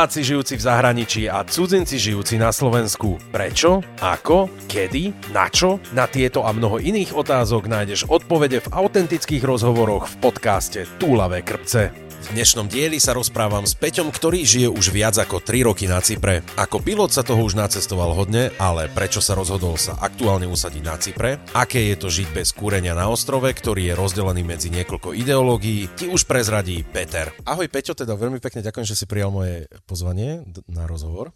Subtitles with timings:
[0.00, 3.20] Slováci žijúci v zahraničí a cudzinci žijúci na Slovensku.
[3.28, 3.84] Prečo?
[4.00, 4.48] Ako?
[4.64, 5.28] Kedy?
[5.28, 5.76] Na čo?
[5.92, 12.09] Na tieto a mnoho iných otázok nájdeš odpovede v autentických rozhovoroch v podcaste Túlavé krpce.
[12.20, 16.04] V dnešnom dieli sa rozprávam s Peťom, ktorý žije už viac ako 3 roky na
[16.04, 16.44] Cypre.
[16.60, 21.00] Ako pilot sa toho už nacestoval hodne, ale prečo sa rozhodol sa aktuálne usadiť na
[21.00, 21.40] Cypre?
[21.56, 26.12] Aké je to žiť bez kúrenia na ostrove, ktorý je rozdelený medzi niekoľko ideológií, ti
[26.12, 27.32] už prezradí Peter.
[27.48, 31.32] Ahoj Peťo, teda veľmi pekne ďakujem, že si prijal moje pozvanie na rozhovor.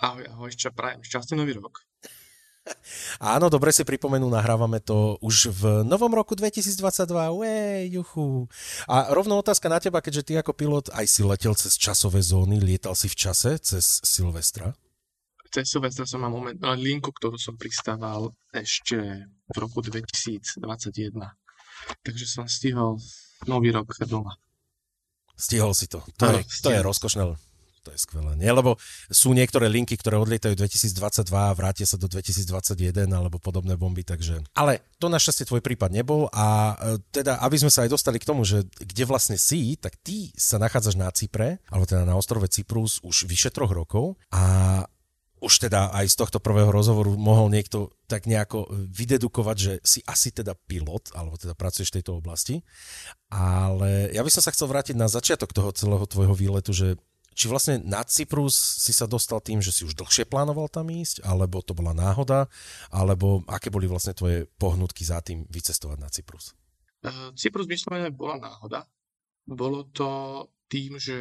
[0.00, 1.84] Ahoj, ahoj, čo prajem, šťastný nový rok.
[3.34, 7.10] Áno, dobre si pripomenú, nahrávame to už v novom roku 2022.
[7.34, 8.46] Ué, juchu.
[8.86, 12.62] A rovno otázka na teba, keďže ty ako pilot aj si letel cez časové zóny,
[12.62, 14.74] lietal si v čase cez Silvestra?
[15.52, 20.62] Cez Silvestra som mal moment, linku, ktorú som pristával ešte v roku 2021.
[22.00, 22.96] Takže som stihol
[23.44, 24.38] nový rok doma.
[25.34, 26.00] Stihol si to.
[26.22, 27.51] To, je, to je rozkošné
[27.82, 28.38] to je skvelé.
[28.38, 28.54] Nie?
[28.54, 28.78] Lebo
[29.10, 34.40] sú niektoré linky, ktoré odlietajú 2022 a vrátia sa do 2021 alebo podobné bomby, takže...
[34.54, 38.28] Ale to našťastie tvoj prípad nebol a e, teda, aby sme sa aj dostali k
[38.30, 42.46] tomu, že kde vlastne si, tak ty sa nachádzaš na Cypre, alebo teda na ostrove
[42.46, 44.86] Cyprus už vyše troch rokov a
[45.42, 50.30] už teda aj z tohto prvého rozhovoru mohol niekto tak nejako vydedukovať, že si asi
[50.30, 52.62] teda pilot, alebo teda pracuješ v tejto oblasti.
[53.26, 56.94] Ale ja by som sa chcel vrátiť na začiatok toho celého tvojho výletu, že
[57.32, 61.24] či vlastne na Cyprus si sa dostal tým, že si už dlhšie plánoval tam ísť,
[61.24, 62.46] alebo to bola náhoda,
[62.92, 66.54] alebo aké boli vlastne tvoje pohnutky za tým vycestovať na Cyprus?
[67.02, 68.86] Uh, Cyprus vyslovene bola náhoda.
[69.42, 70.08] Bolo to
[70.70, 71.16] tým, že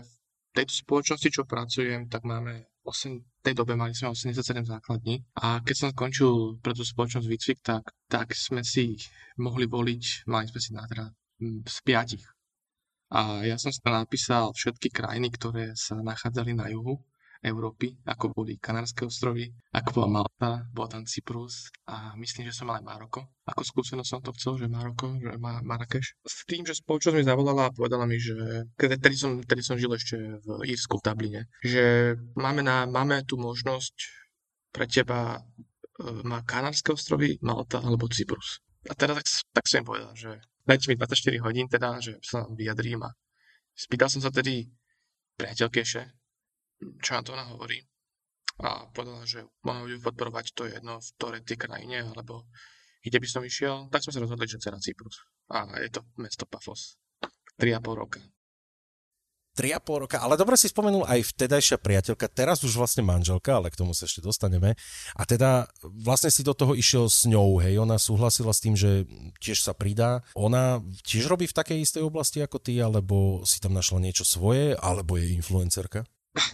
[0.00, 0.12] v
[0.54, 5.58] tejto spoločnosti, čo pracujem, tak máme 8, v tej dobe mali sme 87 základní a
[5.60, 8.94] keď som skončil pre tú spoločnosť výcvik, tak, tak sme si
[9.42, 11.10] mohli voliť, mali sme si na teda
[11.66, 12.24] z piatich
[13.12, 16.98] a ja som si tam napísal všetky krajiny, ktoré sa nachádzali na juhu
[17.46, 22.66] Európy, ako boli Kanárske ostrovy, ako bola Malta, bol tam Cyprus a myslím, že som
[22.66, 23.20] mal aj Maroko.
[23.46, 26.18] Ako skúsenosť som to chcel, že Maroko, že Ma- Marrakeš.
[26.26, 28.34] S tým, že spoločnosť mi zavolala a povedala mi, že
[28.76, 33.38] tedy som, tedy som žil ešte v Írsku, v Dubline, že máme, na, máme tu
[33.38, 33.94] možnosť
[34.74, 35.40] pre teba e,
[36.26, 38.60] má Kanárske ostrovy, Malta alebo Cyprus.
[38.90, 39.26] A teraz tak,
[39.62, 40.30] tak som im povedal, že
[40.66, 43.10] dajte mi 24 hodín teda, že sa vyjadrím a
[43.72, 44.66] spýtal som sa tedy
[45.38, 46.02] priateľkeše,
[47.00, 47.80] čo na to ona hovorí
[48.56, 52.48] a povedala, že mám ju podporovať, to je jedno v ktorej tej krajine, alebo
[53.04, 55.20] kde by som išiel, tak sme sa rozhodli, že cera Cyprus.
[55.52, 56.96] A je to mesto Pafos.
[57.60, 58.20] 3,5 roka.
[59.56, 63.80] 3,5 roka, ale dobre si spomenul aj vtedajšia priateľka, teraz už vlastne manželka, ale k
[63.80, 64.76] tomu sa ešte dostaneme.
[65.16, 69.08] A teda vlastne si do toho išiel s ňou, hej, ona súhlasila s tým, že
[69.40, 70.20] tiež sa pridá.
[70.36, 74.76] Ona tiež robí v takej istej oblasti ako ty, alebo si tam našla niečo svoje,
[74.76, 76.04] alebo je influencerka?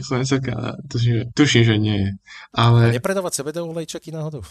[0.00, 2.10] influencerka, tuším, tuším, že nie je.
[2.56, 2.90] Ale...
[2.90, 4.40] A nepredávať CBD olejčeky náhodou?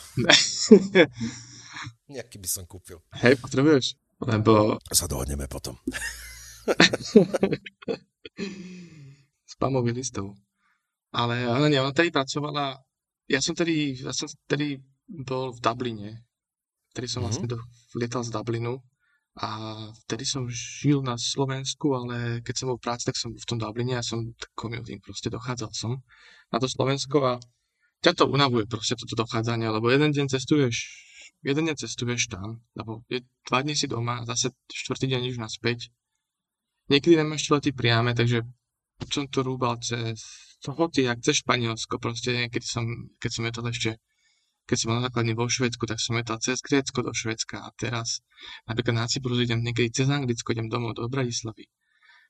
[2.13, 3.01] Nejaký by som kúpil.
[3.25, 3.97] Hej, potrebuješ?
[4.21, 4.77] Lebo...
[4.91, 5.79] Sa dohodneme potom.
[9.53, 10.37] Spamový listov.
[11.09, 12.77] Ale, ale nie, ona tady pracovala,
[13.29, 14.77] ja som tedy, ja som tedy
[15.09, 16.09] bol v Dubline,
[16.93, 17.25] vtedy som mm-hmm.
[17.25, 17.57] vlastne do,
[17.97, 18.77] lietal z Dublinu
[19.41, 19.49] a
[20.05, 23.57] vtedy som žil na Slovensku, ale keď som bol v práci, tak som v tom
[23.57, 24.21] Dubline a som
[24.53, 25.97] commuting, proste dochádzal som
[26.53, 27.33] na to Slovensko a
[28.01, 30.75] ťa to unavuje proste toto dochádzanie, lebo jeden deň cestuješ,
[31.41, 35.37] jeden deň cestuješ tam, lebo je, dva dní si doma a zase štvrtý deň už
[35.41, 35.89] naspäť
[36.89, 38.43] Niekedy nemáš lety priame, takže
[39.07, 40.19] som to rúbal cez
[40.65, 42.83] hoci, jak cez Španielsko, proste niekedy som,
[43.21, 43.91] keď som to ešte
[44.69, 48.21] keď som na základne vo Švedsku, tak som letal cez Grécko do Švedska a teraz
[48.69, 51.65] napríklad na Cyprus idem niekedy cez Anglicko, idem domov do Bratislavy.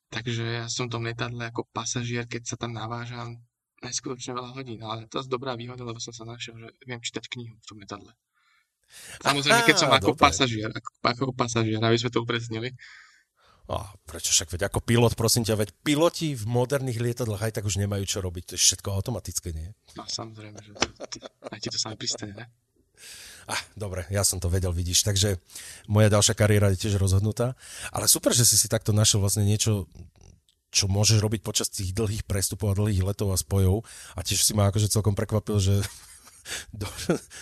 [0.07, 3.43] Takže ja som v tom letadle ako pasažier, keď sa tam navážam
[3.83, 7.27] neskutočne veľa hodín, ale to je dobrá výhoda, lebo som sa našiel, že viem čítať
[7.27, 8.15] knihu v tom letadle.
[9.19, 12.71] Samozrejme, keď som ako pasažier, ako, ako pasažier, aby sme to upresnili,
[13.69, 17.69] a prečo však, veď ako pilot, prosím ťa, veď piloti v moderných lietadlách aj tak
[17.69, 19.69] už nemajú čo robiť, to je všetko automatické, nie?
[19.93, 20.73] No samozrejme, že
[21.53, 22.45] aj ti to sami pristane, ne?
[23.49, 25.37] Ah, dobre, ja som to vedel, vidíš, takže
[25.89, 27.53] moja ďalšia kariéra je tiež rozhodnutá,
[27.93, 29.89] ale super, že si si takto našiel vlastne niečo,
[30.69, 34.53] čo môžeš robiť počas tých dlhých prestupov a dlhých letov a spojov a tiež si
[34.53, 35.81] ma akože celkom prekvapil, že
[36.73, 36.87] do,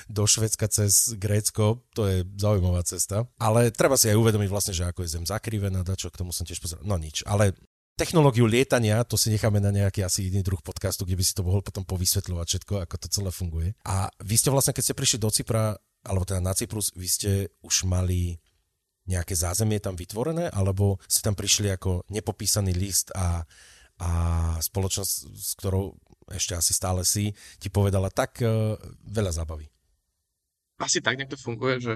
[0.08, 3.26] do Švedska cez Grécko, to je zaujímavá cesta.
[3.42, 6.44] Ale treba si aj uvedomiť vlastne, že ako je zem zakrivená, čo k tomu som
[6.44, 6.86] tiež pozeral.
[6.86, 7.54] No nič, ale
[7.98, 11.42] technológiu lietania, to si necháme na nejaký asi iný druh podcastu, kde by si to
[11.42, 13.70] mohol potom povysvetľovať všetko, ako to celé funguje.
[13.90, 15.74] A vy ste vlastne, keď ste prišli do Cypra,
[16.06, 17.32] alebo teda na Cyprus, vy ste
[17.66, 18.38] už mali
[19.10, 23.48] nejaké zázemie tam vytvorené, alebo ste tam prišli ako nepopísaný list a
[23.98, 24.10] a
[24.62, 25.98] spoločnosť, s ktorou
[26.32, 28.76] ešte asi stále si, ti povedala tak uh,
[29.08, 29.68] veľa zábavy.
[30.78, 31.94] Asi tak nejak to funguje, že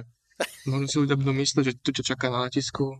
[0.65, 2.97] možno si ľudia budú myslieť, že tu ťa čaká na letisku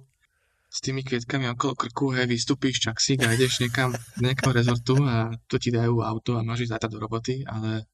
[0.71, 3.91] s tými kvietkami okolo krku, hej, vystúpíš si a ideš niekam,
[4.23, 7.91] niekam rezortu a to ti dajú auto a máš ísť do roboty, ale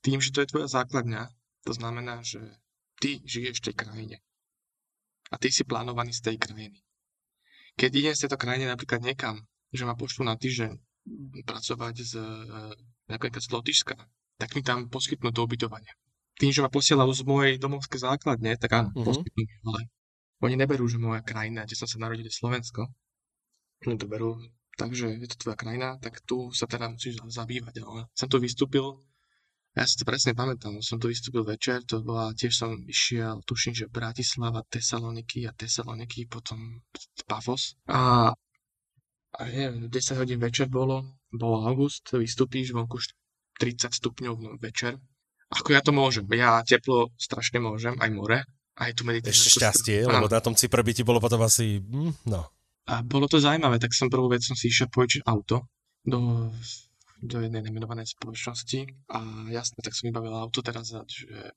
[0.00, 1.28] tým, že to je tvoja základňa,
[1.68, 2.40] to znamená, že
[3.04, 4.16] ty žiješ v tej krajine.
[5.28, 6.80] A ty si plánovaný z tej krajiny.
[7.76, 10.80] Keď idem z tejto krajiny napríklad niekam, že ma pošlu na týždeň
[11.44, 12.24] pracovať z, e,
[13.10, 13.96] napríklad z Lotyšska,
[14.40, 15.90] tak mi tam poskytnú to ubytovanie.
[16.40, 19.06] Tým, že ma posielajú z mojej domovskej základne, tak áno, mm-hmm.
[19.06, 19.80] poskytnú, ale
[20.40, 22.88] oni neberú, že moja krajina, kde som sa narodil, je Slovensko.
[23.84, 24.40] Oni to berú
[24.80, 27.84] takže je to tvoja krajina, tak tu sa teda musíš zabývať.
[27.84, 29.04] Ale som tu vystúpil
[29.70, 33.70] ja si to presne pamätám, som tu vystúpil večer, to bola, tiež som išiel, tuším,
[33.70, 36.82] že Bratislava, Tesaloniky a Tesaloniky, potom
[37.22, 37.78] Pafos.
[37.86, 38.34] A,
[39.36, 42.98] a neviem, 10 hodín večer bolo, bol august, vystúpíš vonku
[43.60, 44.98] 30 stupňov večer.
[45.50, 48.38] Ako ja to môžem, ja teplo strašne môžem, aj more,
[48.78, 49.34] aj tu meditáciu.
[49.34, 52.46] Ešte šťastie, lebo na tom Cypre by ti bolo potom asi, hm, no.
[52.90, 55.66] A bolo to zaujímavé, tak som prvú vec som si išiel požičať auto
[56.02, 56.50] do
[57.20, 59.20] do jednej nemenovanej spoločnosti a
[59.52, 61.52] jasne, tak som vybavil auto teraz, že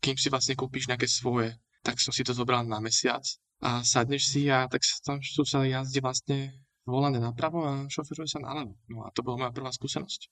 [0.00, 3.22] kým si vlastne kúpiš nejaké svoje, tak som si to zobral na mesiac
[3.60, 6.52] a sadneš si a tak sa tam sa jazdí vlastne
[6.86, 8.72] volané napravo a šoferuje sa naľavo.
[8.88, 10.30] No a to bola moja prvá skúsenosť.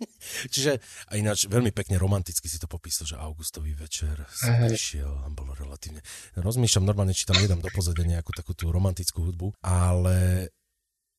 [0.52, 5.28] Čiže a ináč veľmi pekne romanticky si to popísal, že augustový večer som išiel a
[5.30, 6.00] bolo relatívne.
[6.36, 10.48] Rozmýšľam normálne, či tam jedám do pozadia nejakú takú tú romantickú hudbu, ale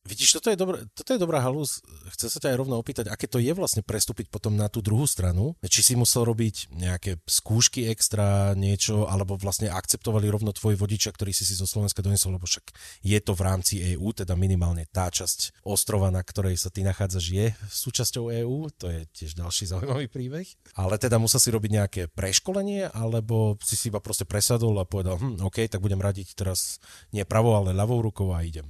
[0.02, 1.86] Vidíš, toto je, dobrá, toto je dobrá halus.
[2.18, 5.06] Chcem sa ťa aj rovno opýtať, aké to je vlastne prestúpiť potom na tú druhú
[5.06, 5.54] stranu.
[5.62, 11.30] Či si musel robiť nejaké skúšky extra, niečo, alebo vlastne akceptovali rovno tvoj vodiča, ktorý
[11.38, 12.74] si si zo Slovenska donesol, lebo však
[13.06, 17.26] je to v rámci EÚ, teda minimálne tá časť ostrova, na ktorej sa ty nachádzaš,
[17.30, 18.74] je súčasťou EÚ.
[18.82, 20.50] To je tiež ďalší zaujímavý príbeh.
[20.82, 25.22] Ale teda musel si robiť nejaké preškolenie, alebo si si iba proste presadol a povedal,
[25.22, 26.82] hm, OK, tak budem radiť teraz
[27.14, 28.66] nie pravou, ale ľavou rukou a idem.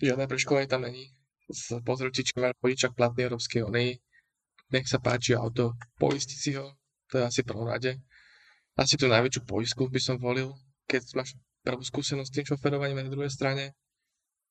[0.00, 1.12] Žiadne preškolenie tam není.
[1.84, 4.00] Pozrieť si, či má vodičak platný Európskej unii.
[4.72, 6.78] Nech sa páči auto, poistiť si ho.
[7.10, 8.00] To je asi prvom rade.
[8.78, 10.54] Asi tú najväčšiu poistku by som volil,
[10.86, 13.76] keď máš prvú skúsenosť s tým šoferovaním na druhej strane.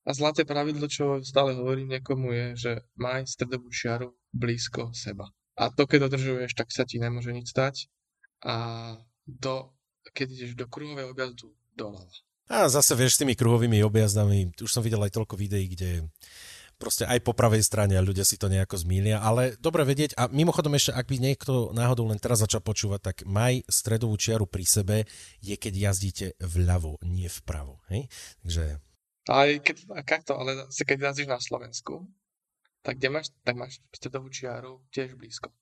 [0.06, 5.28] A zlaté pravidlo, čo stále hovorím niekomu, je, že maj stredovú čiaru blízko seba.
[5.60, 7.92] A to, keď dodržuješ, tak sa ti nemôže nič stať.
[8.46, 8.96] A
[9.28, 9.76] do,
[10.14, 12.12] keď ideš do kruhového objazdu, doľava.
[12.50, 16.10] A zase vieš s tými kruhovými objazdami, už som videl aj toľko videí, kde
[16.80, 20.32] proste aj po pravej strane a ľudia si to nejako zmýlia, ale dobre vedieť a
[20.32, 24.66] mimochodom ešte, ak by niekto náhodou len teraz začal počúvať, tak maj stredovú čiaru pri
[24.66, 24.98] sebe
[25.44, 27.84] je, keď jazdíte vľavo, nie vpravo.
[27.92, 28.08] Hej?
[28.42, 28.64] Takže...
[29.30, 32.10] Aj keď, to, ale keď jazdíš na Slovensku,
[32.82, 35.54] tak kde máš, tak máš stredovú čiaru tiež blízko.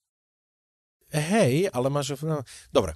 [1.12, 2.16] Hej, ale máš...
[2.24, 2.96] No, dobre,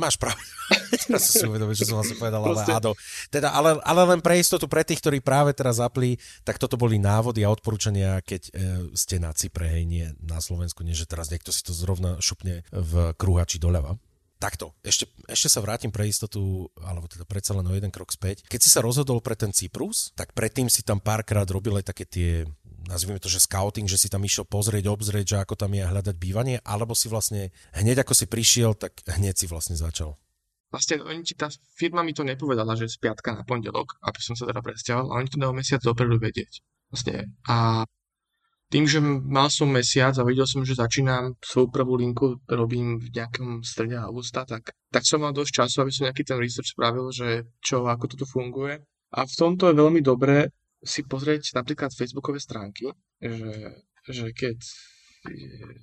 [0.00, 0.40] Máš pravdu.
[1.04, 2.96] teraz som si uvedomil, že som vlastne povedal, ale áno.
[3.28, 6.96] Teda, ale, ale len pre istotu, pre tých, ktorí práve teraz zapli, tak toto boli
[6.96, 8.52] návody a odporúčania, keď e,
[8.96, 12.64] ste na Cypre, hej, nie na Slovensku, nie že teraz niekto si to zrovna šupne
[12.72, 14.00] v krúhači doľava.
[14.40, 18.40] Takto, ešte, ešte sa vrátim pre istotu, alebo teda predsa len o jeden krok späť.
[18.48, 22.08] Keď si sa rozhodol pre ten Cyprus, tak predtým si tam párkrát robil aj také
[22.08, 22.48] tie
[22.88, 26.16] nazvime to, že scouting, že si tam išiel pozrieť, obzrieť, že ako tam je hľadať
[26.16, 30.16] bývanie, alebo si vlastne hneď ako si prišiel, tak hneď si vlastne začal?
[30.70, 34.38] Vlastne oni ti, tá firma mi to nepovedala, že z piatka na pondelok, aby som
[34.38, 36.62] sa teda presťahoval, a oni to dajú mesiac dopredu vedieť.
[36.94, 37.34] Vlastne.
[37.50, 37.82] A
[38.70, 43.10] tým, že mal som mesiac a videl som, že začínam svoju prvú linku, robím v
[43.10, 47.10] nejakom strede augusta, tak, tak som mal dosť času, aby som nejaký ten research spravil,
[47.10, 48.78] že čo, ako toto funguje.
[49.10, 52.88] A v tomto je veľmi dobré si pozrieť napríklad facebookové stránky,
[53.20, 53.52] že,
[54.08, 54.56] že keď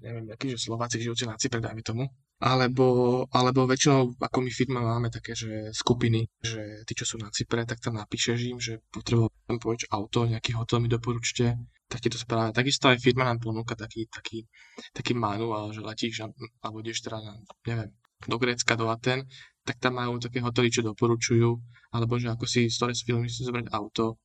[0.02, 2.10] neviem, aký, že Slováci žijúci na Cypre, dajme tomu,
[2.42, 7.30] alebo, alebo väčšinou, ako my firma máme také, že skupiny, že tí, čo sú na
[7.30, 11.54] Cypre, tak tam napíšeš im, že potrebujem povedať auto, nejaký hotel mi doporučte,
[11.90, 12.54] tak ti to spravia.
[12.54, 14.46] Takisto aj firma nám ponúka taký, taký,
[14.94, 16.26] taký manuál, že letíš
[16.62, 17.34] alebo ideš teda na,
[17.66, 17.90] neviem,
[18.26, 19.26] do Grécka, do Aten,
[19.62, 21.50] tak tam majú také hotely, čo doporučujú,
[21.94, 24.18] alebo že ako si z ktorej filmy si zobrať auto,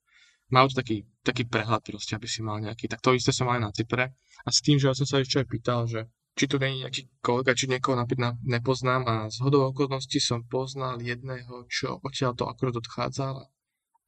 [0.53, 2.87] majú to taký, taký prehľad proste, aby si mal nejaký.
[2.87, 4.07] Tak to isté som mal aj na Cypre.
[4.45, 7.21] A s tým, že ja som sa ešte aj pýtal, že či tu je nejaký
[7.21, 12.49] kolega, či niekoho napríklad nepoznám a z hodou okolností som poznal jedného, čo odtiaľ to
[12.49, 13.37] akorát odchádzal,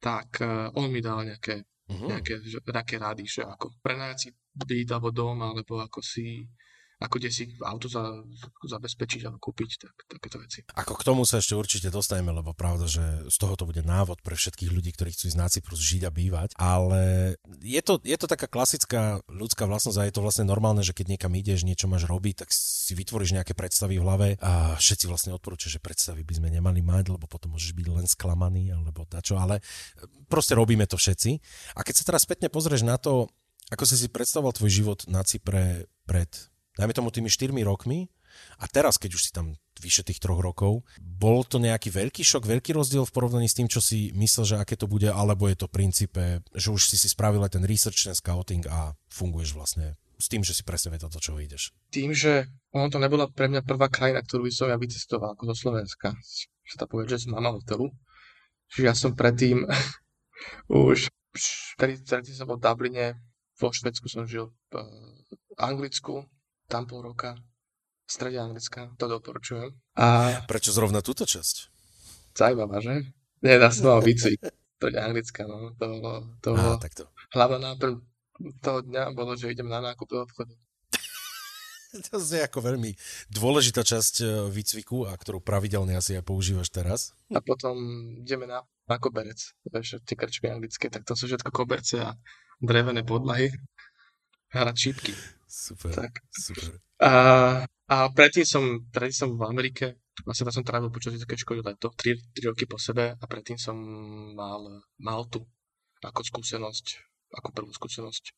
[0.01, 2.09] tak uh, on mi dal nejaké, uh-huh.
[2.09, 6.49] nejaké, že, nejaké rady, že ako prenajať si byt alebo dom, alebo ako si
[6.99, 8.23] ako kde si auto za,
[8.63, 10.63] zabezpečiť alebo kúpiť, tak takéto veci.
[10.71, 14.23] Ako k tomu sa ešte určite dostaneme, lebo pravda, že z toho to bude návod
[14.23, 18.15] pre všetkých ľudí, ktorí chcú ísť na Cyprus žiť a bývať, ale je to, je
[18.15, 21.91] to taká klasická ľudská vlastnosť a je to vlastne normálne, že keď niekam ideš, niečo
[21.91, 26.23] máš robiť, tak si vytvoríš nejaké predstavy v hlave a všetci vlastne odporúčajú, že predstavy
[26.23, 29.59] by sme nemali mať, lebo potom môžeš byť len sklamaný alebo dačo, ale
[30.31, 31.43] proste robíme to všetci.
[31.75, 33.27] A keď sa teraz spätne pozrieš na to,
[33.73, 36.29] ako si si predstavoval tvoj život na Cypre pred
[36.75, 38.11] dajme tomu tými 4 rokmi
[38.59, 42.47] a teraz, keď už si tam vyše tých troch rokov, bol to nejaký veľký šok,
[42.47, 45.57] veľký rozdiel v porovnaní s tým, čo si myslel, že aké to bude, alebo je
[45.59, 49.99] to princípe, že už si si spravil aj ten research, ten scouting a funguješ vlastne
[50.15, 51.75] s tým, že si presne vedel, do čoho ideš?
[51.91, 55.51] Tým, že ono to nebola pre mňa prvá krajina, ktorú by som ja vycestoval ako
[55.51, 56.15] zo Slovenska.
[56.63, 57.91] Sa to povie, že z mama hotelu.
[58.71, 59.67] Čiže ja som predtým
[60.71, 61.11] už,
[61.75, 61.99] vtedy,
[62.31, 63.07] som bol v Dubline,
[63.59, 64.75] vo Švedsku som žil v
[65.59, 66.23] Anglicku,
[66.65, 67.37] tam pol roka,
[68.05, 69.73] v strede Anglicka, to doporučujem.
[69.97, 70.39] A...
[70.45, 71.73] Prečo zrovna túto časť?
[72.37, 73.09] Zajímavá, že?
[73.41, 74.41] Nie, som mal výcvik.
[74.77, 75.73] strede Anglicka, no.
[75.77, 76.77] To bolo, to bolo...
[76.77, 77.09] takto.
[77.33, 77.93] Hlavná náplň
[78.61, 80.53] toho dňa bolo, že idem na nákup do obchodu.
[82.11, 82.91] to je ako veľmi
[83.31, 86.99] dôležitá časť e, výcviku, a ktorú pravidelne asi aj používaš teraz.
[87.31, 87.75] A potom
[88.21, 89.39] ideme na, na koberec.
[89.65, 92.13] Vieš, tie krčmy anglické, tak to sú všetko koberce a
[92.59, 93.51] drevené podlahy.
[94.55, 95.11] Hrať šípky.
[95.43, 96.23] Super, tak.
[96.31, 96.79] super.
[97.03, 97.11] A,
[97.67, 102.15] a predtým som, predtým som v Amerike, vlastne som trávil počas vysokej školy leto, 3,
[102.31, 103.75] 3 roky po sebe a predtým som
[104.31, 104.63] mal
[105.03, 105.43] Maltu
[105.99, 106.85] ako skúsenosť,
[107.35, 108.31] ako prvú skúsenosť.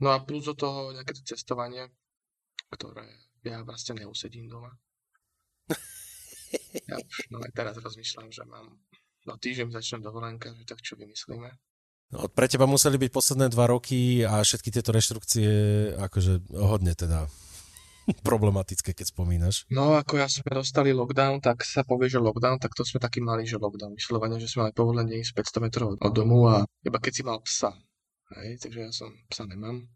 [0.00, 1.92] No a plus do toho nejaké to cestovanie,
[2.72, 3.04] ktoré
[3.44, 4.72] ja vlastne neusedím doma.
[6.90, 8.74] Ja už no aj teraz rozmýšľam, že mám,
[9.22, 11.46] no týždeň začnem dovolenka, že tak čo vymyslíme.
[12.10, 15.46] No, pre teba museli byť posledné dva roky a všetky tieto reštrukcie
[15.94, 17.30] akože hodne teda
[18.28, 19.70] problematické, keď spomínaš.
[19.70, 23.22] No, ako ja sme dostali lockdown, tak sa povie, že lockdown, tak to sme taký
[23.22, 23.94] mali, že lockdown.
[23.94, 27.38] Vyslovene, že sme mali povolenie ísť 500 metrov od domu a iba keď si mal
[27.46, 27.70] psa.
[28.34, 29.86] Hej, takže ja som psa nemám.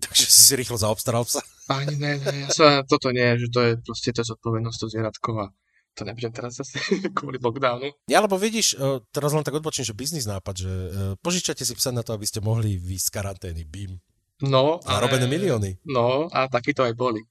[0.00, 1.44] Takže si si rýchlo zaobstaral psa?
[1.68, 5.34] Ani ne, ne, ja sa, toto nie, že to je proste to zodpovednosť to zvieratkov
[5.36, 5.46] a
[5.92, 6.80] to nebudem teraz zase
[7.16, 7.92] kvôli lockdownu.
[8.08, 10.88] Ja, lebo vidíš, e, teraz len tak odbočím, že biznis nápad, že e,
[11.20, 14.00] požičate si psa na to, aby ste mohli výjsť z karantény, bim.
[14.42, 14.80] No.
[14.82, 15.70] Zarobené ale, milióny.
[15.86, 17.22] No, a takí to aj boli.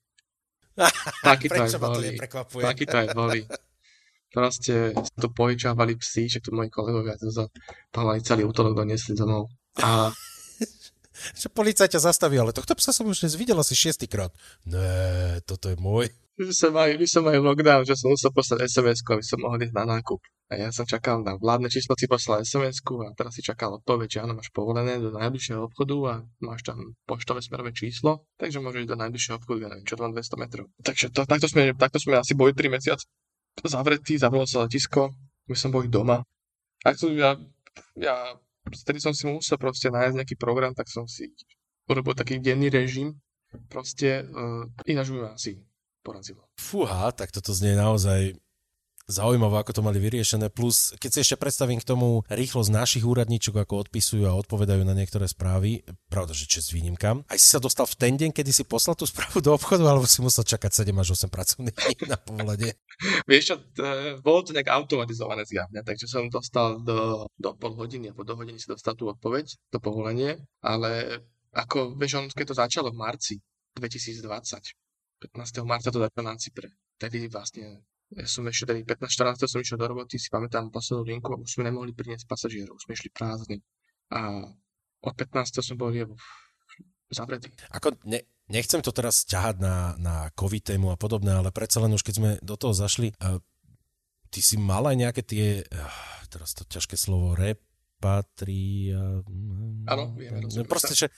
[1.28, 2.16] takí to aj boli.
[2.62, 3.40] Takí to aj boli.
[4.32, 7.52] Proste tu požičávali psi, že tu moji kolegovia to za
[7.92, 9.52] mali celý útorok doniesli domov.
[9.84, 10.08] A
[11.40, 14.32] že policajt ťa zastaví, ale tohto psa som už dnes videl asi šiestýkrát.
[14.64, 16.08] Ne, toto je môj
[16.40, 19.60] že som aj, by som aj lockdown, že som musel poslať sms aby som mohol
[19.60, 20.20] ísť na nákup.
[20.52, 24.08] A ja som čakal na vládne číslo, si poslal sms a teraz si čakal odpoveď,
[24.08, 28.88] že áno, máš povolené do najbližšieho obchodu a máš tam poštové smerové číslo, takže môžeš
[28.88, 30.66] do najbližšieho obchodu, ja neviem, čo to 200 metrov.
[30.80, 33.04] Takže to, takto, sme, takto sme asi boli 3 mesiace
[33.60, 35.12] zavretí, zavrelo sa letisko,
[35.48, 36.24] my som boli doma.
[36.82, 37.36] A to ja,
[37.96, 41.28] ja vtedy som si musel proste nájsť nejaký program, tak som si
[41.86, 43.20] urobil taký denný režim,
[43.68, 45.60] proste uh, ináč by asi
[46.02, 46.44] porazilo.
[46.58, 48.36] Fúha, tak toto znie naozaj
[49.10, 50.48] zaujímavé, ako to mali vyriešené.
[50.48, 54.94] Plus, keď si ešte predstavím k tomu rýchlosť našich úradníčok, ako odpisujú a odpovedajú na
[54.94, 57.26] niektoré správy, pravda, že čest výnimkám.
[57.26, 60.06] Aj si sa dostal v ten deň, kedy si poslal tú správu do obchodu, alebo
[60.06, 62.72] si musel čakať 7 až 8 pracovných dní na povolenie?
[63.26, 63.54] Vieš čo,
[64.22, 68.62] bolo to nejak automatizované zjavne, takže som dostal do, do pol hodiny, alebo do hodiny
[68.62, 73.34] si dostal tú odpoveď, to povolenie, ale ako, vieš, on, keď to začalo v marci
[73.76, 74.81] 2020,
[75.22, 75.62] 15.
[75.62, 76.74] marca to začal na Cypre.
[76.98, 81.32] Tedy vlastne ja som ešte tedy 15-14 som išiel do roboty, si pamätám poslednú linku
[81.32, 83.64] a už sme nemohli priniesť pasažierov, sme išli prázdni.
[84.12, 84.52] A
[85.00, 85.64] od 15.
[85.64, 85.88] som bol
[87.08, 87.48] zavretý.
[87.72, 88.20] Ako ne,
[88.52, 92.14] nechcem to teraz ťahať na, na COVID tému a podobné, ale predsa len už keď
[92.20, 93.40] sme do toho zašli, uh,
[94.28, 95.88] ty si mal aj nejaké tie, uh,
[96.28, 99.24] teraz to ťažké slovo, repatria...
[99.88, 100.68] Áno, vieme, rozumiem.
[100.68, 101.08] Proste, že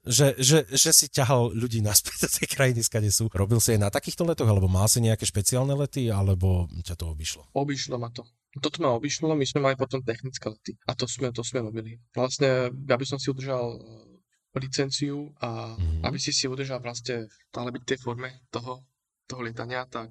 [0.00, 3.28] že, že, že si ťahal ľudí naspäť do tej krajiny, skade sú.
[3.28, 7.12] Robil si aj na takýchto letoch, alebo mal si nejaké špeciálne lety, alebo ťa to
[7.12, 7.52] obišlo?
[7.52, 8.24] Obišlo ma to.
[8.58, 10.72] Toto ma obišlo, my sme mali potom technické lety.
[10.88, 12.00] A to sme, to sme robili.
[12.16, 13.78] Vlastne, aby som si udržal e,
[14.58, 16.02] licenciu a mm-hmm.
[16.08, 18.82] aby si si udržal vlastne stále byť tej forme toho,
[19.28, 20.10] toho lietania, tak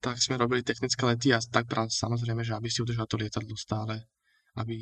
[0.00, 3.52] tak sme robili technické lety a tak práve samozrejme, že aby si udržal to lietadlo
[3.52, 4.08] stále,
[4.56, 4.76] aby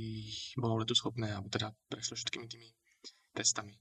[0.54, 2.70] bolo letu schopné, alebo teda prešlo všetkými tými
[3.38, 3.78] testami.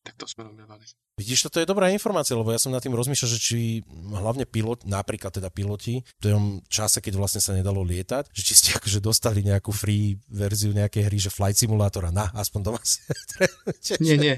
[0.00, 0.82] tak to sme robievali.
[1.20, 3.58] Vidíš, toto je dobrá informácia, lebo ja som nad tým rozmýšľal, že či
[3.92, 8.54] hlavne pilot, napríklad teda piloti, v tom čase, keď vlastne sa nedalo lietať, že či
[8.56, 13.04] ste akože dostali nejakú free verziu nejakej hry, že flight simulátora, na, aspoň doma si
[14.00, 14.36] Nie, nie.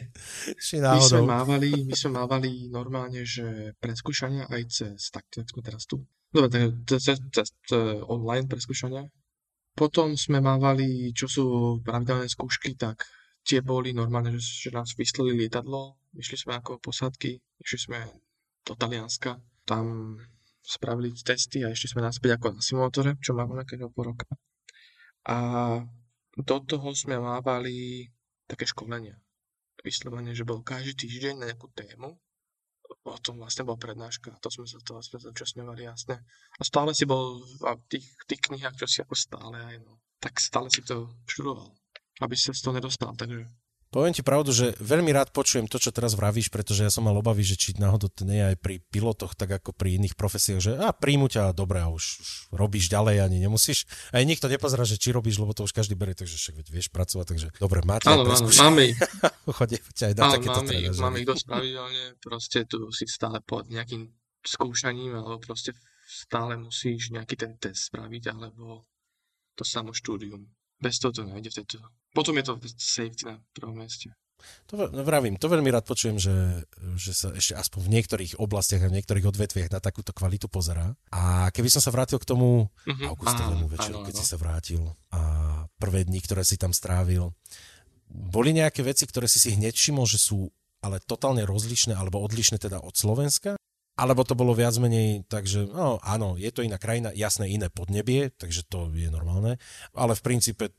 [0.74, 5.86] My sme, mávali, my sme mávali normálne, že preskúšania aj cez, tak, tak sme teraz
[5.86, 6.02] tu.
[6.34, 7.78] Dobre, tak cez, cez, cez
[8.10, 9.06] online preskúšania.
[9.78, 11.44] Potom sme mávali, čo sú
[11.86, 13.06] pravidelné skúšky, tak
[13.42, 17.98] tie boli normálne, že, že nás vyslali lietadlo, išli sme ako posádky, išli sme
[18.62, 20.16] do Talianska, tam
[20.62, 24.26] spravili testy a išli sme naspäť ako na simulátore, čo máme nejakého po roka.
[25.26, 25.36] A
[26.38, 28.06] do toho sme mávali
[28.46, 29.18] také školenia.
[29.82, 32.14] Vyslovene, že bol každý týždeň na nejakú tému,
[33.02, 36.22] o tom vlastne bola prednáška, to sme sa to sme zúčastňovali jasne.
[36.54, 40.38] A stále si bol v tých, tých knihách, čo si ako stále aj no, tak
[40.38, 41.74] stále si to študoval
[42.22, 43.12] aby sa z toho nedostal.
[43.18, 43.50] Takže
[43.92, 47.12] Poviem ti pravdu, že veľmi rád počujem to, čo teraz vravíš, pretože ja som mal
[47.12, 50.60] obavy, že či náhodou to nie je aj pri pilotoch, tak ako pri iných profesiách,
[50.64, 53.84] že a príjmu ťa, dobre, a už, už robíš ďalej, ani nemusíš.
[54.16, 57.36] Aj nikto nepozerá, že či robíš, lebo to už každý berie, takže však vieš pracovať,
[57.36, 58.98] takže dobre, máte áno, áno, máme ich.
[60.00, 63.44] ťa aj na áno, takéto máme, ich, máme ich dosť pravidelne, proste tu si stále
[63.44, 64.08] pod nejakým
[64.40, 65.76] skúšaním, alebo proste
[66.08, 68.88] stále musíš nejaký ten test spraviť, alebo
[69.52, 70.48] to samo štúdium.
[70.82, 71.78] Bez toho to nejde v tejto
[72.12, 74.12] potom je to safety na prvom mieste.
[74.74, 76.66] To vravím, to veľmi rád počujem, že,
[76.98, 80.98] že sa ešte aspoň v niektorých oblastiach a v niektorých odvetviach na takúto kvalitu pozerá.
[81.14, 83.06] A keby som sa vrátil k tomu mm-hmm.
[83.06, 84.82] augustovému večeru, keď si sa vrátil
[85.14, 85.22] a
[85.78, 87.30] prvé dni, ktoré si tam strávil,
[88.10, 90.50] boli nejaké veci, ktoré si si hneď všimol, že sú
[90.82, 93.54] ale totálne rozlišné alebo odlišné teda od Slovenska?
[93.92, 97.68] Alebo to bolo viac menej tak, že no, áno, je to iná krajina, jasné iné
[97.68, 99.60] podnebie, takže to je normálne,
[99.92, 100.72] ale v princípe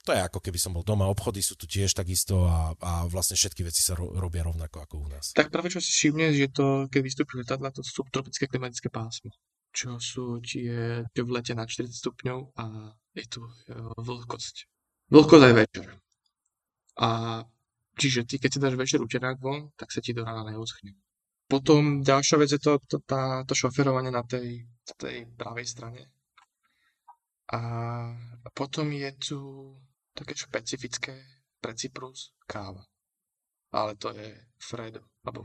[0.00, 3.36] to je ako keby som bol doma, obchody sú tu tiež takisto a, a vlastne
[3.36, 5.36] všetky veci sa ro, robia rovnako ako u nás.
[5.36, 9.28] Tak práve čo si všimne, že to, keď vystúpi letadla, to sú tropické klimatické pásmo,
[9.76, 14.64] čo sú tie, v lete na 40 stupňov a je tu uh, vlhkosť.
[15.12, 15.86] Vlhkosť aj večer.
[16.96, 17.08] A
[18.00, 20.96] čiže ty, keď si dáš večer uterák von, tak sa ti do rána neuschne.
[21.50, 24.62] Potom ďalšia vec je to, to, tá, to šoferovanie na tej,
[24.94, 26.06] tej pravej strane.
[27.50, 27.60] A
[28.54, 29.38] potom je tu
[30.14, 31.18] také špecifické
[31.58, 32.86] pre Cyprus káva.
[33.74, 34.30] Ale to je
[34.62, 35.42] Fredo, alebo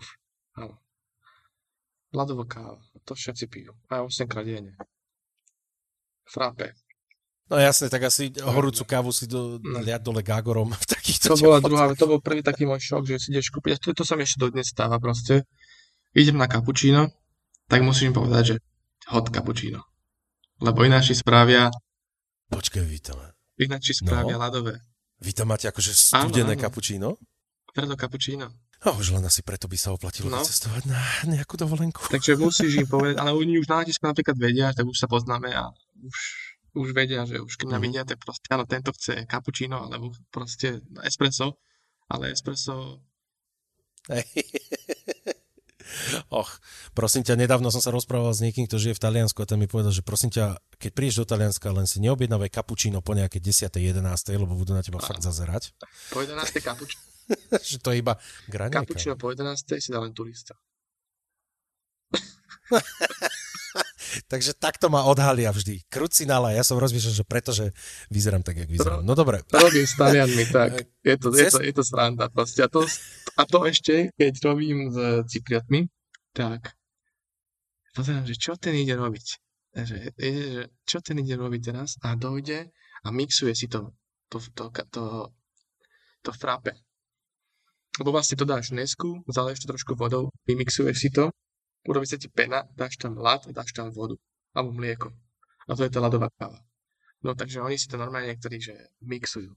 [0.62, 0.78] áno.
[2.14, 3.74] Ľadová káva, to všetci pijú.
[3.90, 4.78] Aj 8 krát denne.
[6.26, 6.78] Frappe.
[7.46, 11.62] No jasne, tak asi horúcu kávu si do, liať dole Gagorom v takýchto To bola
[11.62, 14.26] druhá, to bol prvý taký môj šok, že si ideš kúpiť, to, to sa mi
[14.26, 15.46] ešte dodnes stáva proste.
[16.16, 17.12] Idem na kapučíno,
[17.68, 18.56] tak musím povedať, že
[19.12, 19.84] hot kapučíno.
[20.64, 21.68] Lebo ináči spravia...
[22.48, 23.36] Počkaj, vítame.
[23.60, 24.44] Ináč spravia no.
[24.48, 24.80] ľadové.
[25.20, 27.20] Vy tam máte akože studené kapučíno?
[27.76, 28.48] Preto kapučíno.
[28.86, 30.40] No, už len asi preto by sa oplatilo no.
[30.40, 32.08] cestovať na nejakú dovolenku.
[32.16, 35.52] Takže musíš im povedať, ale oni už na letisku napríklad vedia, tak už sa poznáme
[35.52, 35.68] a
[36.00, 36.16] už,
[36.80, 37.82] už vedia, že už keď mm.
[37.84, 41.60] vidia, tak proste, áno, tento chce kapučíno, alebo proste espresso,
[42.08, 43.04] ale espresso...
[46.40, 46.50] Och,
[46.94, 49.68] prosím ťa, nedávno som sa rozprával s niekým, kto žije v Taliansku a ten mi
[49.70, 53.72] povedal, že prosím ťa, keď prídeš do Talianska, len si neobjednávaj kapučíno po nejaké 10.
[53.72, 54.02] 11.
[54.36, 55.06] lebo budú na teba a.
[55.06, 55.72] fakt zazerať.
[56.14, 56.38] Po 11.
[56.62, 57.04] kapučíno.
[57.70, 58.14] že to je iba
[58.46, 58.86] granejka.
[58.86, 59.82] Kapučíno po 11.
[59.82, 60.54] si dá len turista.
[64.32, 65.84] Takže takto ma odhalia vždy.
[65.92, 67.66] Krucinála, ja som rozmýšľal, že pretože
[68.12, 69.04] vyzerám tak, jak vyzerám.
[69.04, 69.44] No dobre.
[69.52, 70.88] Robím s Talianmi, tak.
[71.04, 72.64] Je to, je to, je to sranda proste.
[72.64, 72.88] A to,
[73.36, 75.88] a to ešte, keď robím s Cypriatmi,
[76.32, 76.76] tak
[77.96, 79.26] pozerám, že čo ten ide robiť.
[79.76, 82.72] Že, že, čo ten ide robiť teraz a dojde
[83.04, 83.92] a mixuje si to,
[84.32, 85.04] to, to, to,
[86.24, 86.72] to frappe.
[87.96, 91.32] Lebo vlastne to dáš nesku, zaleješ to trošku vodou, vymixuješ si to
[91.86, 94.18] urobí sa ti pena, dáš tam ľad a dáš tam vodu.
[94.54, 95.10] Alebo mlieko.
[95.66, 96.62] A to je tá ľadová káva.
[97.26, 99.54] No takže oni si to normálne niektorí, že mixujú.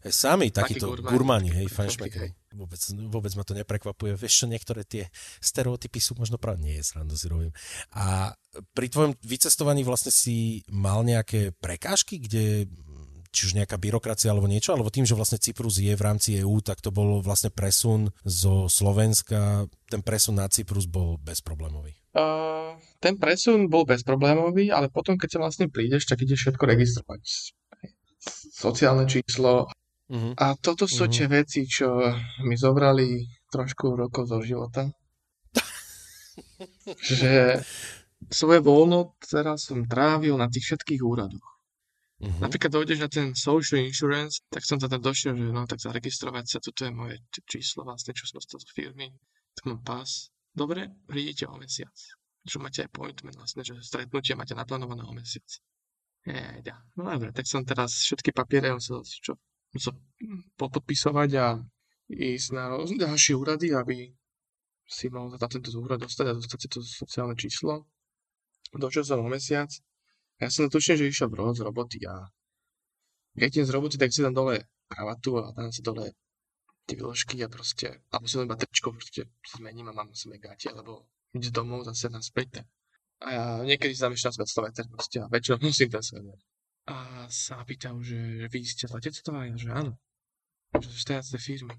[0.00, 2.32] E, sami takíto gurmáni, hej, fajnšmekeri.
[2.56, 2.80] Vôbec,
[3.12, 4.16] vôbec ma to neprekvapuje.
[4.16, 5.12] Vieš čo, niektoré tie
[5.44, 7.52] stereotypy sú možno práve, nie, srandu si robím.
[7.92, 8.32] A
[8.72, 12.70] pri tvojom vycestovaní vlastne si mal nejaké prekážky, kde
[13.34, 16.62] či už nejaká byrokracia alebo niečo, alebo tým, že vlastne Cyprus je v rámci EÚ,
[16.62, 21.98] tak to bol vlastne presun zo Slovenska, ten presun na Cyprus bol bezproblémový.
[22.14, 27.22] Uh, ten presun bol bezproblémový, ale potom, keď sa vlastne prídeš, tak ideš všetko registrovať.
[28.54, 29.66] Sociálne číslo.
[30.08, 30.32] Uh-huh.
[30.38, 31.12] A toto sú uh-huh.
[31.12, 32.14] tie veci, čo
[32.46, 34.86] mi zobrali trošku rokov zo života.
[37.18, 37.60] že
[38.30, 41.53] svoje voľno teraz som trávil na tých všetkých úradoch
[42.22, 42.40] Uh-huh.
[42.46, 46.58] Napríklad dojdeš na ten social insurance, tak som tam došiel, že no tak zaregistrovať sa,
[46.62, 47.16] toto je moje
[47.50, 49.10] číslo vlastne, čo som dostal z firmy,
[49.58, 50.30] tak mám pás.
[50.54, 51.94] Dobre, prídete o mesiac.
[52.46, 55.46] Čo máte appointment vlastne, že stretnutie máte naplánované o mesiac.
[56.24, 56.78] Jeďa.
[56.96, 59.34] No dobre, tak som teraz všetky papiere musel, čo,
[59.74, 59.98] musel
[60.56, 61.58] podpisovať a
[62.08, 64.08] ísť na ďalšie úrady, aby
[64.88, 67.88] si mohol za tento úrad dostať a dostať si to sociálne číslo.
[68.72, 69.68] Došiel som o mesiac
[70.40, 72.26] ja som tuším, že išiel z roboty a
[73.34, 76.14] keď idem z roboty, tak si tam dole kravatu a tam si dole
[76.86, 80.70] tie výložky a proste, a musím iba tričko, proste zmením a mám na sebe gate,
[80.70, 82.62] lebo ísť domov zase naspäť.
[83.24, 86.38] A ja niekedy si tam ešte raz veter proste a väčšinou musím ten sveter.
[86.84, 89.48] A sa pýtam, že, že vy ste z letectva?
[89.48, 89.96] Ja, že áno.
[90.76, 91.74] Že ste z tej firmy.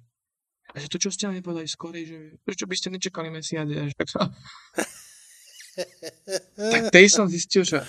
[0.73, 3.69] A že to, čo ste mi povedali skorej, že prečo by ste nečakali mesiac?
[3.69, 3.93] Ja, že,
[6.73, 7.85] tak tej som zistil, že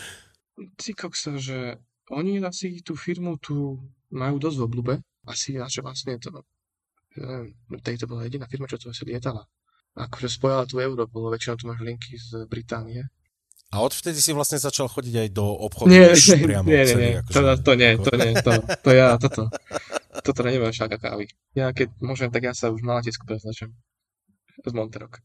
[0.77, 1.77] ty koksa, že
[2.11, 3.81] oni asi tú firmu tu
[4.12, 4.95] majú dosť v oblúbe.
[5.27, 6.31] Asi naše vlastne to,
[7.19, 9.42] neviem, tej to bola jediná firma, čo tu asi lietala.
[9.97, 13.09] Akože spojala tú Európu, lebo väčšinou tu máš linky z Británie.
[13.75, 16.14] A odvtedy si vlastne začal chodiť aj do obchodu nie,
[16.47, 19.42] priamo nie, celý, nie, akože, to, to nie, to nie, to, to ja, toto,
[20.23, 21.27] toto neviem šáka kávy.
[21.59, 23.75] Ja keď môžem, tak ja sa už na letisku preznačím
[24.62, 25.19] z Monterok.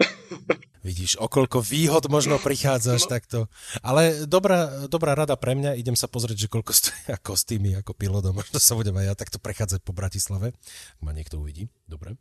[0.84, 3.10] Vidíš, okolko výhod možno prichádzaš no.
[3.10, 3.38] takto.
[3.80, 8.36] Ale dobrá, dobrá rada pre mňa, idem sa pozrieť, že koľko stojí kostýmy ako pilota.
[8.36, 10.52] Možno sa budem aj ja takto prechádzať po Bratislave.
[11.00, 11.72] Ma niekto uvidí.
[11.88, 12.20] Dobre.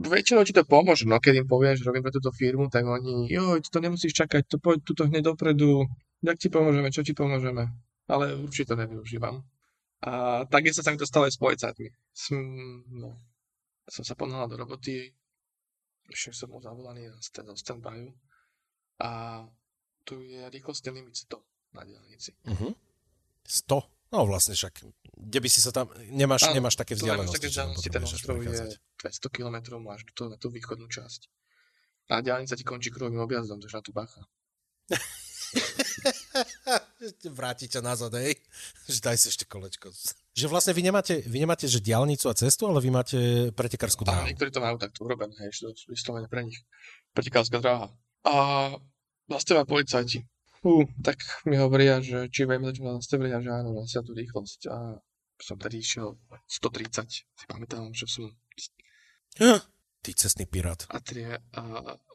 [0.00, 3.28] Väčšinou ti to pomôže, no keď im povieš, že robím pre túto firmu, tak oni,
[3.28, 5.84] jo, to nemusíš čakať, to poď tuto hneď dopredu,
[6.24, 7.68] jak ti pomôžeme, čo ti pomôžeme.
[8.08, 9.44] Ale určite to nevyužívam.
[10.00, 11.88] A tak sa tam dostal aj s policajtmi.
[12.16, 12.40] Som,
[12.96, 13.20] no,
[13.84, 15.12] som sa ponáhľal do roboty,
[16.10, 18.10] ešte som bol zavolaný na stand, standby
[19.00, 19.42] a
[20.04, 21.38] tu je rýchlostný limit 100
[21.78, 22.34] na diálnici.
[22.50, 22.74] Uh-huh.
[23.46, 24.10] 100?
[24.10, 24.82] No vlastne však,
[25.14, 27.38] kde by si sa tam, nemáš, Áno, nemáš také vzdialenosti.
[27.38, 28.74] Také vzdialenosti, ten ostrov je
[29.06, 31.30] 200 km, máš to, na tú východnú časť.
[32.10, 34.26] A diálnica ti končí kruhovým objazdom, takže na tú bacha.
[37.38, 38.38] Vráti ťa nazad, hej?
[38.86, 39.90] Že daj si ešte kolečko
[40.40, 43.18] že vlastne vy nemáte, vy nemáte že diálnicu a cestu, ale vy máte
[43.52, 44.24] pretekárskú dráhu.
[44.24, 46.62] niektorí to majú takto urobené, hej, že to sú vyslovene pre nich.
[47.12, 47.92] Pretekárska dráha.
[48.24, 48.34] A
[49.28, 50.24] vlastne policajti.
[50.60, 54.60] Fú, tak mi hovoria, že či vieme začať nastavili a že áno, vlastne tú rýchlosť.
[54.72, 55.00] A
[55.40, 58.28] som tady išiel 130, si pamätám, že som...
[60.00, 60.84] Ty cestný pirát.
[60.88, 61.60] A, tri, a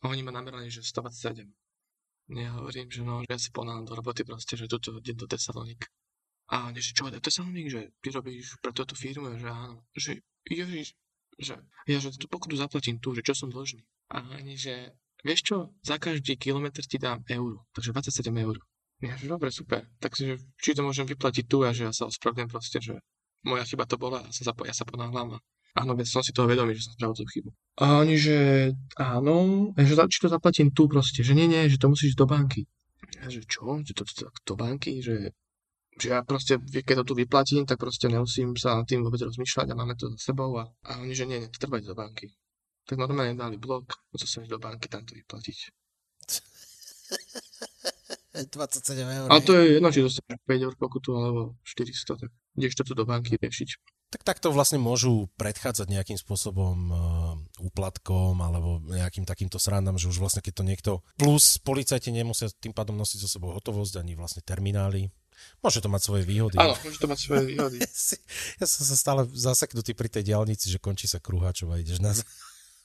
[0.05, 1.45] oni ma namerali, že 127.
[2.25, 5.29] Ja hovorím, že no, že ja si ponáhľam do roboty proste, že tuto idem do
[5.29, 5.85] Tesalonik.
[6.49, 9.81] A oni, že čo, to je Tesalónik, že ty robíš pre túto firmu, že áno.
[9.93, 10.93] Že, ježiš,
[11.37, 11.57] že
[11.89, 13.81] ja, že tú pokutu zaplatím tu, že čo som dlžný.
[14.13, 14.93] A oni, že
[15.25, 18.57] vieš čo, za každý kilometr ti dám euro, takže 27 eur.
[19.01, 19.85] Ja, že dobre, super.
[19.99, 22.95] Takže či to môžem vyplatiť tu a že ja sa ospravedlňujem proste, že
[23.45, 25.39] moja chyba to bola a sa ja sa ponáhľam a
[25.75, 27.49] áno, som si toho vedomý, že som spravil tú chybu.
[27.83, 28.37] A oni, že
[28.95, 32.65] áno, že či to zaplatím tu proste, že nie, nie, že to musíš do banky.
[33.19, 35.35] Ja, že čo, že to, to, to banky, že
[35.95, 39.71] že ja proste, keď to tu vyplatím, tak proste nemusím sa nad tým vôbec rozmýšľať
[39.71, 41.95] a máme to za sebou a, a oni, že nie, nie, to treba ísť do
[41.95, 42.35] banky.
[42.83, 45.57] Tak normálne dali blok, musel som ísť do banky tam to vyplatiť.
[48.35, 49.27] 27 eur.
[49.31, 52.93] Ale to je jedno, či dostaneš 5 eur pokutu alebo 400, tak ideš to tu
[52.93, 53.69] do banky riešiť.
[54.15, 56.97] Tak takto vlastne môžu predchádzať nejakým spôsobom uh,
[57.59, 60.91] úplatkom alebo nejakým takýmto srandám, že už vlastne keď to niekto...
[61.19, 65.11] Plus policajti nemusia tým pádom nosiť so sebou hotovosť ani vlastne terminály,
[65.59, 66.55] Môže to mať svoje výhody.
[66.55, 67.77] Áno, môže to mať svoje výhody.
[68.61, 72.15] ja som sa stále zaseknutý pri tej diálnici, že končí sa kruháčov a ideš na...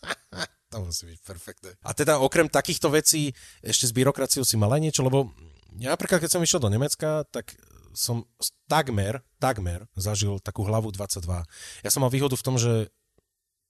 [0.72, 1.70] to musí byť perfektné.
[1.86, 5.30] A teda okrem takýchto vecí ešte s byrokraciou si mal aj niečo, lebo
[5.78, 7.54] ja napríklad, keď som išiel do Nemecka, tak
[7.92, 8.26] som
[8.70, 11.26] takmer, takmer zažil takú hlavu 22.
[11.84, 12.88] Ja som mal výhodu v tom, že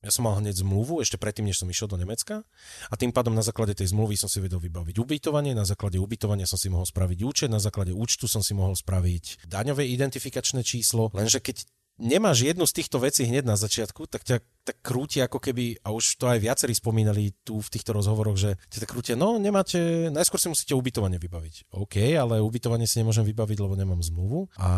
[0.00, 2.40] ja som mal hneď zmluvu, ešte predtým, než som išiel do Nemecka
[2.88, 6.48] a tým pádom na základe tej zmluvy som si vedel vybaviť ubytovanie, na základe ubytovania
[6.48, 11.12] som si mohol spraviť účet, na základe účtu som si mohol spraviť daňové identifikačné číslo,
[11.12, 11.68] lenže keď
[12.00, 15.90] nemáš jednu z týchto vecí hneď na začiatku, tak ťa tak krúti ako keby, a
[15.90, 20.12] už to aj viacerí spomínali tu v týchto rozhovoroch, že ťa tak krútia, no nemáte,
[20.12, 21.72] najskôr si musíte ubytovanie vybaviť.
[21.72, 24.68] OK, ale ubytovanie si nemôžem vybaviť, lebo nemám zmluvu a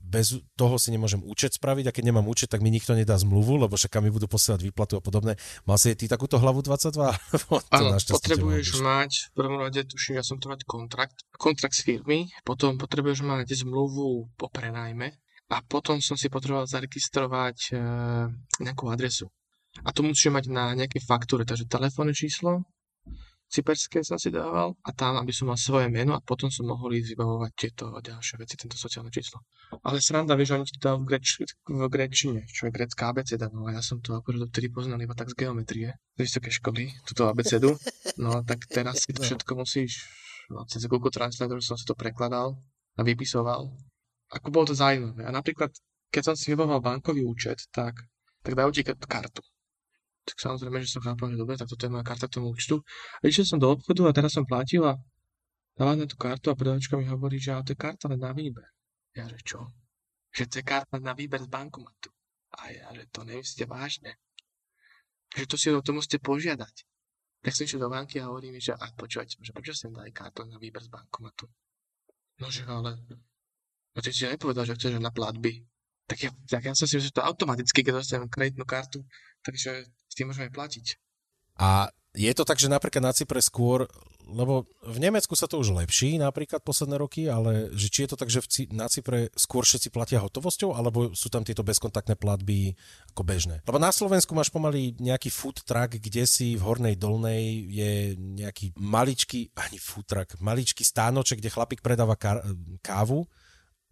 [0.00, 3.68] bez toho si nemôžem účet spraviť a keď nemám účet, tak mi nikto nedá zmluvu,
[3.68, 5.36] lebo však mi budú posielať výplatu a podobné.
[5.68, 6.96] Mal si ty takúto hlavu 22?
[7.76, 12.32] Áno, potrebuješ mať, v prvom rade tuším, ja som to mať kontrakt, kontrakt s firmy,
[12.42, 15.12] potom potrebuješ mať zmluvu po prenajme,
[15.46, 17.74] a potom som si potreboval zaregistrovať e,
[18.66, 19.30] nejakú adresu.
[19.84, 22.64] A to musíš mať na nejakej faktúre, takže telefónne číslo,
[23.46, 26.98] cyperské som si dával a tam, aby som mal svoje meno a potom som mohol
[26.98, 29.46] ísť vybavovať tieto ďalšie veci, tento sociálne číslo.
[29.86, 33.70] Ale sranda, vieš, oni ti to v, greč, v grečine, čo je grecká abeceda, no
[33.70, 37.30] a ja som to akorát vtedy poznal iba tak z geometrie, z vysoké školy, túto
[37.30, 37.78] abecedu.
[38.18, 40.02] No tak teraz si to všetko musíš,
[40.50, 42.58] no, cez Google Translator som si to prekladal
[42.98, 43.70] a vypisoval.
[44.36, 45.24] Ako bolo to zaujímavé.
[45.24, 45.72] A napríklad,
[46.12, 47.96] keď som si vybavoval bankový účet, tak,
[48.44, 49.42] tak dajú ti kartu
[50.26, 52.82] tak samozrejme, že som chápal, že dobre, tak toto je moja karta k tomu účtu.
[53.22, 54.98] A išiel som do obchodu a teraz som platil a
[55.78, 58.66] dávam na tú kartu a predavačka mi hovorí, že to je karta len na výber.
[59.14, 59.70] Ja, že čo?
[60.34, 62.10] Že to je karta na výber z bankomatu.
[62.58, 64.18] A ja, že to nemyslíte vážne.
[65.38, 66.74] Že to si o to musíte požiadať.
[67.46, 70.10] Tak som išiel do banky a hovorí mi, že a počúvajte, že prečo sem dali
[70.10, 71.46] kartu na výber z bankomatu?
[72.42, 72.98] No, že ale...
[73.96, 75.64] No ty si nepovedal, že chceš na platby.
[76.06, 79.02] Tak ja, tak ja som si myslel, že to automaticky, keď dostanem kreditnú kartu,
[79.42, 81.00] takže tým môžeme platiť.
[81.56, 83.84] A je to tak, že napríklad na Cypre skôr,
[84.24, 88.20] lebo v Nemecku sa to už lepší napríklad posledné roky, ale že či je to
[88.20, 92.72] tak, že v, na Cypre skôr všetci platia hotovosťou, alebo sú tam tieto bezkontaktné platby
[93.12, 93.60] ako bežné?
[93.68, 98.72] Lebo na Slovensku máš pomaly nejaký food truck, kde si v Hornej Dolnej je nejaký
[98.80, 102.16] maličký, ani food truck, maličký stánoček, kde chlapík predáva
[102.80, 103.28] kávu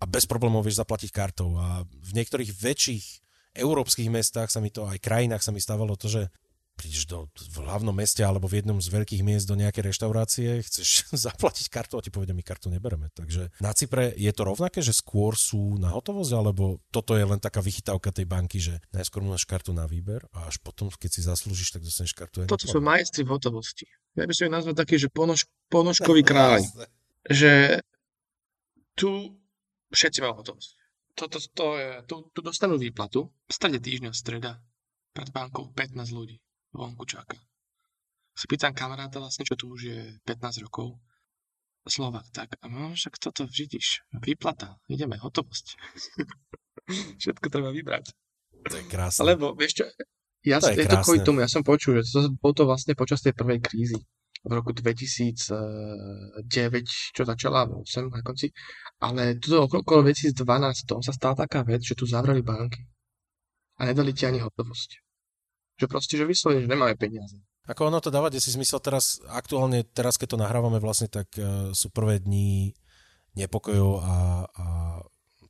[0.04, 1.56] a bez problémov vieš zaplatiť kartou.
[1.56, 3.04] A v niektorých väčších
[3.56, 6.28] európskych mestách sa mi to, aj krajinách sa mi stávalo to, že
[6.74, 11.06] prídeš do, v hlavnom meste alebo v jednom z veľkých miest do nejakej reštaurácie, chceš
[11.30, 13.08] zaplatiť kartu a ti povedia, my kartu nebereme.
[13.14, 17.38] Takže na Cypre je to rovnaké, že skôr sú na hotovosť, alebo toto je len
[17.38, 21.20] taká vychytávka tej banky, že najskôr máš kartu na výber a až potom, keď si
[21.22, 23.86] zaslúžiš, tak dostaneš kartu aj Toto sú majstri v hotovosti.
[24.18, 26.62] Ja by som ich nazval taký, že ponož, ponožkový kráľ.
[27.30, 27.82] že
[28.98, 29.34] tu
[29.94, 34.59] všetci majú hotovosť to, to, to je, tu, tu dostanú výplatu, v strede týždňa, streda,
[35.14, 36.42] pred bankou 15 ľudí
[36.74, 37.38] vonku čaká.
[38.35, 40.98] Si pýtam kamaráta vlastne, čo tu už je 15 rokov,
[41.85, 45.76] Slovak, tak, no však toto vidíš, výplata, ideme, hotovosť.
[47.20, 48.09] Všetko treba vybrať.
[48.72, 49.28] To je krásne.
[49.28, 49.85] Lebo, vieš čo,
[50.48, 52.96] ja, to je, je to kvôli tomu, ja som počul, že to bolo to vlastne
[52.96, 54.00] počas tej prvej krízy
[54.44, 56.44] v roku 2009,
[56.87, 58.52] čo začala, 8 na konci,
[59.00, 62.85] ale toto okolo 2012 sa stala taká vec, že tu zavreli banky
[63.80, 64.90] a nedali ti ani hotovosť.
[65.80, 67.40] Že proste, že vyslovene, že nemáme peniaze.
[67.64, 71.72] Ako ono to dáva si zmysel teraz, aktuálne teraz, keď to nahrávame vlastne, tak uh,
[71.72, 72.76] sú prvé dni
[73.35, 74.64] nepokojov a, a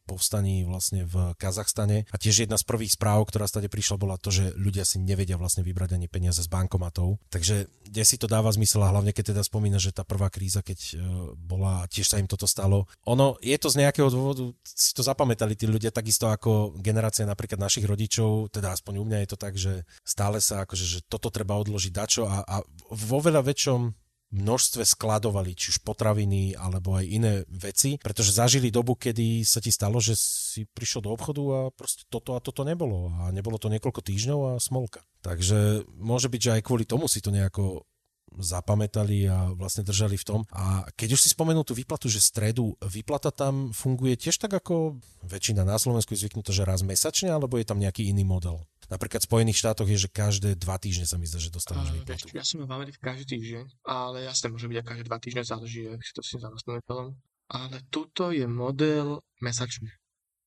[0.04, 2.04] povstaní vlastne v Kazachstane.
[2.12, 5.40] A tiež jedna z prvých správ, ktorá stade prišla, bola to, že ľudia si nevedia
[5.40, 7.18] vlastne vybrať ani peniaze z bankomatov.
[7.32, 10.60] Takže kde si to dáva zmysel a hlavne keď teda spomína, že tá prvá kríza,
[10.60, 10.94] keď e,
[11.34, 12.84] bola, tiež sa im toto stalo.
[13.08, 17.60] Ono je to z nejakého dôvodu, si to zapamätali tí ľudia takisto ako generácia napríklad
[17.60, 21.32] našich rodičov, teda aspoň u mňa je to tak, že stále sa akože, že toto
[21.32, 22.56] treba odložiť dačo a, a
[22.92, 24.03] vo veľa väčšom
[24.34, 29.70] množstve skladovali, či už potraviny alebo aj iné veci, pretože zažili dobu, kedy sa ti
[29.70, 33.70] stalo, že si prišiel do obchodu a proste toto a toto nebolo a nebolo to
[33.70, 35.06] niekoľko týždňov a smolka.
[35.22, 37.86] Takže môže byť, že aj kvôli tomu si to nejako
[38.34, 40.40] zapamätali a vlastne držali v tom.
[40.50, 44.98] A keď už si spomenul tú výplatu, že stredu, výplata tam funguje tiež tak ako
[45.22, 48.66] väčšina na Slovensku je zvyknutá, že raz mesačne, alebo je tam nejaký iný model?
[48.94, 52.30] Napríklad v Spojených štátoch je, že každé dva týždne sa mi zdá, že dostaneš výplatu.
[52.30, 55.90] Ja som v Amerike každý týždeň, ale jasne môže byť aj každé dva týždne, záleží,
[55.90, 57.18] ak si to si zamestnateľom.
[57.50, 59.90] Ale tuto je model mesačný.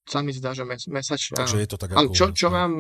[0.08, 1.36] Sa mi zdá, že mes, mesačne.
[1.36, 2.72] Takže je to tak ale čo, čo mám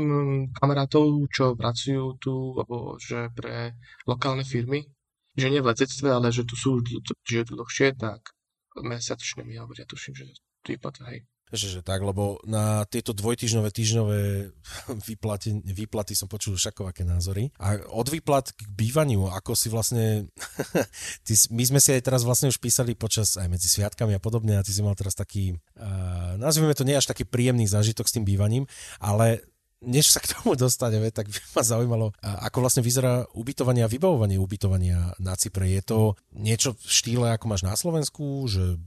[0.55, 3.75] kamarátov, čo pracujú tu, alebo že pre
[4.07, 4.87] lokálne firmy,
[5.35, 6.79] že nie v letectve, ale že tu sú,
[7.27, 8.31] že dlhšie, tak
[8.79, 10.23] mesačne mi hovoria, tuším, že
[10.63, 11.27] výplata, hej.
[11.47, 14.19] Že, že tak, lebo na tieto dvojtyžňové, týždňové
[15.09, 17.55] výplaty, výplaty som počul všakovaké názory.
[17.61, 20.27] A od výplat k bývaniu, ako si vlastne...
[21.27, 24.59] ty, my sme si aj teraz vlastne už písali počas aj medzi sviatkami a podobne
[24.59, 28.15] a ty si mal teraz taký, uh, nazvime to nie až taký príjemný zážitok s
[28.19, 28.67] tým bývaním,
[28.99, 29.43] ale
[29.81, 34.41] než sa k tomu dostaneme, tak by ma zaujímalo, ako vlastne vyzerá ubytovanie a vybavovanie
[34.41, 35.69] ubytovania na Cypre.
[35.69, 35.99] Je to
[36.33, 38.81] niečo v štýle, ako máš na Slovensku, že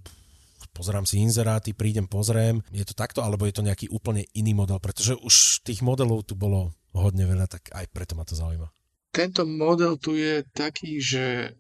[0.73, 4.79] pozerám si inzeráty, prídem, pozriem, je to takto, alebo je to nejaký úplne iný model,
[4.79, 8.69] pretože už tých modelov tu bolo hodne veľa, tak aj preto ma to zaujíma.
[9.11, 11.51] Tento model tu je taký, že e,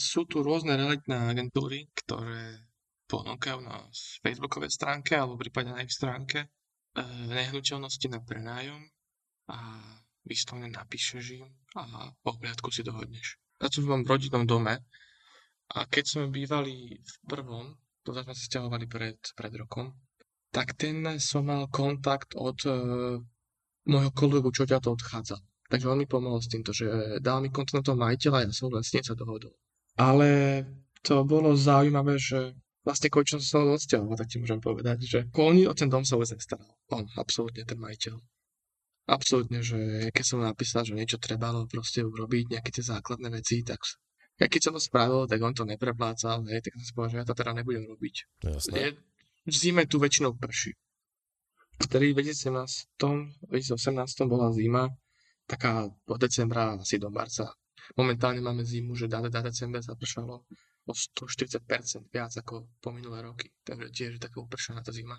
[0.00, 2.64] sú tu rôzne realitné agentúry, ktoré
[3.04, 3.84] ponúkajú na
[4.24, 6.48] facebookovej stránke alebo prípadne na ich stránke e,
[7.28, 8.80] nehnuteľnosti na prenájom
[9.52, 9.58] a
[10.24, 13.36] vyslovne napíšeš im a po hliadku si dohodneš.
[13.60, 14.80] Tu mám v rodinnom dome
[15.72, 19.96] a keď sme bývali v prvom, to sme sa stiahovali pred, pred rokom,
[20.52, 22.70] tak ten som mal kontakt od e,
[23.90, 25.40] môjho kolegu, čo ťa to odchádza.
[25.66, 28.52] Takže on mi pomohol s týmto, že dal mi kontakt na toho majiteľa a ja
[28.52, 29.56] som vlastne sa dohodol.
[29.96, 30.62] Ale
[31.00, 35.56] to bolo zaujímavé, že vlastne konečne som sa odsťahoval, tak ti môžem povedať, že on
[35.64, 36.68] o ten dom sa vôbec nestaral.
[36.92, 38.20] On, absolútne ten majiteľ.
[39.04, 43.84] Absolútne, že keď som napísal, že niečo trebalo proste urobiť, nejaké tie základné veci, tak
[44.34, 47.18] ja keď som to spravil, tak on to nepreplácal, hej, tak som si povedal, že
[47.22, 48.14] ja to teda nebudem robiť.
[48.42, 48.98] Jasné.
[49.46, 50.74] v zime tu väčšinou prší.
[51.74, 54.90] Vtedy v 2017, 2018 bola zima,
[55.46, 57.50] taká od decembra asi do marca.
[57.98, 60.34] Momentálne máme zimu, že na december zapršalo
[60.84, 63.52] o 140% viac ako po minulé roky.
[63.60, 65.18] Takže tiež je taká upršaná tá zima.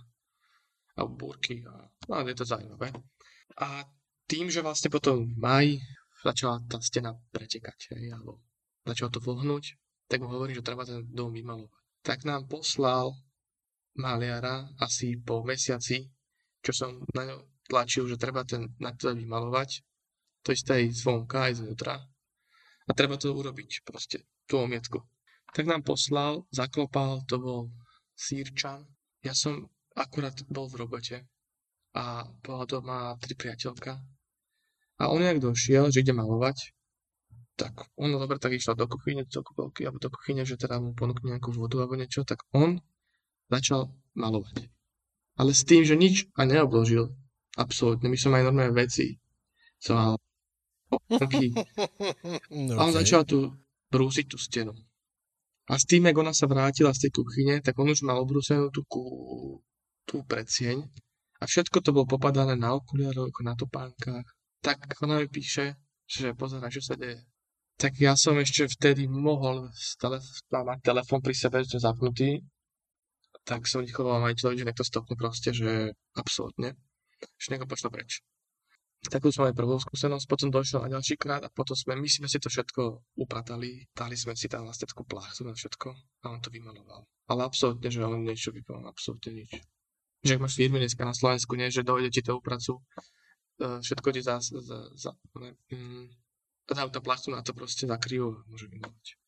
[0.95, 1.61] A búrky.
[1.67, 2.89] A, no, je to zaujímavé.
[3.61, 3.85] A
[4.25, 5.73] tým, že vlastne potom v maji
[6.25, 8.41] začala tá stena pretekať, hej, alebo
[8.85, 9.65] začalo to vlhnúť,
[10.05, 11.73] tak mu hovorí, že treba ten dom vymalovať.
[12.05, 13.17] Tak nám poslal
[13.97, 16.05] maliara asi po mesiaci,
[16.61, 19.81] čo som na ňo tlačil, že treba ten na to vymalovať.
[20.45, 21.97] To isté aj zvonka, aj zvnútra.
[22.85, 25.01] A treba to urobiť, proste, tú omietku.
[25.49, 27.61] Tak nám poslal, zaklopal, to bol
[28.13, 28.85] Sýrčan.
[29.25, 31.17] Ja som akurát bol v robote
[31.97, 33.97] a bola doma tri priateľka.
[35.01, 36.75] A on jak došiel, že ide malovať,
[37.55, 40.79] tak on no dobre, tak išla do kuchyne, do kúpelky, alebo do kuchyne, že teda
[40.83, 42.83] mu ponúkne nejakú vodu alebo niečo, tak on
[43.47, 44.67] začal malovať.
[45.39, 47.11] Ale s tým, že nič a neobložil.
[47.55, 48.07] Absolútne.
[48.11, 49.19] My som aj normálne veci.
[49.79, 50.13] Som mal
[51.11, 51.51] okay.
[52.79, 53.51] A on začal tu
[53.91, 54.71] brúsiť tú stenu.
[55.67, 58.71] A s tým, jak ona sa vrátila z tej kuchyne, tak on už mal obrúsenú
[58.71, 58.85] tú,
[60.05, 60.83] tú predsieň
[61.41, 64.25] a všetko to bolo popadané na okuliaroch, na topánkach.
[64.61, 67.21] Tak ona mi píše, že pozerá, čo sa deje.
[67.75, 69.67] Tak ja som ešte vtedy mohol
[70.51, 72.39] mať telefón pri sebe, že zapnutý,
[73.43, 76.79] tak som vychoval majiteľovi, že niekto stopne proste, že absolútne,
[77.35, 78.23] že niekto pošlo preč.
[79.05, 82.25] Takú sme mali prvú skúsenosť, potom došiel na ďalší krát a potom sme, my sme
[82.25, 85.87] si to všetko upratali, dali sme si tam takú plachtu na všetko
[86.25, 87.05] a on to vymaloval.
[87.29, 89.61] Ale absolútne, že on niečo vykonal, absolútne nič
[90.25, 92.81] že máš firmy dneska na Slovensku, nie, že dojde ti to pracu,
[93.61, 95.11] e, všetko ti za, za, za
[95.69, 96.09] mm,
[96.73, 99.21] dajú to plachtu na to proste zakryjú a môže vymovať.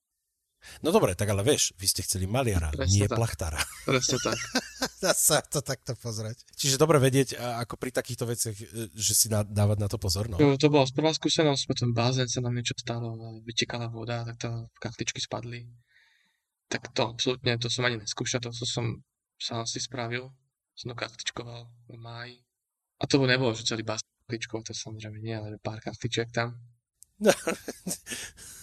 [0.81, 3.15] No dobre, tak ale vieš, vy ste chceli maliara, Presne nie tak.
[3.15, 3.61] plachtára.
[3.85, 4.35] Presne tak.
[5.05, 6.43] Dá sa to takto pozrieť.
[6.57, 10.27] Čiže dobre vedieť, ako pri takýchto veciach, e, že si dávať na to pozor.
[10.27, 10.41] No.
[10.41, 14.49] Jo, to bola prvá skúsenosť, potom bazén sa nám niečo stalo, vytekala voda, tak to
[14.81, 15.69] kartičky spadli.
[16.67, 19.05] Tak to absolútne, to som ani neskúšal, to som
[19.37, 20.33] sám si spravil
[20.77, 22.37] som to kartičkoval v máji.
[23.01, 26.53] A to nebolo, že celý bás kartičkov, to samozrejme nie, ale pár kartiček tam.
[27.17, 27.33] No.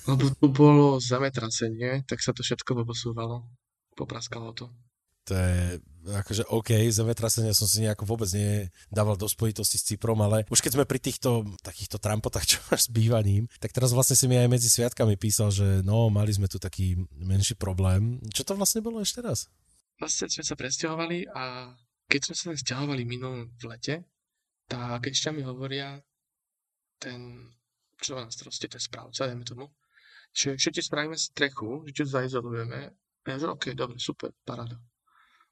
[0.04, 3.48] Lebo tu bolo zametrasenie, tak sa to všetko posúvalo.
[3.96, 4.68] Popraskalo to.
[5.24, 10.44] To je akože OK, zemetrasenie som si nejako vôbec nedával do spojitosti s Cyprom, ale
[10.52, 14.28] už keď sme pri týchto takýchto trampotách, čo máš s bývaním, tak teraz vlastne si
[14.28, 18.20] mi aj medzi sviatkami písal, že no, mali sme tu taký menší problém.
[18.36, 19.48] Čo to vlastne bolo ešte raz?
[19.96, 21.72] Vlastne sme sa presťahovali a
[22.12, 23.94] keď sme sa vzťahovali minulom v lete,
[24.68, 25.96] tak ešte mi hovoria
[27.00, 27.48] ten,
[28.00, 29.70] čo má na starosti, ten správca, dajme tomu,
[30.34, 32.90] že ešte spravíme strechu, že ti zaizolujeme.
[33.24, 34.76] A ja že OK, dobre, super, paráda.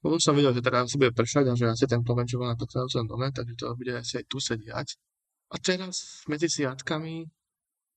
[0.03, 2.51] Potom som videl, že teda sa bude pršať a že asi ten plomen, čo bol
[2.51, 4.87] na predchádzajúcom dome, takže to bude asi aj tu sediať.
[5.53, 7.23] A teraz medzi siatkami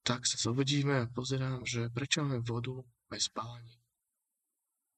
[0.07, 2.79] tak sa zobudíme a pozerám, že prečo máme vodu
[3.11, 3.75] aj spálni.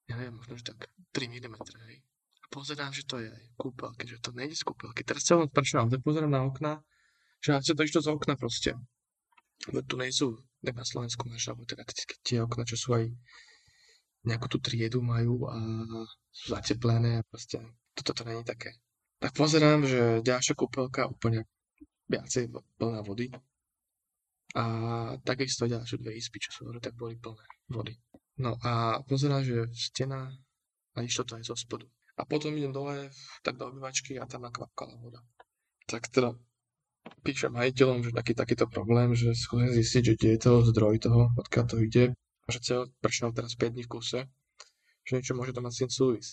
[0.04, 1.56] Ja neviem, možno, že tak 3 mm,
[1.88, 2.04] hej
[2.50, 5.04] pozerám, že to je kúpelky, že to nejde z kúpelky.
[5.04, 6.80] Teraz celom pršám, tak pozerám na okna,
[7.44, 8.72] že ja chcem to išlo z okna proste.
[9.66, 11.82] Tu nejsú, tak na Slovensku máš, alebo teda
[12.22, 13.10] tie okna, čo sú aj
[14.22, 15.58] nejakú tú triedu majú a
[16.30, 17.58] sú zateplené a proste
[17.94, 18.78] toto to není také.
[19.18, 21.42] Tak pozerám, že ďalšia kúpelka úplne
[22.06, 23.34] viacej plná vody.
[24.54, 24.64] A
[25.26, 27.98] takisto ďalšie dve izby, čo sú hore, tak boli plné vody.
[28.38, 30.30] No a pozerám, že stena
[30.94, 31.84] a išlo to aj zo spodu.
[32.18, 33.10] A potom idem dole,
[33.42, 35.22] tak do obývačky a tam nakvapkala voda.
[35.86, 36.34] Tak teda
[37.24, 41.22] píšem majiteľom, že taký takýto problém, že skúsim zistiť, že kde je to zdroj toho,
[41.36, 42.04] odkiaľ to ide.
[42.44, 44.20] A že celé pršalo teraz 5 dní v kuse,
[45.04, 46.28] že niečo môže to mať s tým súvis.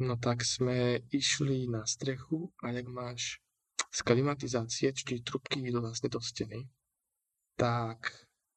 [0.00, 3.44] No tak sme išli na strechu a jak máš
[3.92, 6.64] z klimatizácie, či trubky idú vlastne do steny,
[7.60, 8.08] tak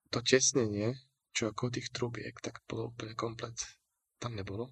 [0.07, 0.95] to tesnenie,
[1.35, 3.57] čo ako tých trubiek, tak bolo úplne komplet.
[4.21, 4.71] Tam nebolo.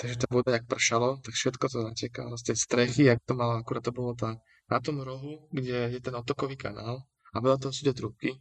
[0.00, 3.60] Takže tá voda, jak pršalo, tak všetko to natekalo z tej strechy, jak to malo,
[3.60, 4.40] akurát to bolo tá,
[4.70, 7.02] na tom rohu, kde je ten otokový kanál
[7.34, 8.38] a veľa toho sú tie trubky.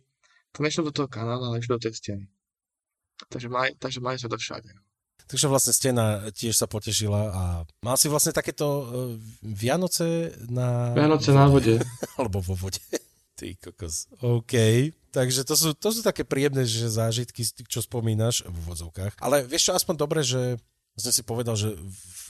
[0.54, 2.26] To nešlo do toho kanála, ale išlo do tej steny.
[3.28, 4.70] Takže mali, takže mali sa to všade.
[5.30, 7.44] Takže vlastne stena tiež sa potešila a
[7.86, 8.86] mal si vlastne takéto uh,
[9.46, 10.90] Vianoce na...
[10.98, 11.78] Vianoce na vode.
[12.18, 12.82] Alebo vo vode.
[13.38, 14.10] Ty kokos.
[14.26, 14.54] OK.
[15.14, 19.22] Takže to sú, to sú také príjemné že zážitky, čo spomínaš v vodzovkách.
[19.22, 20.58] Ale vieš čo, aspoň dobre, že
[21.00, 21.74] som si povedal, že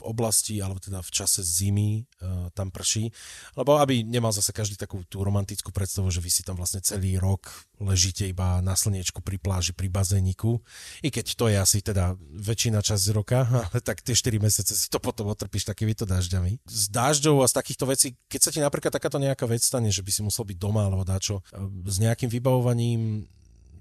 [0.06, 3.12] oblasti, alebo teda v čase zimy uh, tam prší,
[3.58, 7.20] lebo aby nemal zase každý takú tú romantickú predstavu, že vy si tam vlastne celý
[7.20, 10.60] rok ležíte iba na slniečku pri pláži, pri bazéniku,
[11.00, 14.88] i keď to je asi teda väčšina časť roka, ale tak tie 4 mesiace si
[14.88, 16.60] to potom otrpíš takýmito dažďami.
[16.64, 20.04] Z dažďov a z takýchto vecí, keď sa ti napríklad takáto nejaká vec stane, že
[20.04, 23.24] by si musel byť doma alebo dáčo, e, s nejakým vybavovaním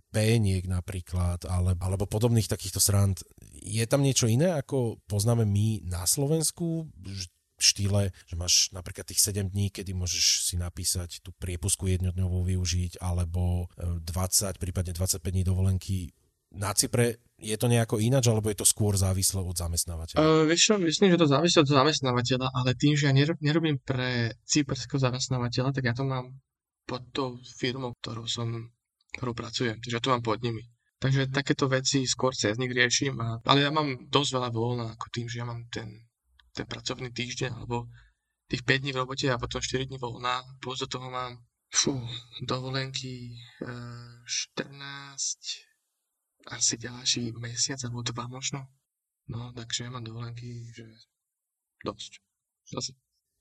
[0.10, 3.22] péniek napríklad, ale, alebo podobných takýchto srand.
[3.60, 6.90] Je tam niečo iné, ako poznáme my na Slovensku?
[7.60, 13.04] štýle, že máš napríklad tých 7 dní, kedy môžeš si napísať tú priepusku jednodňovú využiť,
[13.04, 16.16] alebo 20, e, prípadne 25 dní dovolenky.
[16.56, 20.18] Na Cypre je to nejako ináč, alebo je to skôr závislé od zamestnávateľa?
[20.18, 24.34] Uh, vieš čo, myslím, že to závisí od zamestnávateľa, ale tým, že ja nerobím pre
[24.50, 26.34] cyperského zamestnávateľa, tak ja to mám
[26.90, 28.74] pod tou firmou, ktorou som
[29.18, 30.62] ktorú pracujem, takže ja to mám pod nimi.
[31.00, 35.08] Takže takéto veci skôr cez nich riešim, a, ale ja mám dosť veľa voľna, ako
[35.16, 35.88] tým, že ja mám ten,
[36.52, 37.88] ten pracovný týždeň, alebo
[38.52, 41.40] tých 5 dní v robote a potom 4 dní voľna, plus do toho mám
[41.72, 41.96] fú,
[42.44, 43.70] dovolenky e,
[44.28, 45.70] 14,
[46.50, 48.68] asi ďalší mesiac alebo dva možno.
[49.30, 50.90] No, takže ja mám dovolenky, že
[51.86, 52.20] dosť.
[52.74, 52.92] Zase.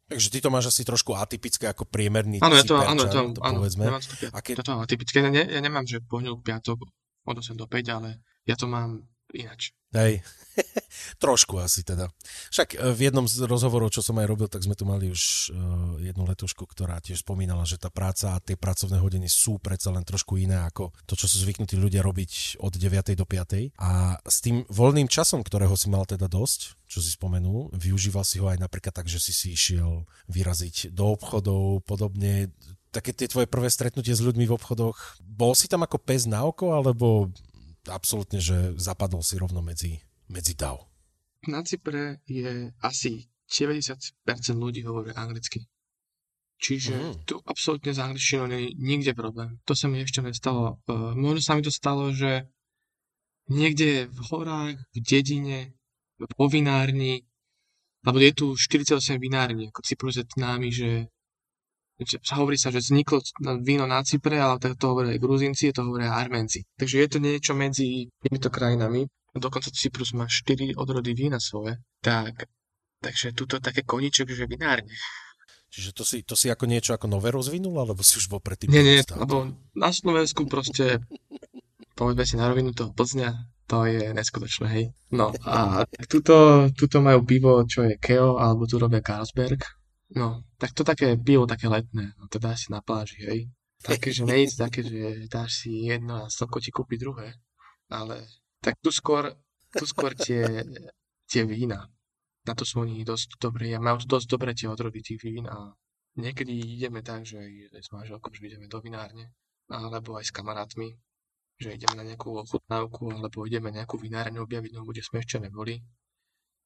[0.08, 3.40] Takže ty to máš asi trošku atypické ako priemerný Áno, ja to, áno, to, to
[3.44, 3.92] áno, povedzme.
[3.92, 4.56] Nemám to, Aké...
[4.56, 5.20] to, to atypické.
[5.20, 6.80] Ja, ne, ja nemám, že pondelok, piatok
[7.28, 9.04] od 8 do 5, ale ja to mám
[9.36, 9.76] ináč.
[9.92, 10.24] Hej,
[11.24, 12.10] trošku asi teda.
[12.50, 15.52] Však e, v jednom z rozhovorov, čo som aj robil, tak sme tu mali už
[15.52, 19.92] uh, jednu letušku, ktorá tiež spomínala, že tá práca a tie pracovné hodiny sú predsa
[19.92, 23.18] len trošku iné ako to, čo sú zvyknutí ľudia robiť od 9.
[23.18, 23.78] do 5.
[23.78, 28.40] A s tým voľným časom, ktorého si mal teda dosť, čo si spomenul, využíval si
[28.40, 32.48] ho aj napríklad tak, že si si išiel vyraziť do obchodov, podobne,
[32.90, 36.48] také tie tvoje prvé stretnutie s ľuďmi v obchodoch, bol si tam ako pes na
[36.48, 37.28] oko, alebo
[37.88, 40.78] absolútne, že zapadol si rovno medzi, medzi dav.
[41.46, 44.12] Na Cypre je asi 90%
[44.58, 45.64] ľudí hovorí anglicky.
[46.58, 47.14] Čiže mm.
[47.22, 49.62] tu absolútne s angličtinou nie je nikde problém.
[49.64, 50.82] To sa mi ešte nestalo.
[50.90, 52.50] Uh, možno sa mi to stalo, že
[53.46, 55.78] niekde v horách, v dedine,
[56.18, 57.22] vo vinárni,
[58.02, 60.90] alebo je tu 48 vinární, ako Cyprus je známy, že
[62.34, 63.22] hovorí sa, že vzniklo
[63.62, 66.62] víno na Cypre, ale to hovoria aj Gruzinci, to hovoria aj Arménci.
[66.78, 69.06] Takže je to niečo medzi týmito krajinami.
[69.38, 71.78] Dokonca Cyprus má 4 odrody vína svoje.
[72.02, 72.46] Tak,
[73.02, 74.94] takže tuto také koniček, že vinárne.
[75.68, 78.72] Čiže to si, to si ako niečo ako nové rozvinul, alebo si už bol predtým?
[78.72, 81.04] Nie, nie, lebo na Slovensku proste,
[81.92, 83.30] povedzme si na rovinu toho Plzňa,
[83.68, 84.84] to je neskutočné, hej.
[85.12, 89.60] No a tuto, tuto majú pivo, čo je Keo, alebo tu robia Carlsberg,
[90.08, 93.40] No, tak to také pivo také letné, no to dáš si na pláži, hej.
[93.84, 97.36] Také, že nejde také, že dáš si jedno a slnko ti kúpi druhé.
[97.92, 98.24] Ale
[98.60, 99.34] tak tu skôr,
[99.74, 100.64] tu skôr tie,
[101.30, 101.86] tie vína.
[102.46, 105.76] Na to sú oni dosť dobré majú dosť dobré tie odrody tých vín a
[106.16, 107.38] niekedy ideme tak, že
[107.70, 109.30] aj s manželkou, že ideme do vinárne,
[109.68, 110.96] alebo aj s kamarátmi,
[111.60, 115.84] že ideme na nejakú ochutnávku, alebo ideme nejakú vinárne objaviť, no kde sme ešte neboli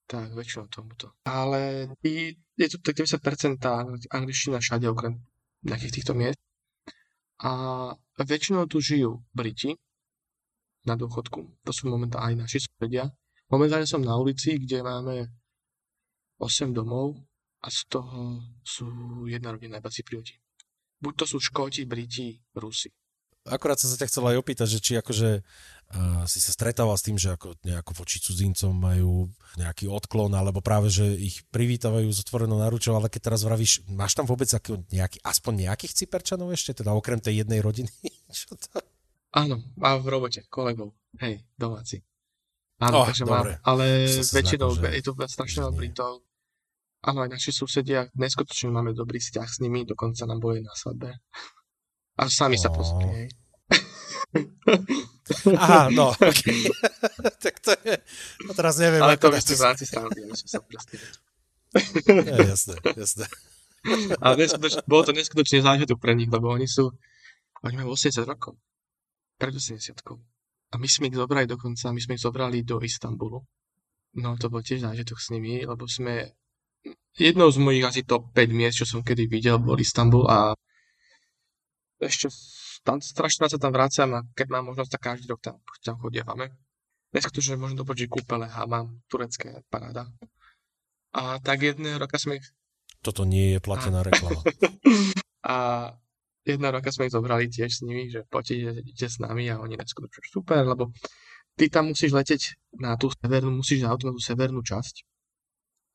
[0.06, 1.16] tak, väčšinou tomuto.
[1.24, 3.58] Ale je to tak 90%
[4.12, 5.18] angličtina všade, okrem
[5.64, 6.40] nejakých týchto miest.
[7.42, 7.50] A
[8.22, 9.74] väčšinou tu žijú Briti
[10.86, 11.40] na dôchodku.
[11.62, 13.10] To sú momentálne aj naši susedia.
[13.52, 15.28] Momentálne som na ulici, kde máme
[16.40, 17.20] 8 domov
[17.62, 18.86] a z toho sú
[19.30, 20.34] jedna rodina iba Cyprioti.
[21.02, 22.90] Buď to sú Škóti, Briti, Rusi.
[23.42, 27.02] Akorát som sa ťa chcel aj opýtať, že či akože uh, si sa stretával s
[27.02, 29.26] tým, že ako nejako voči cudzincom majú
[29.58, 34.14] nejaký odklon, alebo práve, že ich privítajú s otvorenou naručou, ale keď teraz vravíš, máš
[34.14, 37.90] tam vôbec aký, nejaký, aspoň nejakých cyperčanov ešte, teda okrem tej jednej rodiny?
[38.30, 38.78] Čo to?
[39.32, 40.92] Áno, mám v robote kolegov,
[41.24, 42.04] hej, domáci.
[42.82, 43.56] Áno, oh, takže dobre.
[43.56, 46.20] mám, ale väčšinou je to strašne veľa Britov.
[47.02, 51.16] Áno, aj naši susedia, neskutočne máme dobrý vzťah s nimi, dokonca nám boli na svadbe.
[52.20, 53.28] A sami sa pozrie, hej.
[55.56, 56.68] Aha, no, okay.
[57.40, 57.96] tak to je,
[58.44, 59.00] no teraz neviem.
[59.00, 60.96] Ale to ste v rámci srandy, sa proste.
[62.28, 63.26] ja, jasné, jasné.
[64.20, 66.92] Ale neskutočne, bolo to neskutočne zážitok pre nich, lebo oni sú,
[67.64, 68.60] oni majú 80 rokov,
[69.42, 69.98] pred 80
[70.70, 73.42] A my sme ich zobrali dokonca, my sme ich zobrali do Istanbulu.
[74.22, 76.30] No to bol tiež zážitok s nimi, lebo sme,
[77.18, 80.54] jednou z mojich asi top 5 miest, čo som kedy videl, bol Istanbul a
[81.98, 82.30] ešte
[82.86, 86.54] tam strašne sa tam vrácam a keď mám možnosť, tak každý rok tam, tam chodievame.
[87.12, 90.08] Neskutočne môžem dopočiť kúpele mám turecké paráda.
[91.12, 92.40] A tak jedného roka sme...
[93.04, 94.40] Toto nie je platená reklama.
[95.52, 95.56] a
[96.42, 99.78] jedna roka sme ich zobrali tiež s nimi, že poďte, idete s nami a oni
[99.78, 100.90] neskutočne super, lebo
[101.54, 104.94] ty tam musíš leteť na tú severnú, musíš na tú severnú časť.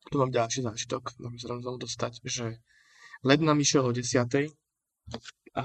[0.08, 2.64] Tu mám ďalší zážitok, mám sa znovu dostať, že
[3.24, 4.24] let nám išiel o 10.
[5.58, 5.64] a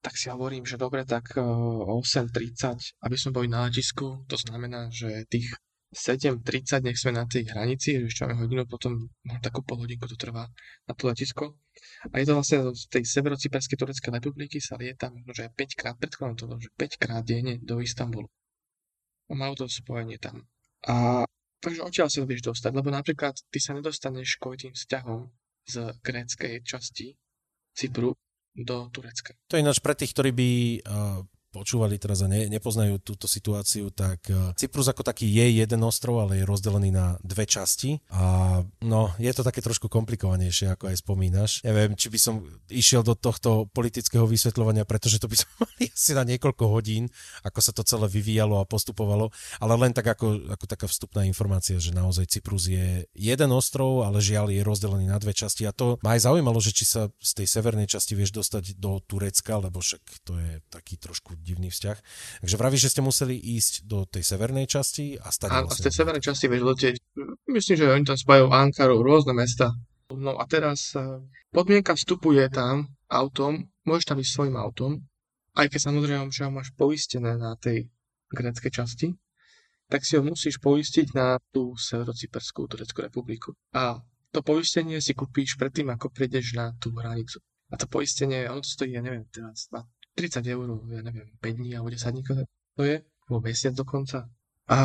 [0.00, 4.88] tak si hovorím, že dobre, tak o 8.30, aby sme boli na letisku, to znamená,
[4.88, 5.52] že tých
[5.90, 10.06] 7.30 nech sme na tej hranici, že ešte máme hodinu, potom mám takú pol hodinku
[10.06, 10.46] to trvá
[10.86, 11.58] na to letisko.
[12.14, 15.98] A je to vlastne z tej severocyperskej Tureckej republiky sa lieta možno, že 5 krát,
[15.98, 18.30] predkladám to, že 5 krát denne do Istanbulu.
[19.26, 20.46] A majú to spojenie tam.
[20.86, 21.26] A
[21.58, 25.26] takže odtiaľ sa vieš dostať, lebo napríklad ty sa nedostaneš kvôli vzťahom
[25.66, 25.74] z
[26.06, 27.18] gréckej časti
[27.74, 28.14] Cypru
[28.54, 29.34] do Turecka.
[29.50, 30.48] To je ináč pre tých, ktorí by
[30.86, 35.82] uh počúvali teraz a ne, nepoznajú túto situáciu, tak e, Cyprus ako taký je jeden
[35.82, 37.98] ostrov, ale je rozdelený na dve časti.
[38.14, 41.50] A no, je to také trošku komplikovanejšie, ako aj spomínaš.
[41.66, 42.34] Neviem, či by som
[42.70, 47.10] išiel do tohto politického vysvetľovania, pretože to by som mali asi na niekoľko hodín,
[47.42, 51.82] ako sa to celé vyvíjalo a postupovalo, ale len tak ako, ako taká vstupná informácia,
[51.82, 55.66] že naozaj Cyprus je jeden ostrov, ale žiaľ je rozdelený na dve časti.
[55.66, 59.02] A to ma aj zaujímalo, že či sa z tej severnej časti vieš dostať do
[59.02, 61.98] Turecka, lebo však to je taký trošku divný vzťah.
[62.44, 65.80] Takže vraví, že ste museli ísť do tej severnej časti a stať A, vlastne...
[65.80, 66.94] z tej severnej časti vieš letieť.
[67.48, 69.72] Myslím, že oni tam spájajú Ankaru, rôzne mesta.
[70.10, 71.02] No a teraz eh,
[71.54, 75.02] podmienka vstupu je tam autom, môžeš tam ísť svojim autom,
[75.58, 77.90] aj keď samozrejme, že ho máš poistené na tej
[78.30, 79.08] greckej časti,
[79.90, 83.50] tak si ho musíš poistiť na tú Severocyperskú Tureckú republiku.
[83.74, 83.98] A
[84.30, 87.42] to poistenie si kúpíš predtým, ako prídeš na tú hranicu.
[87.70, 89.66] A to poistenie, ono to stojí, ja neviem, teraz
[90.16, 92.96] 30 eur, ja neviem, 5 dní alebo 10 dní to je,
[93.28, 94.26] alebo mesiac dokonca.
[94.70, 94.78] A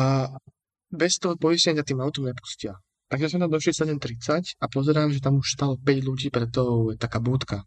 [0.90, 2.78] bez toho poistenia tým autom nepustia.
[3.06, 6.90] Takže sme tam došli 7.30 a pozerám, že tam už stalo 5 ľudí pre to
[6.90, 7.62] je taká búdka,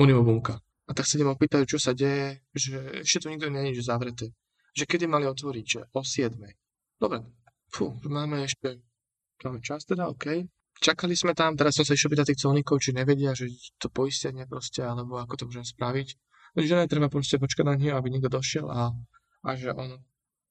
[0.00, 0.56] unimobunka.
[0.88, 4.32] A tak sa idem opýtať, čo sa deje, že ešte to nikto nie je zavreté.
[4.72, 6.32] Že kedy mali otvoriť, že o 7.
[6.96, 7.28] Dobre,
[7.68, 8.80] fú, máme ešte,
[9.44, 10.48] máme čas teda, OK.
[10.80, 14.48] Čakali sme tam, teraz som sa išiel pýtať tých colníkov, či nevedia, že to poistenie
[14.48, 16.16] proste, alebo ako to môžem spraviť
[16.58, 18.90] že netreba proste počkať na neho, aby niekto došiel a,
[19.46, 20.02] a že on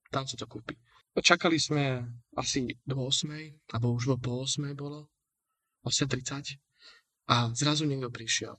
[0.10, 0.74] tam sa to kúpi.
[1.20, 2.00] Čakali sme
[2.40, 5.12] asi do 8, alebo už po 8 bolo,
[5.84, 6.56] 8.30
[7.30, 8.56] a zrazu niekto prišiel.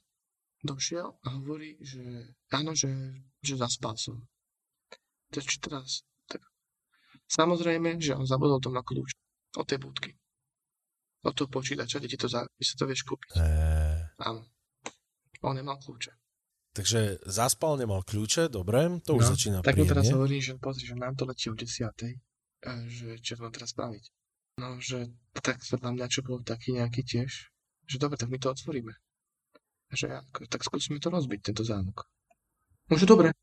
[0.60, 2.92] Došiel a hovorí, že áno, že,
[3.40, 4.20] že zaspal som.
[5.32, 6.04] To čo teraz?
[6.28, 6.44] Tak.
[7.32, 9.16] Samozrejme, že on zabudol na kľúč
[9.56, 10.12] od tej budky.
[11.24, 13.40] Od toho počítača, kde ti to, za, si to vieš kúpiť.
[13.40, 14.04] Eee.
[14.20, 14.44] Áno.
[15.40, 16.19] On nemal kľúče.
[16.70, 20.86] Takže zaspal, nemal kľúče, dobre, to už no, začína Tak mu teraz hovorí, že pozri,
[20.86, 21.66] že nám to letí o 10.
[22.86, 24.04] že čo mám teraz spraviť.
[24.62, 27.50] No, že tak na mňa, čo bol taký nejaký tiež,
[27.90, 28.94] že dobre, tak my to otvoríme.
[29.90, 32.06] Že tak skúsime to rozbiť, tento zámok.
[32.86, 33.34] No, že dobre.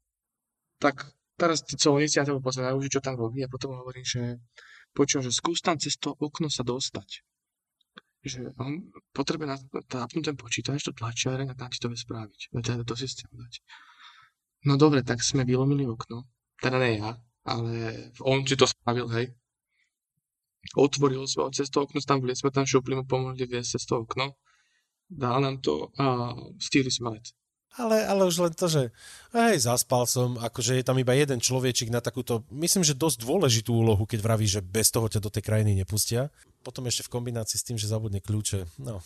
[0.79, 4.39] Tak teraz colníci na teba pozerajú, že čo tam robí a potom hovorím, že
[4.95, 7.27] počujem, že skús tam cez to okno sa dostať
[8.27, 9.47] že on potrebuje
[9.91, 12.53] napnúť ten počítač, to tlačiare a tam ti to vie spraviť.
[12.61, 13.53] Teda do systému dať.
[14.67, 16.27] No dobre, tak sme vylomili okno.
[16.59, 17.15] Teda ne ja,
[17.47, 17.71] ale
[18.21, 19.31] on si to spravil, hej.
[20.75, 24.03] Otvoril sme cez to okno, tam vliec sme tam šupli mu pomohli viesť cez to
[24.03, 24.35] okno.
[25.07, 27.31] Dal nám to a stihli sme let.
[27.75, 28.89] Ale, ale už len to, že
[29.35, 33.69] hej, zaspal som, akože je tam iba jeden človečik na takúto, myslím, že dosť dôležitú
[33.69, 36.33] úlohu, keď vraví, že bez toho ťa do tej krajiny nepustia.
[36.65, 38.81] Potom ešte v kombinácii s tým, že zabudne kľúče.
[38.81, 38.97] No.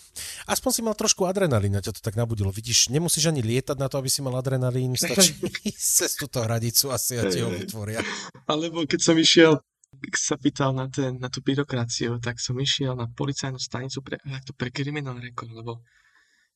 [0.47, 2.47] Aspoň si mal trošku adrenalín, ťa to tak nabudilo.
[2.47, 5.35] Vidíš, nemusíš ani lietať na to, aby si mal adrenalín, stačí
[5.75, 7.99] cez túto hradicu asi a ti ho vytvoria.
[8.47, 9.59] Alebo keď som išiel
[9.91, 14.17] keď sa pýtal na, ten, na tú byrokraciu, tak som išiel na policajnú stanicu pre,
[14.47, 15.83] to pre kriminál rekord, lebo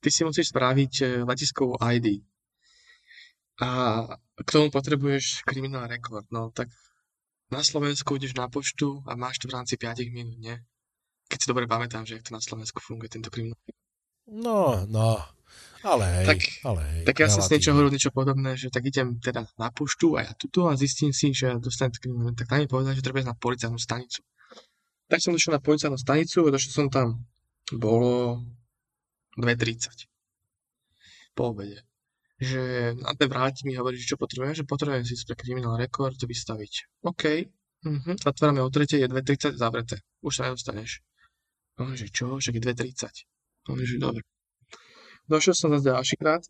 [0.01, 2.23] ty si musíš spraviť eh, letiskovú ID.
[3.63, 3.69] A
[4.35, 6.27] k tomu potrebuješ kriminál rekord.
[6.27, 6.67] No tak
[7.47, 10.55] na Slovensku ideš na poštu a máš to v rámci 5 minút, nie?
[11.31, 13.57] Keď si dobre pamätám, že jak to na Slovensku funguje tento kriminál.
[14.25, 15.21] No, no,
[15.85, 17.03] ale hej, tak, ale hej.
[17.05, 20.25] Tak ja som si niečo hovoril, niečo podobné, že tak idem teda na poštu a
[20.25, 22.33] ja tuto a zistím si, že dostanem kriminál.
[22.33, 24.25] Tak tam mi povedal, že treba ísť na policajnú stanicu.
[25.05, 27.21] Tak som došiel na policajnú stanicu došiel som tam.
[27.69, 28.41] Bolo
[29.37, 30.07] 2.30
[31.35, 31.83] po obede.
[32.39, 36.19] Že na ten vráti mi hovorí, že čo potrebujem, že potrebujem si pre kriminál rekord
[36.19, 37.03] vystaviť.
[37.07, 37.23] OK,
[37.87, 38.15] uh-huh.
[38.19, 40.03] zatvárame o 3, je 2.30 zavreté.
[40.19, 40.99] Už sa nedostaneš.
[41.79, 43.71] On že čo, však je 2.30.
[43.71, 44.23] On že dobre.
[45.27, 46.43] Došiel som zase ďalší krát.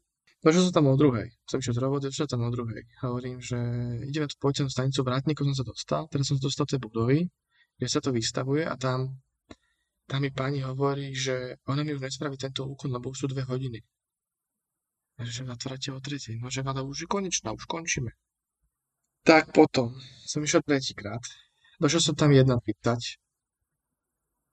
[0.46, 1.34] Došiel som tam o druhej.
[1.50, 2.86] Som išiel z roboty, došiel tam o druhej.
[3.02, 3.58] Hovorím, že
[4.06, 7.18] ideme tu policajnú stanicu, vrátnikov som sa dostal, teraz som sa dostal do tej budovy,
[7.82, 9.25] kde sa to vystavuje a tam
[10.06, 13.42] tam mi pani hovorí, že ona mi už nespraví tento úkon, lebo už sú dve
[13.42, 13.82] hodiny.
[15.18, 16.38] že zatvárate o tretej.
[16.38, 18.14] No, že ale už je konečná, už končíme.
[19.26, 19.98] Tak potom
[20.30, 21.24] som išiel tretíkrát.
[21.82, 23.18] Došiel som tam jedna pýtať.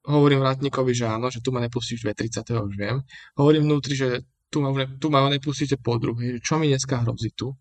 [0.08, 3.04] Hovorím vrátnikovi, že áno, že tu ma nepustíš 2.30, už viem.
[3.36, 7.52] Hovorím vnútri, že tu ma, tu ma nepustíte po druhej, čo mi dneska hrozí tu.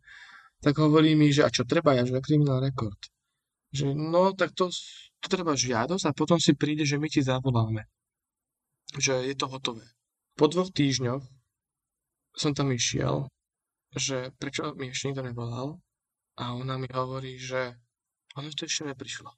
[0.64, 3.11] Tak hovorí mi, že a čo treba, ja, že kriminál rekord.
[3.72, 4.67] Že no, tak to,
[5.24, 7.88] to treba žiadosť a potom si príde, že my ti zavoláme.
[8.99, 9.88] Že je to hotové.
[10.36, 11.24] Po dvoch týždňoch
[12.36, 13.32] som tam išiel,
[13.95, 15.80] že prečo mi ešte nikto nevolal
[16.39, 17.76] a ona mi hovorí, že
[18.36, 19.32] ono to ešte neprišlo.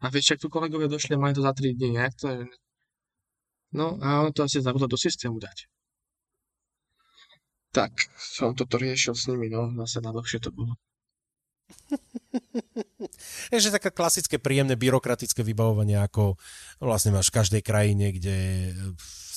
[0.00, 2.46] A vieš, ak tu kolegovia došli a mali to za 3 dní, jak to je?
[3.72, 5.70] No a ono to asi zabudlo do systému dať.
[7.70, 10.74] Tak, som toto riešil s nimi, no, zase na dlhšie to bolo.
[13.50, 16.36] Je že také klasické, príjemné, byrokratické vybavovanie, ako
[16.80, 18.36] vlastne máš v každej krajine, kde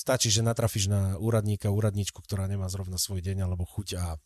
[0.04, 4.20] stačí, že natrafíš na úradníka, úradničku, ktorá nemá zrovna svoj deň alebo chuť a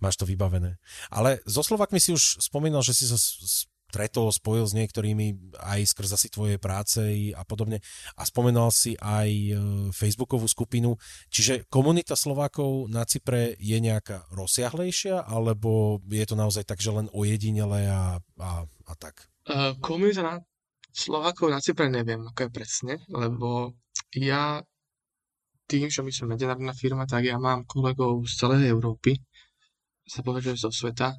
[0.00, 0.80] máš to vybavené.
[1.12, 3.20] Ale so Slovakmi si už spomínal, že si sa
[3.90, 7.02] stretol, spojil s niektorými aj skrz asi tvojej práce
[7.34, 7.82] a podobne
[8.14, 9.52] a spomenal si aj e,
[9.90, 10.94] facebookovú skupinu.
[11.34, 17.10] Čiže komunita Slovákov na Cypre je nejaká rozsiahlejšia alebo je to naozaj tak, že len
[17.10, 19.26] ojedinele a, a, a tak?
[19.50, 20.34] Uh, komunita na
[20.94, 23.74] Slovákov na Cypre neviem, ako je presne, lebo
[24.14, 24.62] ja
[25.70, 29.14] tým, že my sme medzinárodná firma, tak ja mám kolegov z celej Európy,
[30.02, 31.14] sa povedať, zo sveta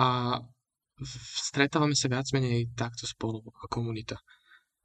[0.00, 0.06] a
[1.50, 4.16] stretávame sa viac menej takto spolu ako komunita.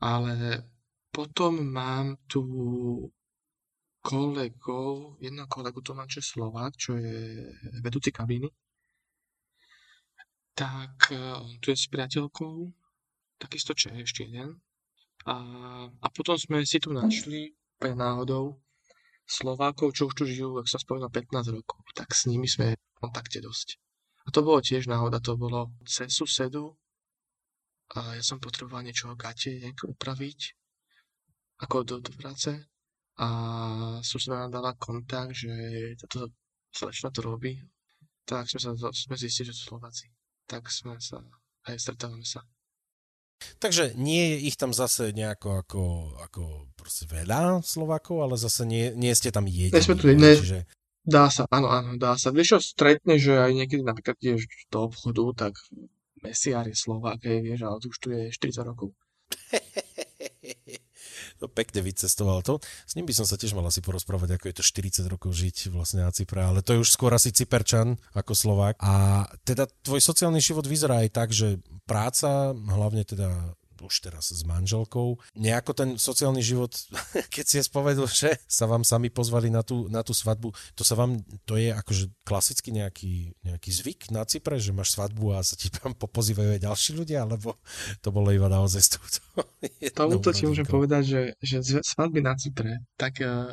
[0.01, 0.65] Ale
[1.11, 2.43] potom mám tu
[4.01, 7.47] kolegov, jedného kolegu tu mám, čo je Slovák, čo je
[7.85, 8.49] vedúci kabíny.
[10.57, 12.67] Tak eh, on tu je s priateľkou,
[13.39, 14.59] takisto je ešte jeden.
[15.29, 15.35] A,
[15.85, 18.57] a potom sme si tu našli pre náhodou
[19.29, 21.77] Slovákov, čo už tu žijú, ak som spomenul, 15 rokov.
[21.93, 23.77] Tak s nimi sme v kontakte dosť.
[24.21, 26.77] A to bolo tiež náhoda, to bolo cez susedu
[27.97, 30.39] a ja som potreboval niečo gate upraviť,
[31.61, 32.53] ako do, do práce
[33.19, 33.27] a
[34.01, 35.51] suseda nám dala kontakt, že
[35.99, 36.31] táto
[36.71, 37.59] slečna to robí,
[38.23, 40.07] tak sme, sa, sme zistili, že sú Slováci.
[40.47, 41.19] Tak sme sa,
[41.67, 42.41] aj stretávame sa.
[43.57, 45.83] Takže nie je ich tam zase nejako ako,
[46.29, 46.41] ako
[46.77, 49.73] proste veľa Slovákov, ale zase nie, nie ste tam jediní.
[49.73, 50.59] Nie sme tu, ne, čiže...
[51.01, 52.29] Dá sa, áno, áno, dá sa.
[52.29, 55.53] Vieš, čo stretne, že aj niekedy napríklad ideš do obchodu, tak
[56.21, 58.93] Mesiar je Slovák, vieš, ale už tu je 40 rokov.
[61.41, 62.61] to pekne vycestoval to.
[62.85, 65.73] S ním by som sa tiež mal asi porozprávať, ako je to 40 rokov žiť
[65.73, 68.77] vlastne na Cypre, ale to je už skôr asi Cyperčan ako Slovák.
[68.77, 71.57] A teda tvoj sociálny život vyzerá aj tak, že
[71.89, 75.17] práca, hlavne teda už teraz s manželkou.
[75.37, 76.71] Nejako ten sociálny život,
[77.33, 80.93] keď si spovedul, že sa vám sami pozvali na tú, na tú svadbu, to sa
[80.97, 85.57] vám, to je akože klasicky nejaký, nejaký zvyk na Cypre, že máš svadbu a sa
[85.57, 87.57] ti tam popozývajú aj ďalší ľudia, alebo
[87.99, 89.19] to bolo iba naozaj z tohto?
[89.97, 93.49] Tomuto ti môžem povedať, že, že svadby na Cypre, tak uh,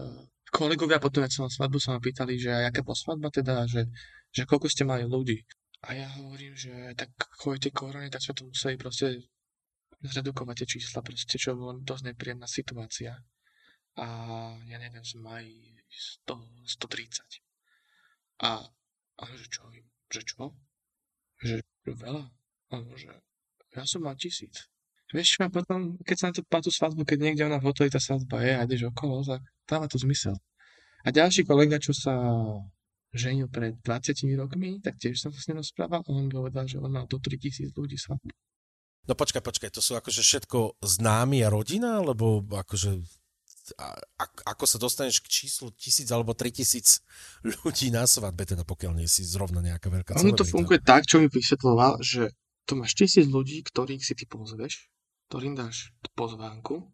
[0.52, 3.88] kolegovia potom, ak som na svadbu, sa ma pýtali, že aká po svadba teda, že,
[4.32, 5.44] že koľko ste mali ľudí.
[5.86, 9.22] A ja hovorím, že tak kvôli tej korone, tak sme to museli proste
[10.02, 13.18] zredukovať tie čísla, proste, čo bolo dosť nepríjemná situácia.
[13.98, 14.06] A
[14.70, 15.44] ja neviem, som aj
[16.26, 16.38] 100,
[16.78, 17.42] 130.
[18.46, 18.62] A,
[19.18, 19.66] a že čo,
[20.06, 20.54] že čo?
[21.42, 22.30] Že, veľa?
[22.70, 23.10] Ano, že
[23.74, 24.70] ja som mal tisíc.
[25.08, 27.88] Vieš, a potom, keď sa na tú, na tú svadbu, keď niekde ona v hoteli
[27.88, 30.36] tá svadba je a ideš okolo, tak dáva to zmysel.
[31.02, 32.12] A ďalší kolega, čo sa
[33.16, 36.76] ženil pred 20 rokmi, tak tiež som sa s ním rozprával a on povedal, že
[36.76, 38.28] on mal do 3000 ľudí svadbu.
[39.08, 43.00] No počkaj, počkaj, to sú akože všetko známi a rodina, alebo akože
[43.76, 43.96] a,
[44.48, 47.04] ako sa dostaneš k číslu tisíc alebo tri tisíc
[47.64, 51.20] ľudí na svadbe, teda pokiaľ nie si zrovna nejaká veľká Ono to funguje tak, čo
[51.20, 52.32] mi vysvetloval, že
[52.64, 54.88] tu máš tisíc ľudí, ktorých si ty pozveš,
[55.28, 56.84] ktorým dáš pozvánku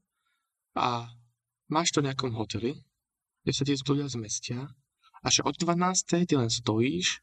[0.75, 1.11] a
[1.71, 2.79] máš to v nejakom hoteli,
[3.43, 4.71] kde sa ti ľudia zmestia
[5.23, 6.27] a že od 12.
[6.27, 7.23] ty len stojíš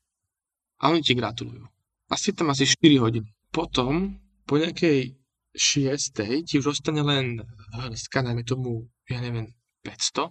[0.80, 1.68] a oni ti gratulujú.
[2.12, 3.30] Asi tam asi 4 hodiny.
[3.52, 4.20] Potom
[4.52, 5.16] po nejakej
[5.56, 7.39] šiestej ti už ostane len
[7.72, 9.47] hrstka, najmä tomu, ja neviem,
[9.88, 10.28] 500.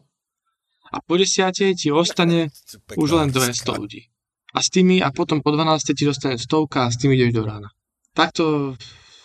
[0.93, 2.53] A po desiatej ti ostane
[3.01, 4.13] už len 200 ľudí.
[4.53, 7.43] A s tými, a potom po 12 ti dostane stovka a s tými ideš do
[7.49, 7.73] rána.
[8.13, 8.77] Takto,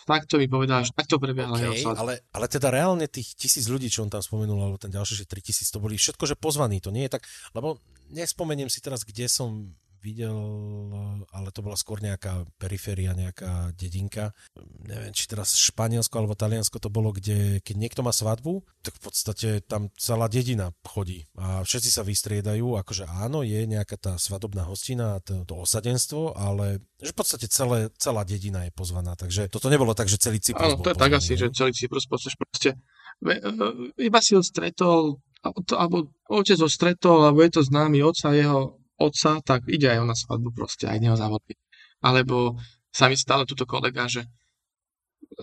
[0.08, 4.14] takto mi povedáš, takto prebiehala okay, ale, ale teda reálne tých tisíc ľudí, čo on
[4.14, 7.20] tam spomenul, alebo ten ďalší, že 3000, to boli všetko, že pozvaní, to nie je
[7.20, 7.28] tak,
[7.58, 7.82] lebo
[8.14, 9.76] nespomeniem si teraz, kde som
[10.06, 10.38] videl,
[11.34, 14.38] ale to bola skôr nejaká periféria, nejaká dedinka.
[14.86, 19.02] Neviem, či teraz Španielsko alebo Taliansko to bolo, kde keď niekto má svadbu, tak v
[19.02, 24.64] podstate tam celá dedina chodí a všetci sa vystriedajú, akože áno, je nejaká tá svadobná
[24.64, 29.68] hostina, to, to osadenstvo, ale že v podstate celé, celá dedina je pozvaná, takže toto
[29.68, 32.78] nebolo tak, že celý Cyprus Áno, to je tak asi, že celý Cyprus proste
[33.26, 33.36] e,
[34.00, 35.20] iba si ho stretol,
[35.76, 40.10] alebo otec ho stretol, alebo je to známy otca jeho otca, tak ide aj on
[40.10, 41.56] na svadbu proste, aj neho zavolí.
[42.00, 42.56] Alebo
[42.92, 44.30] sa mi stále túto kolega, že e,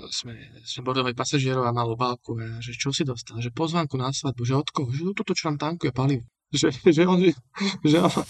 [0.08, 0.32] sme,
[0.64, 4.42] sme bordovali pasažierov a malú obálku, a že čo si dostal, že pozvánku na svadbu,
[4.44, 7.36] že od koho, že toto čo nám tankuje palivo, že, že, on, že,
[7.84, 8.24] že, on,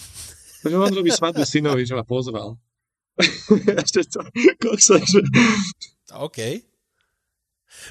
[0.67, 2.59] že on robí svadbu synovi, že ma pozval.
[3.83, 4.25] Ešte to,
[4.57, 5.21] koksa, že...
[6.17, 6.65] OK.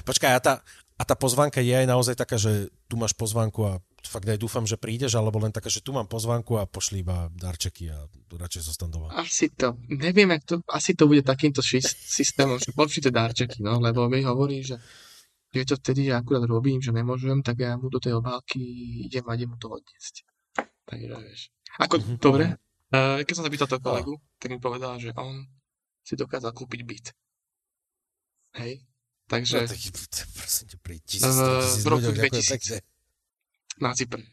[0.03, 0.53] Počkaj, a tá,
[0.99, 3.73] a tá pozvánka je aj naozaj taká, že tu máš pozvánku a
[4.07, 7.31] fakt aj dúfam, že prídeš, alebo len taká, že tu mám pozvánku a pošli iba
[7.33, 9.13] darčeky a radšej zostan doma.
[9.15, 14.09] Asi to, neviem, jak to, asi to bude takýmto systémom, že pošlite darčeky, no, lebo
[14.11, 14.79] mi hovorí, že
[15.53, 18.57] že to vtedy ja akurát robím, že nemôžem, tak ja mu do tej obálky
[19.05, 20.25] idem a idem mu to odniesť.
[20.89, 21.53] Takže vieš.
[21.77, 22.17] Ako, mm-hmm.
[22.17, 22.57] dobre,
[22.89, 25.45] uh, keď som sa pýtal toho kolegu, tak mi povedal, že on
[26.01, 27.05] si dokázal kúpiť byt.
[28.57, 28.81] Hej?
[29.29, 29.61] Takže...
[29.61, 29.79] No, tak,
[30.33, 31.37] prosím ťa, pri tisíc,
[31.85, 32.81] v roku 2000
[33.79, 34.25] na Cypre.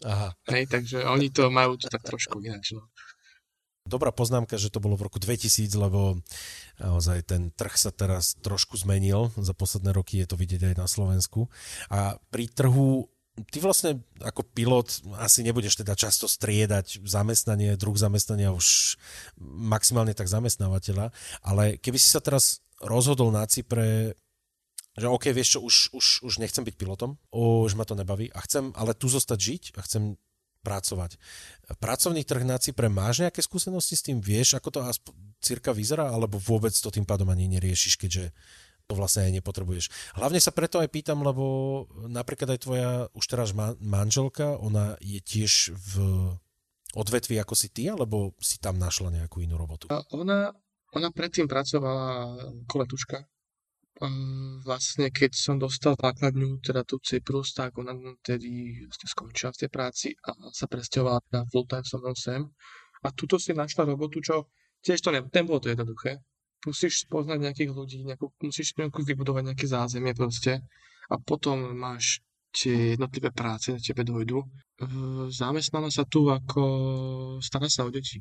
[0.00, 0.32] Aha.
[0.48, 2.72] Hej, takže oni to majú to tak trošku ináč.
[2.72, 2.88] No.
[3.84, 6.20] Dobrá poznámka, že to bolo v roku 2000, lebo
[6.80, 9.28] naozaj ten trh sa teraz trošku zmenil.
[9.36, 11.50] Za posledné roky je to vidieť aj na Slovensku.
[11.92, 13.10] A pri trhu
[13.48, 19.00] ty vlastne ako pilot asi nebudeš teda často striedať zamestnanie, druh zamestnania už
[19.40, 24.18] maximálne tak zamestnávateľa, ale keby si sa teraz rozhodol na Cypre
[24.98, 28.42] že OK, vieš čo, už, už, už nechcem byť pilotom, už ma to nebaví a
[28.42, 30.18] chcem ale tu zostať žiť a chcem
[30.60, 31.16] pracovať.
[31.80, 34.20] Pracovný trh na Cypre, máš nejaké skúsenosti s tým?
[34.20, 36.12] Vieš, ako to aspoň cirka vyzerá?
[36.12, 38.36] Alebo vôbec to tým pádom ani neriešiš, keďže
[38.84, 40.18] to vlastne aj nepotrebuješ.
[40.18, 45.72] Hlavne sa preto aj pýtam, lebo napríklad aj tvoja už teraz manželka, ona je tiež
[45.72, 45.94] v
[46.98, 49.86] odvetvi ako si ty, alebo si tam našla nejakú inú robotu?
[49.94, 50.50] Ona,
[50.90, 52.34] ona predtým pracovala
[52.66, 53.22] koletuška
[54.64, 57.92] vlastne keď som dostal základňu, teda tu Cyprus, tak ona
[58.24, 62.42] tedy vlastne skončila v tej práci a sa presťahovala teda full time som sem.
[63.04, 64.48] A tuto si našla robotu, čo
[64.80, 66.20] tiež to ne, nebolo to jednoduché.
[66.64, 70.60] Musíš poznať nejakých ľudí, nejakú, musíš nejakú vybudovať nejaké zázemie proste
[71.08, 72.20] a potom máš
[72.52, 74.44] tie jednotlivé práce na tebe dojdu.
[75.32, 76.62] Zamestnala sa tu ako
[77.40, 78.20] stará sa o deti.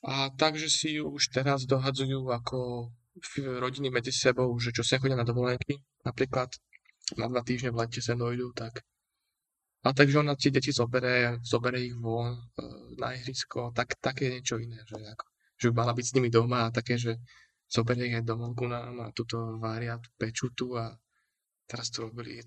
[0.00, 2.88] A takže si ju už teraz dohadzujú ako
[3.36, 6.50] rodiny medzi sebou, že čo sa chodia na dovolenky, napríklad
[7.18, 8.84] na dva týždne v lete sa dojdu, tak
[9.80, 12.40] a takže ona tie deti zoberie, zoberie ich von e,
[13.00, 15.24] na ihrisko, tak, také niečo iné, že, ako,
[15.56, 17.16] že by mala byť s nimi doma a také, že
[17.64, 20.92] zoberie ich aj domov ku nám a tuto vária tú peču tu a
[21.64, 22.44] teraz to robili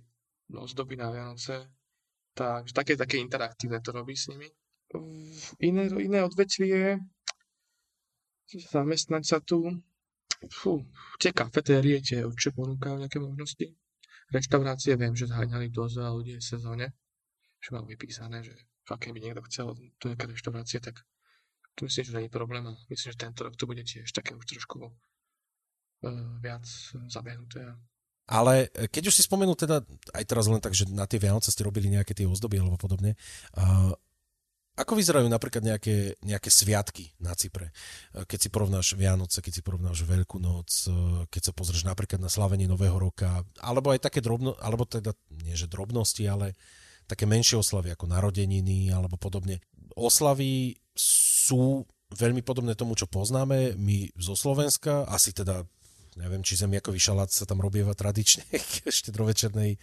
[0.53, 1.73] ozdoby na Vianoce.
[2.37, 4.49] Takže také, také interaktívne to robí s nimi.
[5.57, 7.01] Iné, iné odvetvie,
[8.69, 9.73] zamestnať sa tu,
[10.51, 10.83] Fú,
[11.21, 13.67] tie kafetérie tie určite ponúkajú nejaké možnosti.
[14.33, 16.85] Reštaurácie viem, že zháňali dosť veľa ľudí v sezóne,
[17.61, 21.03] že mám vypísané, že fakt keby niekto chcel tu nejaké reštaurácie, tak
[21.73, 24.77] tu myslím, že je problém myslím, že tento rok to bude tiež také už trošku
[24.83, 24.91] uh,
[26.41, 26.65] viac
[27.09, 27.73] zabehnuté.
[28.23, 29.83] Ale keď už si spomenul teda,
[30.15, 33.19] aj teraz len tak, že na tie Vianoce ste robili nejaké tie ozdoby alebo podobne,
[33.59, 33.91] uh,
[34.73, 37.69] ako vyzerajú napríklad nejaké, nejaké sviatky na Cypre?
[38.13, 40.89] Keď si porovnáš Vianoce, keď si porovnáš Veľkú noc,
[41.29, 45.13] keď sa pozrieš napríklad na slavenie Nového roka, alebo aj také drobno, alebo teda
[45.45, 46.57] nie že drobnosti, ale
[47.05, 49.61] také menšie oslavy ako narodeniny alebo podobne.
[49.93, 55.65] Oslavy sú veľmi podobné tomu, čo poznáme my zo Slovenska, asi teda
[56.17, 58.45] neviem, či zemiakový šalát sa tam robieva tradične
[58.89, 59.77] ešte drovečernej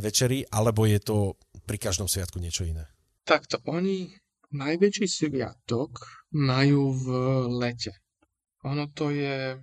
[0.00, 1.16] večeri, alebo je to
[1.64, 2.88] pri každom sviatku niečo iné?
[3.24, 4.12] Takto, oni
[4.50, 6.02] Najväčší sviatok
[6.34, 7.06] majú v
[7.62, 7.94] lete.
[8.66, 9.54] Ono to je,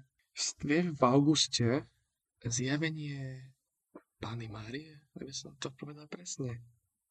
[0.64, 1.84] vieš, v auguste
[2.48, 3.52] zjavenie
[4.18, 6.64] Pány Márie, aby som to povedal presne.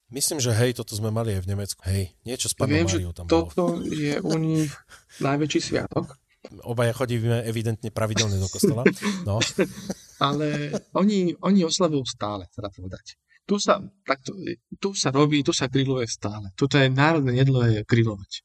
[0.09, 1.81] Myslím, že hej, toto sme mali aj v Nemecku.
[1.85, 3.85] Hej, niečo s Pánou Viem, Máriou tam toto bolo.
[3.85, 4.73] je u nich
[5.21, 6.17] najväčší sviatok.
[6.63, 8.87] Obaja chodíme evidentne pravidelne do kostola.
[9.27, 9.43] No.
[10.27, 14.35] Ale oni, oni oslavujú stále, teda povedať tu sa, takto,
[14.83, 16.51] tu sa robí, tu sa grilluje stále.
[16.59, 18.43] Toto je národné jedlo je grillovať.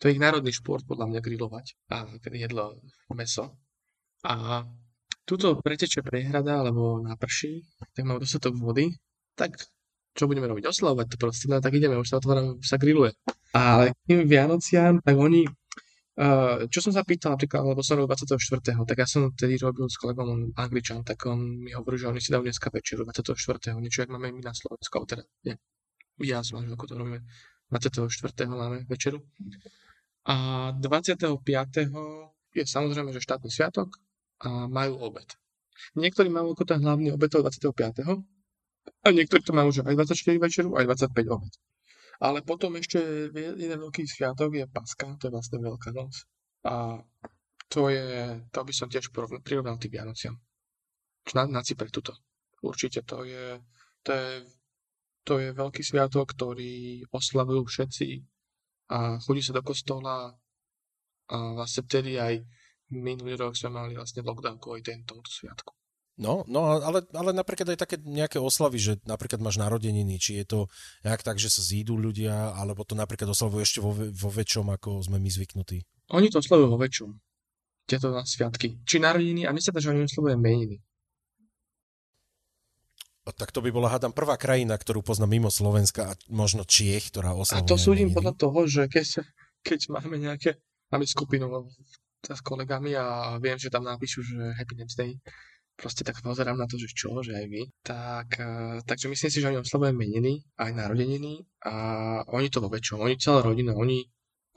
[0.00, 1.76] To je ich národný šport, podľa mňa, grillovať.
[1.92, 2.80] A jedlo
[3.12, 3.60] meso.
[4.24, 4.64] A
[5.28, 8.96] tuto preteče prehrada, alebo naprší, tak máme dostatok vody,
[9.36, 9.60] tak
[10.16, 10.72] čo budeme robiť?
[10.72, 13.12] Oslavovať to proste, no tak ideme, už sa otvárame, sa grilluje.
[13.52, 15.44] Ale tým Vianociam, tak oni,
[16.68, 18.60] čo som sa pýtal napríklad, lebo som robil 24.
[18.84, 22.28] tak ja som tedy robil s kolegom Angličan, tak on mi hovoril, že oni si
[22.28, 23.80] dajú dneska večeru 24.
[23.80, 25.56] niečo, jak máme my na Slovensku, ale teda, nie,
[26.20, 27.24] ja som ako to robíme,
[27.72, 28.12] 24.
[28.52, 29.24] máme večeru.
[30.28, 31.40] A 25.
[32.52, 33.96] je samozrejme, že štátny sviatok
[34.44, 35.26] a majú obed.
[35.96, 38.04] Niektorí majú ako ten hlavný obed 25.
[39.00, 41.52] A niektorí to majú že aj 24 večeru, aj 25 obed.
[42.20, 43.00] Ale potom ešte
[43.32, 46.12] jeden veľký sviatok je Paska, to je vlastne Veľká noc.
[46.68, 47.00] A
[47.72, 49.08] to je, to by som tiež
[49.40, 50.36] prirovnal tým Vianociam.
[51.32, 52.12] Na, na Cypre tuto.
[52.60, 53.56] Určite to je,
[54.04, 54.28] to je,
[55.24, 58.08] to je veľký sviatok, ktorý oslavujú všetci
[58.92, 60.28] a chodí sa do kostola
[61.30, 62.42] a vlastne vtedy aj
[62.90, 65.79] minulý rok sme mali vlastne lockdown kvôli tento sviatku.
[66.20, 70.44] No, no ale, ale napríklad aj také nejaké oslavy, že napríklad máš narodeniny, či je
[70.44, 70.58] to
[71.00, 75.00] jak tak, že sa zídu ľudia, alebo to napríklad oslavujú ešte vo, vo väčšom, ako
[75.00, 75.80] sme my zvyknutí.
[76.12, 77.08] Oni to oslavujú vo väčšom.
[77.88, 78.84] Tieto sviatky.
[78.84, 80.76] Či narodeniny, a myslím, že oni oslavujú meniny.
[83.24, 87.32] Tak to by bola, hádam, prvá krajina, ktorú poznám mimo Slovenska a možno Čiech, ktorá
[87.32, 89.24] oslavuje A to súdim podľa toho, že keď,
[89.64, 90.60] keď máme nejaké,
[90.92, 91.48] máme skupinu
[92.20, 95.16] s kolegami a viem, že tam napíšu, že Happy Names Day,
[95.80, 97.62] proste tak pozerám na to, že čo, že aj vy.
[97.80, 101.74] Tak, uh, takže myslím si, že oni oslavujú meniny, aj narodeniny a
[102.28, 104.04] oni to vo väčšom, oni celá rodina, oni,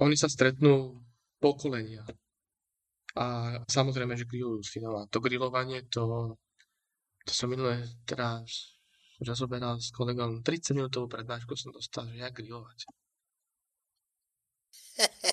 [0.04, 1.00] oni sa stretnú
[1.40, 2.04] pokolenia.
[3.16, 4.78] A samozrejme, že grillujú si.
[4.84, 6.36] No a to grillovanie, to,
[7.24, 8.76] to som minulé teraz
[9.24, 12.80] rozoberal s kolegom 30 minútovú prednášku som dostal, že jak grillovať.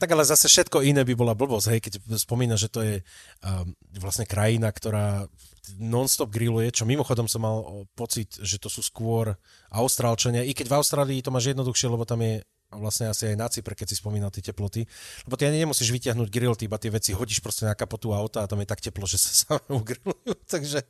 [0.00, 3.04] Tak ale zase všetko iné by bola blbosť, hej, keď spomína, že to je
[3.44, 5.28] um, vlastne krajina, ktorá
[5.76, 9.36] non-stop grilluje, čo mimochodom som mal pocit, že to sú skôr
[9.68, 12.40] Austrálčania, i keď v Austrálii to máš jednoduchšie, lebo tam je
[12.72, 14.86] vlastne asi aj na Cypre, keď si spomínal tie teploty,
[15.28, 18.46] lebo ty ani nemusíš vyťahnuť grill, ty iba tie veci hodíš proste na kapotu auta
[18.46, 20.86] a tam je tak teplo, že sa sami ugrillujú, takže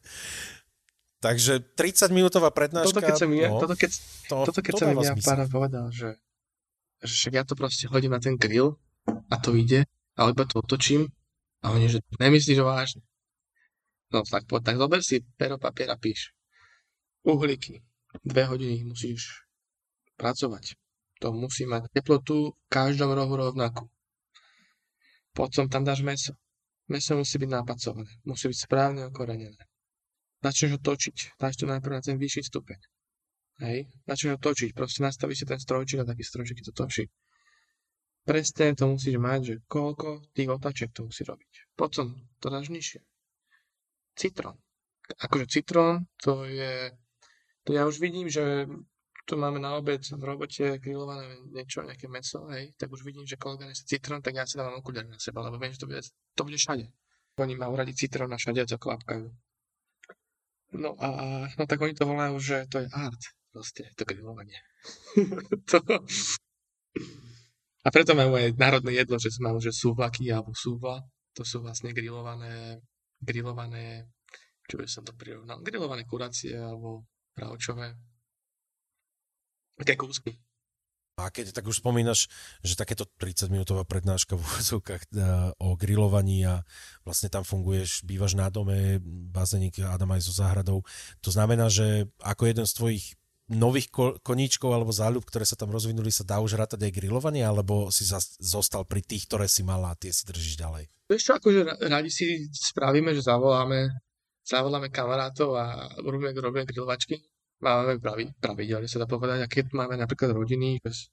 [1.20, 2.96] Takže 30 minútová prednáška.
[2.96, 3.92] Toto keď sa mi, no, toto keď,
[4.24, 6.16] to, toto keď to sa mi ja pár povedal, že,
[7.04, 8.80] že ja to proste hodím na ten grill
[9.30, 9.86] a to ide,
[10.18, 11.06] alebo to otočím
[11.62, 13.02] a oni, že nemyslíš vážne.
[14.10, 16.34] No tak poď, tak zober si pero, papier píš.
[17.22, 17.78] Uhlíky.
[18.26, 19.46] Dve hodiny musíš
[20.18, 20.74] pracovať.
[21.22, 23.86] To musí mať teplotu v každom rohu rovnakú.
[25.30, 26.34] Potom tam dáš meso.
[26.90, 28.10] Meso musí byť napacované.
[28.26, 29.62] Musí byť správne okorenené.
[30.42, 31.38] Začneš ho točiť.
[31.38, 32.78] Dáš to najprv na ten vyšší stupeň.
[33.62, 33.86] Hej.
[34.10, 34.74] Začneš ho točiť.
[34.74, 37.06] Proste nastavíš si ten strojčík a taký strojčík to točí
[38.30, 41.74] presne to musíš mať, že koľko tých otáček to musí robiť.
[41.74, 43.02] Potom to dáš nižšie.
[44.14, 44.54] Citrón.
[45.18, 46.94] Akože citrón, to je...
[47.66, 48.70] To ja už vidím, že
[49.26, 53.34] tu máme na obed v robote grillované niečo, nejaké meso, hej, tak už vidím, že
[53.34, 56.02] kolega nese citrón, tak ja si dávam okuliare na seba, lebo viem, že to bude,
[56.34, 56.86] to bude všade.
[57.38, 59.26] Oni majú radi citrón a všade to klapkajú.
[60.78, 61.08] No a
[61.58, 64.58] no tak oni to volajú, že to je art, proste, to grillovanie.
[65.70, 65.82] to,
[67.80, 71.00] a preto majú aj národné jedlo, že máme že súvaky alebo súva.
[71.32, 72.82] To sú vlastne grillované,
[73.16, 74.10] grillované,
[74.68, 77.96] čo by som to prirovnal, grillované kuracie alebo pravčové.
[79.80, 80.36] Také kúsky.
[81.20, 82.32] A keď tak už spomínaš,
[82.64, 85.08] že takéto 30-minútová prednáška v úvodzovkách e,
[85.60, 86.64] o grillovaní a
[87.04, 90.80] vlastne tam funguješ, bývaš na dome, bazénik Adam aj so záhradou,
[91.20, 93.04] to znamená, že ako jeden z tvojich
[93.50, 93.90] nových
[94.22, 98.06] koníčkov alebo záľub, ktoré sa tam rozvinuli, sa dá už rátať aj grilovanie, alebo si
[98.38, 100.86] zostal pri tých, ktoré si mala a tie si držíš ďalej?
[101.10, 103.90] Vieš čo, akože radi si spravíme, že zavoláme,
[104.46, 107.18] zavoláme kamarátov a robíme, robíme grilovačky.
[107.60, 111.10] Máme pravi, pravidelne sa dá povedať, a keď máme napríklad rodiny, bez...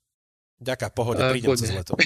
[0.62, 1.98] Ďaká, pohode, uh, prídem cez leto.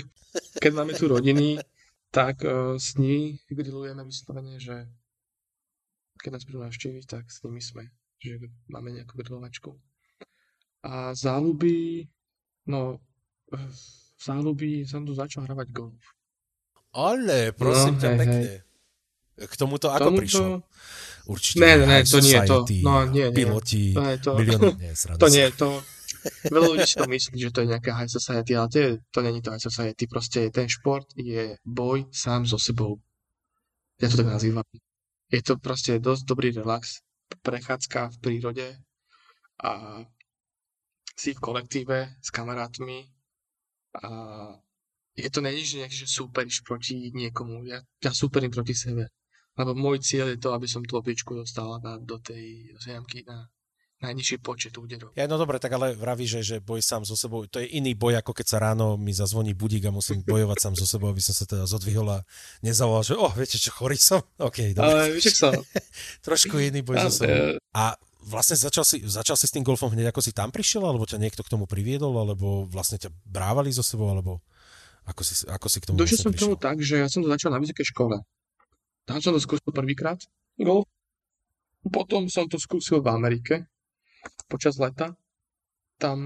[0.64, 1.60] keď máme tu rodiny,
[2.08, 4.88] tak uh, s nimi grillujeme vyslovene, že
[6.18, 7.86] keď nás prídu navštíviť, tak s nimi sme
[8.24, 8.40] že
[8.72, 9.76] máme nejakú grilovačku.
[10.84, 12.08] A záľuby,
[12.72, 13.04] no,
[14.16, 16.04] záľuby som tu začal hravať golf.
[16.94, 18.40] Ale, prosím no, ťa hej, pekne.
[18.40, 18.60] Hej.
[19.34, 20.20] K tomuto ako Tomuto...
[20.22, 20.46] prišlo?
[21.26, 21.58] Určite.
[21.58, 22.58] Ne, ne, ne, to nie je to.
[22.86, 23.34] No, nie, nie.
[23.34, 24.32] Piloti, to, je to.
[24.38, 25.70] milióny, nie, to nie je to.
[26.24, 29.18] Veľa ľudí si to myslí, že to je nejaká high society, ale to, je, to
[29.20, 30.08] není to high society.
[30.08, 32.96] Proste ten šport je boj sám so sebou.
[34.00, 34.64] Ja to tak nazývam.
[35.28, 37.04] Je to proste dosť dobrý relax
[37.42, 38.66] prechádzka v prírode
[39.64, 40.02] a
[41.14, 43.06] si v kolektíve s kamarátmi
[44.02, 44.08] a
[45.14, 47.62] je to není, že nejaký, že súperiš proti niekomu.
[47.70, 49.14] Ja, ja súperím proti sebe.
[49.54, 53.46] Lebo môj cieľ je to, aby som tú opičku dostala na, do tej zemiamky na,
[54.04, 55.16] najnižší počet úderov.
[55.16, 57.96] Ja, no dobre, tak ale vraví, že, že boj sám so sebou, to je iný
[57.96, 61.24] boj, ako keď sa ráno mi zazvoní budík a musím bojovať sám so sebou, aby
[61.24, 62.18] som sa teda zodvihol a
[62.60, 64.20] nezavolal, že oh, viete čo, chorý som?
[64.48, 64.84] OK, dobre.
[64.84, 65.50] Ale vieš, sa...
[66.26, 67.56] Trošku iný boj so sebou.
[67.72, 71.04] A vlastne začal si, začal si s tým golfom hneď, ako si tam prišiel, alebo
[71.04, 74.40] ťa niekto k tomu priviedol, alebo vlastne ťa brávali so sebou, alebo
[75.04, 77.28] ako si, ako si k tomu Došiel som k tomu tak, že ja som to
[77.28, 78.16] začal na vysokej škole.
[79.04, 80.16] Tam som to skúsil prvýkrát,
[80.56, 80.88] golf.
[81.84, 83.68] Potom som to skúsil v Amerike
[84.48, 85.16] počas leta.
[85.98, 86.18] Tam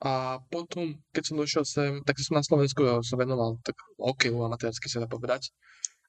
[0.00, 4.88] a potom, keď som došiel sem, tak som na Slovensku sa venoval tak hokeju amatérsky
[4.88, 5.52] sa dá povedať.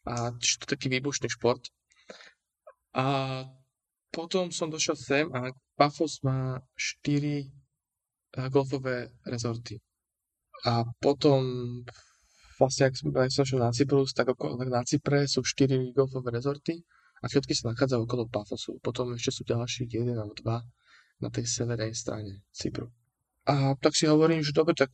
[0.07, 1.59] A to taký výbušný šport.
[2.95, 3.43] A
[4.15, 9.83] potom som došiel sem a Pafos má 4 eh, golfové rezorty.
[10.63, 11.43] A potom
[12.55, 16.79] vlastne, ak som, šiel na Cyprus, tak okolo, na Cypre sú 4 golfové rezorty
[17.21, 18.81] a všetky sa nachádzajú okolo Pafosu.
[18.81, 20.65] Potom ešte sú ďalší jeden alebo dva
[21.21, 22.89] na tej severnej strane Cypru.
[23.45, 24.93] A tak si hovorím, že dobre, tak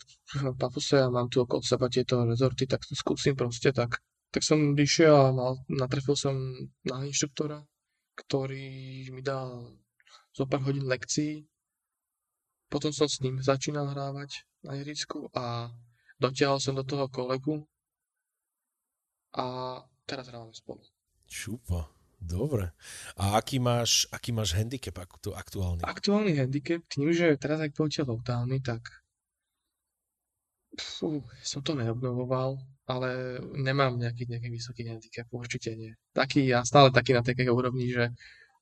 [0.60, 4.00] Pafose ja mám tu okolo seba tieto rezorty, tak to skúsim proste, tak,
[4.32, 6.36] tak som išiel a mal, natrefil som
[6.88, 7.64] na inštruktora,
[8.16, 9.76] ktorý mi dal
[10.32, 11.48] zo pár hodín lekcií.
[12.68, 15.72] Potom som s ním začínal hrávať na ihrisku a
[16.20, 17.64] dotiahol som do toho kolegu
[19.36, 20.84] a teraz hráme spolu.
[21.28, 22.74] Šupa, dobre.
[23.16, 24.98] A aký máš, aký máš handicap
[25.34, 25.86] aktuálny?
[25.86, 28.90] Aktuálny handicap, tým, že teraz ak bol lockdowny, tak
[30.78, 35.98] Fú, som to neobnovoval, ale nemám nejaký, nejaký vysoký handicap, určite nie.
[36.14, 38.14] Taký, ja stále taký na takej úrovni, že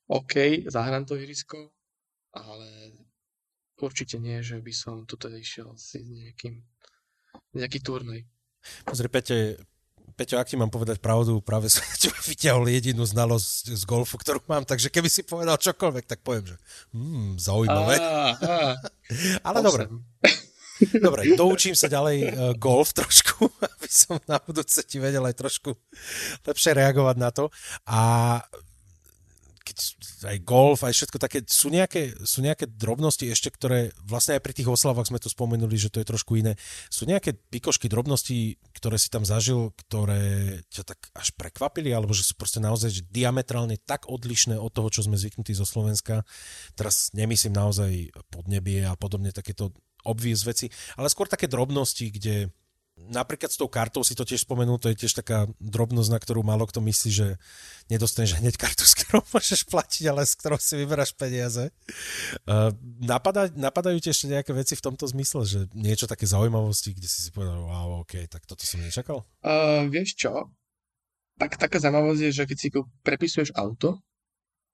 [0.08, 1.76] OK, zahrám to ihrisko,
[2.32, 2.96] ale
[3.84, 6.56] určite nie, že by som tuto išiel si nejakým,
[7.52, 8.24] nejaký turnaj.
[8.88, 9.60] Pozri, Pete,
[10.16, 11.84] Peťo, ak ti mám povedať pravdu, práve som
[12.32, 16.58] vyťahol jedinú znalosť z golfu, ktorú mám, takže keby si povedal čokoľvek, tak poviem, že
[16.96, 17.96] hmm, zaujímavé.
[19.44, 19.92] Ale dobre.
[20.76, 23.48] Dobre, doučím sa ďalej uh, golf trošku,
[23.80, 25.72] aby som na budúce ti vedel aj trošku
[26.44, 27.48] lepšie reagovať na to.
[27.88, 28.00] A
[29.66, 29.78] keď
[30.30, 34.54] aj golf, aj všetko také, sú nejaké, sú nejaké drobnosti ešte, ktoré vlastne aj pri
[34.54, 36.54] tých oslavách sme tu spomenuli, že to je trošku iné.
[36.94, 42.22] Sú nejaké pikošky drobnosti, ktoré si tam zažil, ktoré ťa tak až prekvapili, alebo že
[42.22, 46.22] sú proste naozaj že diametrálne tak odlišné od toho, čo sme zvyknutí zo Slovenska.
[46.78, 49.74] Teraz nemyslím naozaj podnebie a podobne takéto
[50.06, 50.70] obvious veci,
[51.02, 52.54] ale skôr také drobnosti, kde
[52.96, 56.48] Napríklad s tou kartou si to tiež spomenul, to je tiež taká drobnosť, na ktorú
[56.48, 57.28] málo kto myslí, že
[57.92, 61.76] nedostaneš hneď kartu, s ktorou môžeš platiť, ale s ktorou si vyberáš peniaze.
[62.48, 62.72] Uh,
[63.04, 67.20] napadá, napadajú ti ešte nejaké veci v tomto zmysle, že niečo také zaujímavosti, kde si
[67.28, 69.28] si povedal, wow, ok, tak toto som nečakal?
[69.44, 70.32] Uh, vieš čo?
[71.36, 72.68] Tak, taká zaujímavosť je, že keď si
[73.04, 74.00] prepisuješ auto,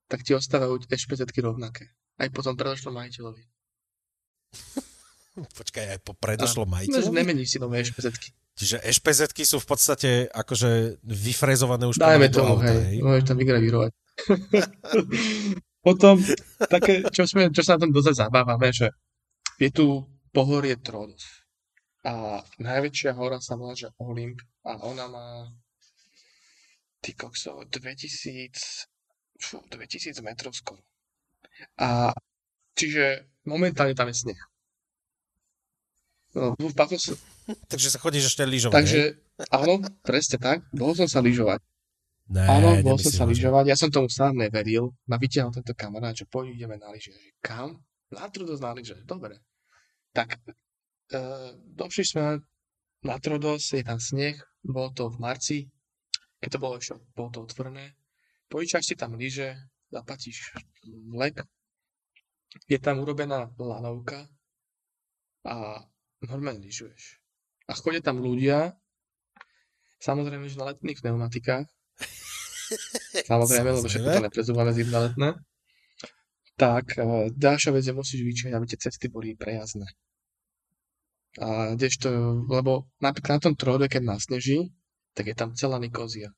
[0.06, 1.90] tak ti ostávajú ešpz rovnaké.
[2.22, 3.44] Aj potom predošlom majiteľovi.
[5.32, 7.08] Počkaj, aj po predošlom majiteľovi?
[7.08, 8.36] No, nemeníš si nové ešpezetky.
[8.60, 12.98] Čiže ešpezetky sú v podstate akože vyfrezované už Dajme tomu, auta, hej, hej.
[13.00, 13.92] Môžeš tam vygravírovať.
[15.88, 16.16] Potom,
[16.68, 18.92] také, čo, sme, čo sa na tom dosť zabávame, že
[19.56, 20.04] je tu
[20.36, 21.48] pohorie Trodos.
[22.04, 25.28] A najväčšia hora sa volá, že Olymp a ona má
[27.02, 28.52] ty kokso, 2000,
[29.42, 30.84] fú, 2000 metrov skoro.
[31.80, 32.14] A
[32.78, 34.42] čiže momentálne tam je sneh.
[36.32, 37.20] No, v Pafosu.
[37.68, 39.48] Takže sa chodíš ešte lyžovať, Takže, hej?
[39.52, 40.64] áno, presne tak.
[40.72, 41.60] Bol som sa lyžovať.
[42.32, 43.68] Ne, áno, bol som sa lyžovať.
[43.68, 44.96] Ja som tomu sám neveril.
[45.12, 47.12] Ma vytiahol tento kamarát, že poď ideme na lyže.
[47.44, 47.84] Kam?
[48.08, 49.04] Na Trudos na lyže.
[49.04, 49.44] Dobre.
[50.16, 50.40] Tak,
[51.12, 51.20] e,
[51.76, 52.34] došli sme na,
[53.04, 55.58] na Trudos, je tam sneh, bolo to v marci,
[56.44, 57.96] keď to bolo ešte, bolo to otvorené.
[58.52, 59.56] Požičaš si tam lyže,
[59.88, 60.52] zaplatíš
[61.16, 61.48] lek,
[62.68, 64.28] je tam urobená lanovka
[65.48, 65.88] a
[66.30, 67.22] normálne lyžuješ.
[67.70, 68.76] A chodia tam ľudia,
[70.02, 71.66] samozrejme, že na letných pneumatikách,
[73.32, 75.30] samozrejme, lebo všetko to neprezúvame zimné letné,
[76.60, 76.94] tak
[77.38, 79.88] ďalšia vec je, musíš vyčkať, aby tie cesty boli prejazdné.
[81.40, 82.10] A to,
[82.52, 84.76] lebo napríklad na tom trode, keď nasneží,
[85.16, 86.36] tak je tam celá Nikozia.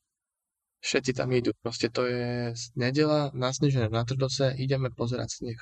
[0.84, 5.60] Všetci tam idú, proste to je nedela, nasnežené na Trdose, ideme pozerať sneh.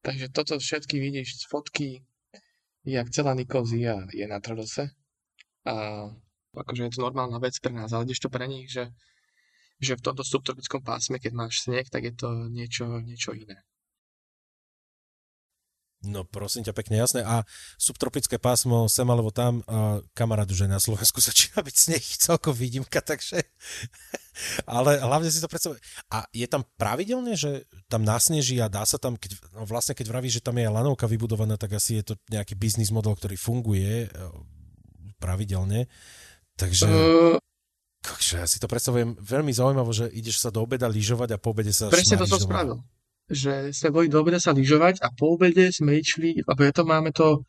[0.00, 1.88] Takže toto všetky vidíš z fotky,
[2.86, 4.94] jak celá Nikozia je na Trodose.
[5.66, 6.06] A
[6.54, 8.94] akože je to normálna vec pre nás, ale to pre nich, že,
[9.82, 13.66] že v tomto subtropickom pásme, keď máš sneh, tak je to niečo, niečo iné.
[16.04, 17.24] No prosím ťa pekne, jasné.
[17.24, 17.42] A
[17.80, 22.52] subtropické pásmo sem alebo tam, a kamarát už aj na Slovensku začína byť sneh celkom
[22.52, 23.40] výnimka, takže
[24.68, 25.80] Ale hlavne si to predstavuje.
[26.12, 30.06] A je tam pravidelne, že tam nasneží a dá sa tam, keď, no vlastne keď
[30.12, 34.06] vraví, že tam je lanovka vybudovaná, tak asi je to nejaký biznis model, ktorý funguje
[34.06, 34.08] e,
[35.16, 35.88] pravidelne.
[36.60, 36.88] Takže...
[36.88, 37.40] Uh...
[38.06, 41.50] Kokže, ja si to predstavujem veľmi zaujímavo, že ideš sa do obeda lyžovať a po
[41.50, 42.78] obede sa Presne to som spravil.
[43.26, 46.86] Že sme boli do obeda sa lyžovať a po obede sme išli, lebo ja to
[46.86, 47.42] máme to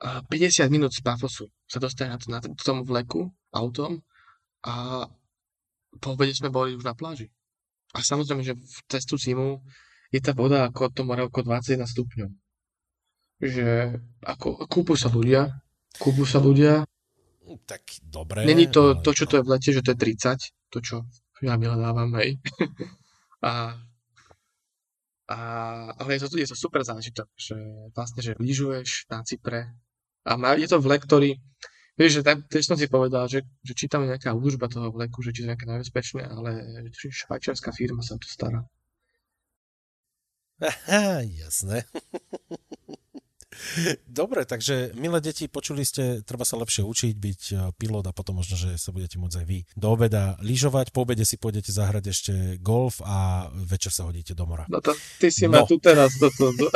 [0.00, 4.04] 50 minút z Pafosu sa dostane na, to, na tom vleku autom
[4.64, 5.06] a
[6.00, 7.30] po obede sme boli už na pláži.
[7.94, 9.62] A samozrejme, že v cestu zimu
[10.10, 12.30] je tá voda ako to more okolo 21 stupňov.
[13.38, 13.68] Že
[14.26, 15.62] ako, kúpu sa ľudia,
[15.96, 16.82] kúpu sa ľudia.
[17.68, 18.42] Tak dobre.
[18.42, 20.96] Není to, to, čo to je v lete, že to je 30, to, čo
[21.44, 22.40] ja vyhľadávam, hej.
[23.46, 23.78] a,
[25.28, 25.38] a,
[25.96, 27.56] ale je to, je to super zážitok, že
[27.96, 29.72] vlastne, že lyžuješ na Cypre
[30.24, 31.40] a má, je to vlek, ktorý
[31.94, 34.90] Vieš, že tak, tiež som si povedal, že, že či tam je nejaká údržba toho
[34.90, 38.66] vleku, že či je nejaké nebezpečné, ale švajčiarská firma sa tu stará.
[40.58, 41.86] Aha, jasné.
[44.06, 48.38] Dobre, takže milé deti, počuli ste, treba sa lepšie učiť byť e, pilot a potom
[48.38, 52.04] možno, že sa budete môcť aj vy do obeda lyžovať, po obede si pôjdete zahrať
[52.10, 54.64] ešte golf a večer sa hodíte do mora.
[54.70, 55.58] No to ty si no.
[55.58, 56.66] ma tu teraz toto to,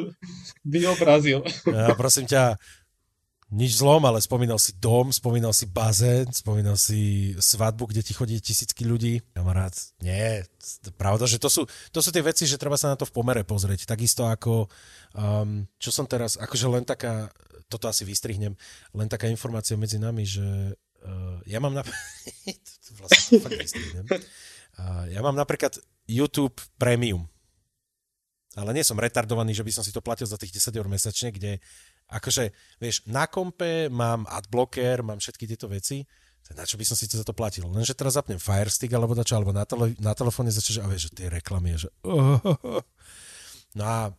[0.74, 1.42] vyobrazil.
[1.66, 2.58] Ja prosím ťa,
[3.48, 8.36] nič zlom, ale spomínal si dom, spomínal si bazén, spomínal si svadbu, kde ti chodí
[8.36, 9.24] tisícky ľudí.
[9.32, 9.72] Kamarát,
[10.04, 10.44] nie,
[11.00, 13.48] pravda, že to sú, to sú tie veci, že treba sa na to v pomere
[13.48, 13.88] pozrieť.
[13.88, 14.68] Takisto ako,
[15.16, 17.32] um, čo som teraz, akože len taká,
[17.72, 18.52] toto asi vystrihnem,
[18.92, 20.44] len taká informácia medzi nami, že
[21.08, 21.80] uh, ja mám na...
[23.00, 24.04] vlastne fakt vystrihnem.
[24.76, 25.72] Uh, ja mám napríklad
[26.04, 27.24] YouTube Premium.
[28.56, 31.30] Ale nie som retardovaný, že by som si to platil za tých 10 eur mesačne,
[31.30, 31.62] kde
[32.08, 32.50] Akože,
[32.80, 36.08] vieš, na kompe mám adblocker, mám všetky tieto veci,
[36.56, 37.68] na čo by som si to za to platil?
[37.68, 41.24] Lenže teraz zapnem Firestick alebo dačo, alebo na, tele, na telefóne začneš a vieš, že
[41.24, 41.92] tie reklamy že...
[43.76, 44.16] No a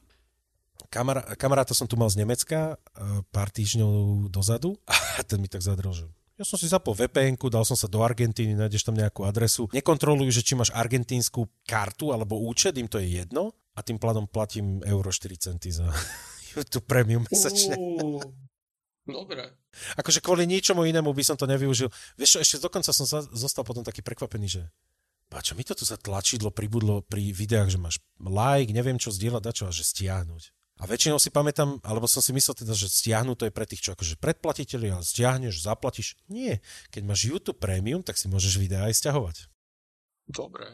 [0.94, 4.78] kamar, kamaráta som tu mal z Nemecka e, pár týždňov dozadu
[5.18, 6.06] a ten mi tak zadrel, že
[6.40, 9.68] ja som si zapol vpn dal som sa do Argentíny, nájdeš tam nejakú adresu.
[9.76, 14.24] Nekontrolujú, že či máš argentínsku kartu alebo účet, im to je jedno a tým pladom
[14.24, 15.92] platím euro 4 centy za,
[16.58, 17.76] YouTube Premium mesačne.
[17.78, 18.22] Uh,
[19.06, 19.54] dobre.
[19.97, 21.89] Akože kvôli ničomu inému by som to nevyužil.
[22.18, 24.64] Vieš čo, ešte dokonca som zostal potom taký prekvapený, že
[25.30, 29.41] čo mi to tu za tlačidlo pribudlo pri videách, že máš like, neviem čo zdieľať,
[29.45, 30.43] dačo a že stiahnuť.
[30.80, 33.84] A väčšinou si pamätám, alebo som si myslel teda, že stiahnuť to je pre tých,
[33.84, 36.16] čo akože predplatiteľi, ale stiahneš, zaplatíš.
[36.32, 36.64] Nie.
[36.89, 39.52] Keď máš YouTube Premium, tak si môžeš videá aj stiahovať.
[40.32, 40.66] Dobre.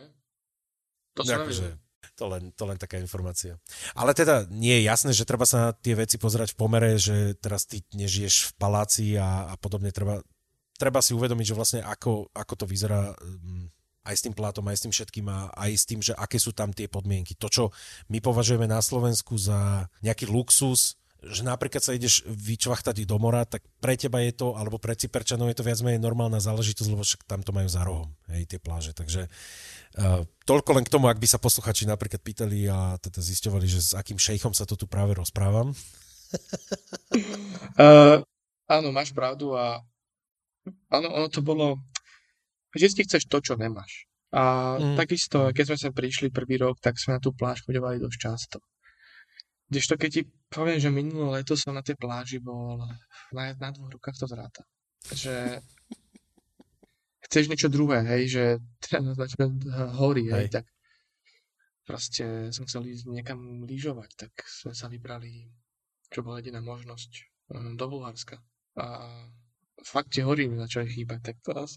[1.17, 1.81] To sa akože,
[2.15, 3.59] to len, to len taká informácia.
[3.93, 7.35] Ale teda nie je jasné, že treba sa na tie veci pozerať v pomere, že
[7.37, 9.91] teraz ty nežiješ v paláci a, a podobne.
[9.91, 10.23] Treba,
[10.79, 13.67] treba si uvedomiť, že vlastne ako, ako to vyzerá um,
[14.05, 16.55] aj s tým plátom, aj s tým všetkým a aj s tým, že aké sú
[16.55, 17.35] tam tie podmienky.
[17.35, 17.63] To, čo
[18.07, 20.95] my považujeme na Slovensku za nejaký luxus,
[21.25, 25.49] že napríklad sa ideš vyčvachtať do mora, tak pre teba je to, alebo pre Cyperčanov
[25.49, 28.59] je to viac menej normálna záležitosť, lebo však tam to majú za rohom, hej, tie
[28.61, 28.93] pláže.
[28.93, 29.25] Takže
[30.43, 33.91] toľko len k tomu, ak by sa posluchači napríklad pýtali a teda zisťovali, že s
[33.95, 35.71] akým šejchom sa to tu práve rozprávam.
[37.79, 38.19] uh,
[38.75, 39.79] áno, máš pravdu a
[40.91, 41.79] áno, ono to bolo,
[42.75, 44.05] vždy chceš to, čo nemáš.
[44.35, 44.95] A mm.
[44.99, 48.59] takisto, keď sme sem prišli prvý rok, tak sme na tú pláž chodevali dosť často.
[49.71, 50.21] Kdežto keď ti
[50.51, 52.83] poviem, že minulé leto som na tej pláži bol
[53.31, 54.61] na, na dvoch rukách to zráta.
[55.09, 55.63] Že
[57.35, 58.43] chceš niečo druhé, hej, že
[58.87, 59.59] teraz začne
[59.99, 60.65] hory, hej, hej, tak
[61.83, 65.51] proste som chcel ísť niekam lyžovať, tak sme sa vybrali,
[66.07, 67.11] čo bola jediná možnosť,
[67.51, 68.39] hm, do Bulharska.
[68.79, 69.11] A
[69.83, 71.75] fakt tie hory mi začali chýbať, tak teraz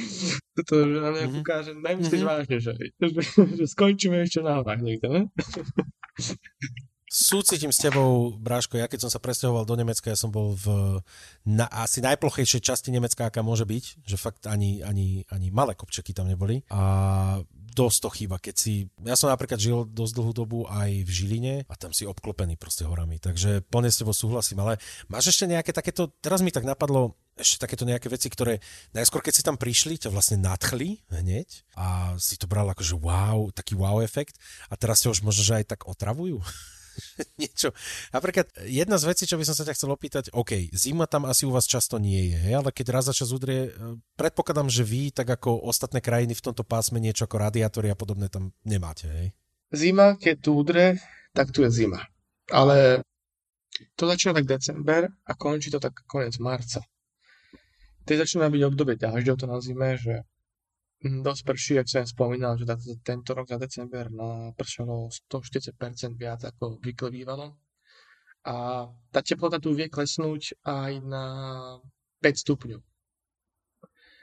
[0.58, 1.38] toto, že na mňa mm-hmm.
[1.38, 2.34] ukáže, nemyslíš mm-hmm.
[2.34, 3.22] vážne, že, že,
[3.62, 5.22] že skončíme ešte na horách niekde, ne?
[7.06, 10.98] Súcitím s tebou, Bráško, ja keď som sa presťahoval do Nemecka, ja som bol v
[11.46, 16.10] na, asi najplochejšej časti Nemecka, aká môže byť, že fakt ani, ani, ani malé kopčeky
[16.10, 16.66] tam neboli.
[16.70, 17.42] A
[17.76, 21.54] dosť to chýba, keď si, ja som napríklad žil dosť dlhú dobu aj v Žiline
[21.68, 24.80] a tam si obklopený proste horami, takže plne s tebou súhlasím, ale
[25.12, 28.64] máš ešte nejaké takéto, teraz mi tak napadlo, ešte takéto nejaké veci, ktoré
[28.96, 33.52] najskôr, keď si tam prišli, ťa vlastne nadchli hneď a si to bral akože wow,
[33.52, 34.40] taký wow efekt.
[34.72, 36.40] A teraz ťa už možno, že aj tak otravujú.
[37.42, 37.72] niečo.
[38.12, 41.44] Napríklad jedna z vecí, čo by som sa ťa chcel opýtať, OK, zima tam asi
[41.44, 44.82] u vás často nie je, hej, ale keď raz za čas udrie, e, predpokladám, že
[44.82, 49.08] vy, tak ako ostatné krajiny v tomto pásme, niečo ako radiátory a podobné tam nemáte,
[49.08, 49.26] hej?
[49.74, 50.88] Zima, keď tu udrie,
[51.34, 52.06] tak tu je zima.
[52.48, 53.02] Ale
[53.98, 56.80] to začína tak december a končí to tak koniec marca.
[58.06, 60.22] Teď začína byť obdobie dažďov, to nazvime, že
[61.02, 62.64] dosť prší, ak som spomínal, že
[63.04, 64.08] tento rok za december
[64.56, 67.58] pršalo 140% viac ako obvykle bývalo.
[68.46, 71.24] A tá teplota tu vie klesnúť aj na
[72.22, 72.80] 5 stupňov.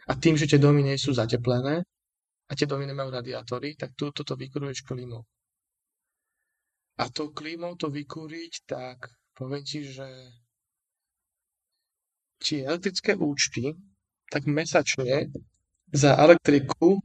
[0.08, 1.84] A tým, že tie domy nie sú zateplené
[2.48, 5.24] a tie domy nemajú radiátory, tak tu toto vykuruješ klímou.
[7.00, 10.06] A tou klímou to vykúriť, tak poviem ti, že
[12.44, 13.76] tie elektrické účty,
[14.28, 15.32] tak mesačne
[15.94, 16.98] za elektriku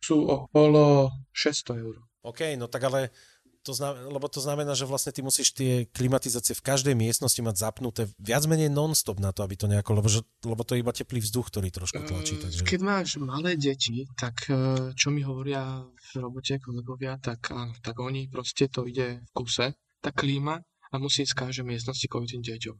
[0.00, 1.96] sú okolo 600 eur.
[2.24, 3.12] OK, no tak ale
[3.60, 7.56] to znamená, lebo to znamená, že vlastne ty musíš tie klimatizácie v každej miestnosti mať
[7.60, 10.92] zapnuté viac menej non-stop na to, aby to nejako, lebo, že, lebo to je iba
[10.96, 12.40] teplý vzduch, ktorý trošku tlačí.
[12.40, 12.60] Mm, takže...
[12.64, 14.56] Keď máš malé deti, tak e,
[14.96, 17.52] čo mi hovoria v robote kolegovia, tak,
[17.84, 20.56] tak oni proste to ide v kuse, tá klíma
[20.90, 22.76] a musí ísť každej miestnosti kvôli tým deťom.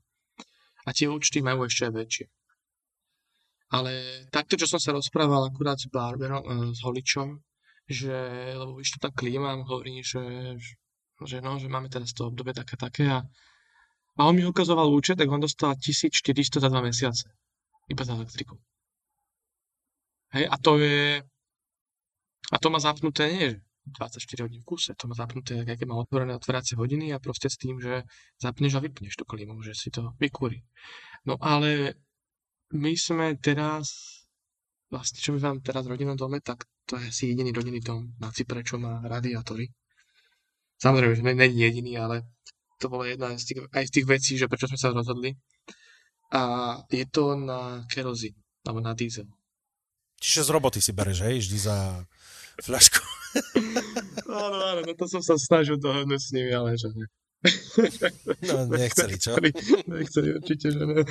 [0.89, 2.27] A tie účty majú ešte väčšie.
[3.71, 7.39] Ale takto, čo som sa rozprával akurát s Barberom, e, s Holičom,
[7.87, 8.15] že,
[8.59, 10.23] lebo vyšla tá klíma, hovorí, že,
[11.23, 13.23] že no, že máme teraz to obdobie také, také a,
[14.19, 17.31] a on mi ukazoval účet, tak on dostal 1400 za dva mesiace.
[17.91, 18.59] Iba za elektriku.
[20.31, 21.23] Hej, a to je,
[22.51, 23.51] a to má zapnuté nie,
[23.87, 27.59] 24 hodín v kuse, to má zapnuté, aké má otvorené otváracie hodiny a proste s
[27.59, 28.07] tým, že
[28.39, 30.63] zapneš a vypneš tú klímu, že si to vykúri.
[31.27, 31.99] No ale
[32.71, 33.91] my sme teraz,
[34.91, 38.15] vlastne čo my máme teraz v rodinnom dome, tak to je asi jediný rodinný dom
[38.19, 39.71] na Cypre, čo má radiátory.
[40.81, 42.17] Samozrejme, že je jediný, ale
[42.81, 45.37] to bola jedna z tých, aj z tých vecí, že prečo sme sa rozhodli.
[46.33, 46.43] A
[46.89, 48.33] je to na kerozín,
[48.65, 49.29] alebo na diesel.
[50.21, 51.77] Čiže z roboty si bereš, hej, vždy za
[52.65, 53.01] fľašku.
[54.47, 57.07] áno, áno, no to som sa snažil dohodnúť s nimi, ale že ne.
[58.47, 59.33] No, nechceli, čo?
[59.89, 61.03] Nechceli, určite, že ne.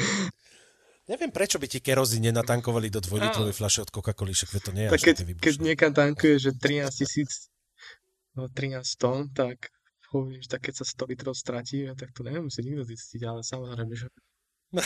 [1.09, 4.93] Neviem, prečo by ti kerozín nenatankovali do dvojlitrovej fľaše od Coca-Coly, však to nie je
[4.93, 7.49] tak keď, keď niekam tankuje, že 13 tisíc,
[8.37, 9.73] no 13 tón, tak
[10.13, 13.93] hovoríš, tak keď sa 100 litrov stratí, tak to neviem si nikto zistiť, ale samozrejme,
[13.97, 14.05] že...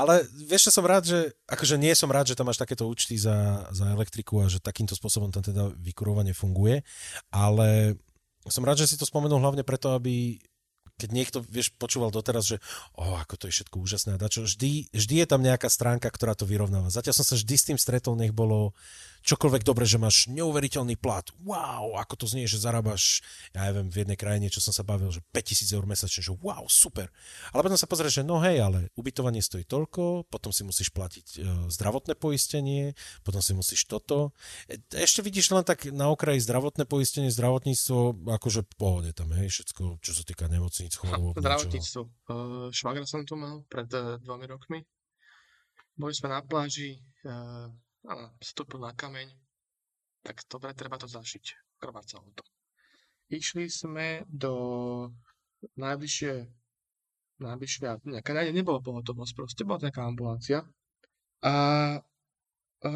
[0.00, 3.20] ale vieš, čo som rád, že akože nie som rád, že tam máš takéto účty
[3.20, 6.80] za, za elektriku a že takýmto spôsobom tam teda vykurovanie funguje,
[7.28, 8.00] ale
[8.48, 10.40] som rád, že si to spomenul hlavne preto, aby
[11.00, 12.56] keď niekto, vieš, počúval doteraz, že
[13.00, 16.36] o, ako to je všetko úžasné a dačo, vždy, vždy je tam nejaká stránka, ktorá
[16.36, 16.92] to vyrovnáva.
[16.92, 18.76] Zatiaľ som sa vždy s tým stretol, nech bolo
[19.24, 21.26] čokoľvek dobre, že máš neuveriteľný plat.
[21.44, 23.20] Wow, ako to znie, že zarábaš,
[23.52, 26.64] ja neviem, v jednej krajine, čo som sa bavil, že 5000 eur mesačne, že wow,
[26.68, 27.12] super.
[27.52, 31.26] Ale potom sa pozrieš, že no hej, ale ubytovanie stojí toľko, potom si musíš platiť
[31.36, 31.38] e,
[31.68, 34.32] zdravotné poistenie, potom si musíš toto.
[34.66, 40.00] E, ešte vidíš len tak na okraji zdravotné poistenie, zdravotníctvo, akože pohode tam, hej, všetko,
[40.00, 41.36] čo sa týka nemocníc, chorôb.
[41.36, 42.00] Zdravotníctvo.
[42.30, 44.80] Uh, švagra som tu mal pred uh, dvomi rokmi.
[45.98, 46.96] Boli sme na pláži,
[47.28, 47.68] uh,
[48.08, 49.28] a vstúpil na kameň,
[50.24, 51.76] tak dobre, treba to zašiť.
[51.80, 52.44] Krvácalo to.
[53.32, 54.52] Išli sme do
[55.76, 56.32] najbližšie,
[57.40, 60.64] najbližšie, nejaká, ne, nebola pohotovosť, proste bola taká ambulancia.
[61.40, 61.54] A
[61.96, 62.90] e,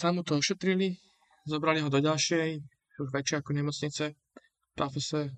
[0.00, 0.96] tam mu to ošetrili,
[1.44, 2.48] zobrali ho do ďalšej,
[2.96, 4.04] už väčšie ako nemocnice,
[4.72, 5.36] profese.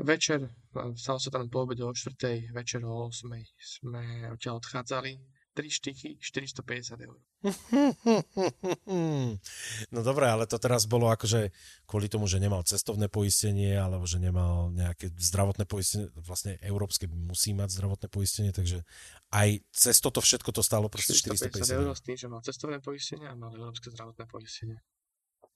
[0.00, 0.48] Večer,
[0.96, 2.54] stalo sa tam po obede o 4.
[2.54, 3.26] večer o 8.
[3.58, 7.18] sme odtiaľ odchádzali 3 štychy 450 eur.
[9.90, 11.50] No dobré, ale to teraz bolo akože
[11.88, 17.56] kvôli tomu, že nemal cestovné poistenie alebo že nemal nejaké zdravotné poistenie, vlastne európske musí
[17.56, 18.84] mať zdravotné poistenie, takže
[19.32, 21.96] aj cez toto všetko to stálo proste 450 eur.
[21.96, 24.78] s tým, že mal cestovné poistenie a mal európske zdravotné poistenie.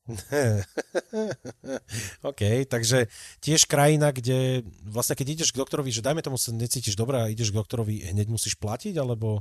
[2.30, 3.08] OK, takže
[3.40, 7.32] tiež krajina, kde vlastne keď ideš k doktorovi, že dajme tomu sa necítiš dobré a
[7.32, 9.40] ideš k doktorovi, hneď musíš platiť, alebo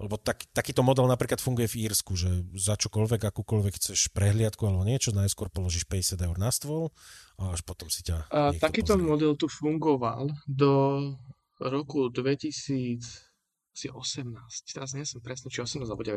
[0.00, 4.88] lebo tak, takýto model napríklad funguje v Írsku, že za čokoľvek, akúkoľvek chceš prehliadku alebo
[4.88, 6.88] niečo, najskôr položíš 50 eur na stôl
[7.36, 9.04] a až potom si ťa a Takýto pozrie.
[9.04, 10.72] model tu fungoval do
[11.60, 13.04] roku 2018.
[14.72, 16.16] Teraz nie som presne, či 18 alebo 9.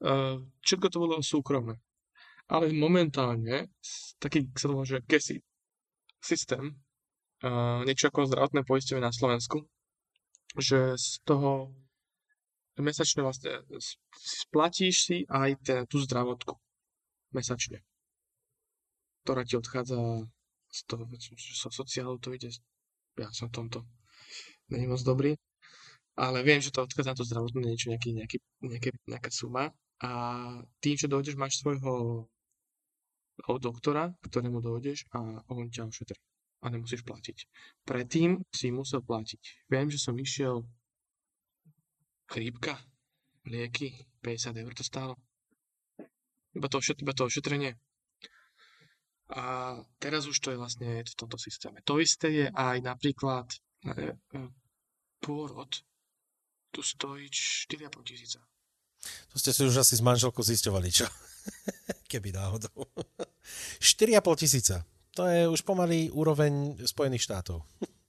[0.00, 1.80] Uh, všetko to bolo súkromné.
[2.52, 3.72] Ale momentálne
[4.20, 5.40] taký sa to môže GESI
[6.20, 6.76] systém,
[7.40, 9.64] uh, niečo ako zdravotné poistenie na Slovensku,
[10.60, 11.72] že z toho
[12.78, 13.64] mesačne vlastne
[14.14, 16.54] splatíš si aj ten, tú zdravotku
[17.34, 17.82] mesačne,
[19.26, 20.26] ktorá ti odchádza
[20.70, 21.02] z toho,
[21.38, 22.50] so sociálu to ide,
[23.18, 23.78] ja som v tomto
[24.70, 25.34] není moc dobrý,
[26.14, 30.10] ale viem, že to odchádza na to zdravotné niečo, nejaký, nejaký, nejaké, nejaká suma a
[30.78, 32.26] tým, že dojdeš, máš svojho
[33.58, 36.18] doktora, ktorému dojdeš a on ťa ošetrí
[36.60, 37.48] a nemusíš platiť.
[37.88, 39.64] Predtým si musel platiť.
[39.72, 40.60] Viem, že som išiel
[42.30, 42.78] chrípka,
[43.46, 45.14] lieky, 50 eur to stálo.
[46.54, 47.74] Iba to, iba to ošetrenie.
[49.30, 51.82] A teraz už to je vlastne v tomto systéme.
[51.86, 53.46] To isté je aj napríklad
[53.86, 54.38] e, e,
[55.22, 55.70] pôrod.
[56.70, 58.42] Tu stojí 4,5 tisíca.
[59.30, 61.06] To ste si už asi s manželkou zisťovali, čo?
[62.10, 62.74] Keby náhodou.
[63.78, 64.82] 4,5 tisíca.
[65.14, 67.62] To je už pomalý úroveň Spojených štátov.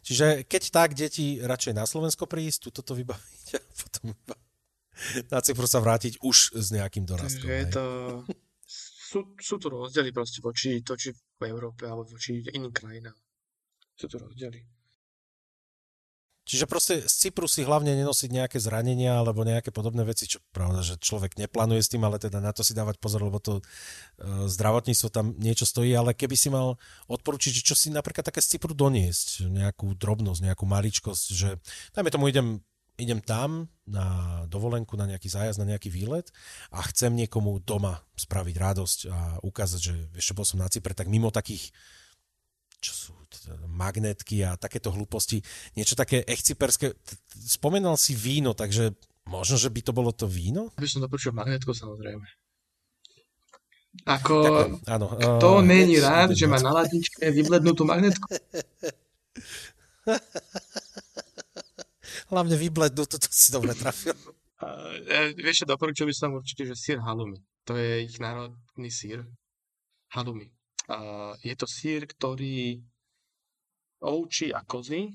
[0.00, 4.16] Čiže keď tak, deti radšej na Slovensko prísť, tu toto vybaviť a potom
[5.28, 7.48] na Cyprus sa vrátiť už s nejakým dorastkom.
[7.48, 7.84] Takže je to
[9.10, 13.16] sú, sú tu rozdiely proste voči to, či v Európe alebo voči iným krajinám.
[13.98, 14.79] Sú tu rozdiely.
[16.48, 20.80] Čiže proste z Cypru si hlavne nenosiť nejaké zranenia alebo nejaké podobné veci, čo pravda,
[20.80, 24.48] že človek neplánuje s tým, ale teda na to si dávať pozor, lebo to uh,
[24.48, 26.80] zdravotníctvo tam niečo stojí, ale keby si mal
[27.12, 31.60] odporučiť, čo si napríklad také z Cypru doniesť, nejakú drobnosť, nejakú maličkosť, že
[31.94, 32.64] dajme tomu idem
[33.00, 36.28] idem tam na dovolenku, na nejaký zájazd, na nejaký výlet
[36.68, 41.08] a chcem niekomu doma spraviť radosť a ukázať, že ešte bol som na Cypre, tak
[41.08, 41.72] mimo takých
[42.80, 43.12] čo sú
[43.70, 45.40] magnetky a takéto hlúposti,
[45.78, 46.92] niečo také echciperské.
[47.32, 48.92] Spomenal si víno, takže
[49.28, 50.74] možno, že by to bolo to víno?
[50.76, 52.26] By som dopočul magnetku, samozrejme.
[54.06, 58.22] Ako, tak, áno, kto uh, není rád, že má na ladničke vyblednutú magnetku?
[62.30, 64.14] Hlavne vyblednú, toto si dobre trafil.
[64.62, 67.42] Uh, vieš, doporučil by som určite, že sír halumi.
[67.66, 69.26] To je ich národný sír.
[70.14, 70.54] Halumi.
[71.46, 72.82] Je to sír, ktorý
[74.02, 75.06] ovčí a kozy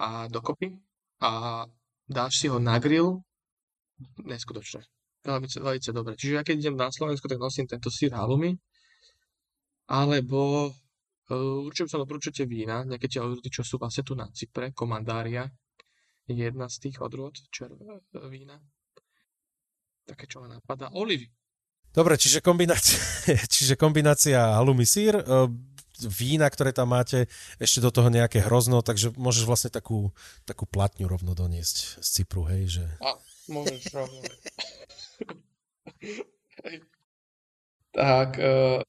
[0.00, 0.72] a dokopy
[1.20, 1.64] a
[2.08, 3.20] dáš si ho na grill.
[4.24, 4.84] Neskutočné.
[5.26, 6.14] Veľmi, veľmi dobre.
[6.14, 8.54] Čiže ja keď idem na Slovensku, tak nosím tento sír halumi.
[9.86, 15.46] Alebo uh, určite som doporučite vína, nejaké tie čo sú vlastne tu na Cypre, komandária
[16.26, 18.58] jedna z tých odrôd červeného vína.
[20.06, 20.90] Také, čo ma napadá.
[20.94, 21.30] Olivy.
[21.96, 23.00] Dobre, čiže kombinácia,
[23.56, 25.48] čiže kombinácia halumi sír, e,
[26.04, 27.24] vína, ktoré tam máte,
[27.56, 30.12] ešte do toho nejaké hrozno, takže môžeš vlastne takú,
[30.44, 32.84] takú platňu rovno doniesť z Cypru, hej, že...
[33.00, 33.16] A,
[33.48, 34.20] môžeš rovno.
[37.96, 38.30] tak...
[38.44, 38.84] Uh...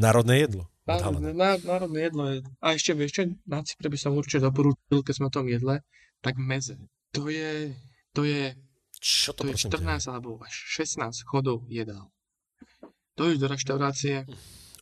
[0.00, 0.72] Národné jedlo.
[0.88, 2.40] Národné, národné jedlo je...
[2.64, 5.84] A ešte, vieš čo, na Cypre by som určite doporučil, keď sme o tom jedle,
[6.24, 6.80] tak meze.
[7.12, 7.76] To je,
[8.16, 8.56] to je,
[8.96, 10.08] Čo to, to je 14 je?
[10.08, 12.08] alebo až 16 chodov jedál.
[13.22, 14.26] Dojdeš do reštaurácie.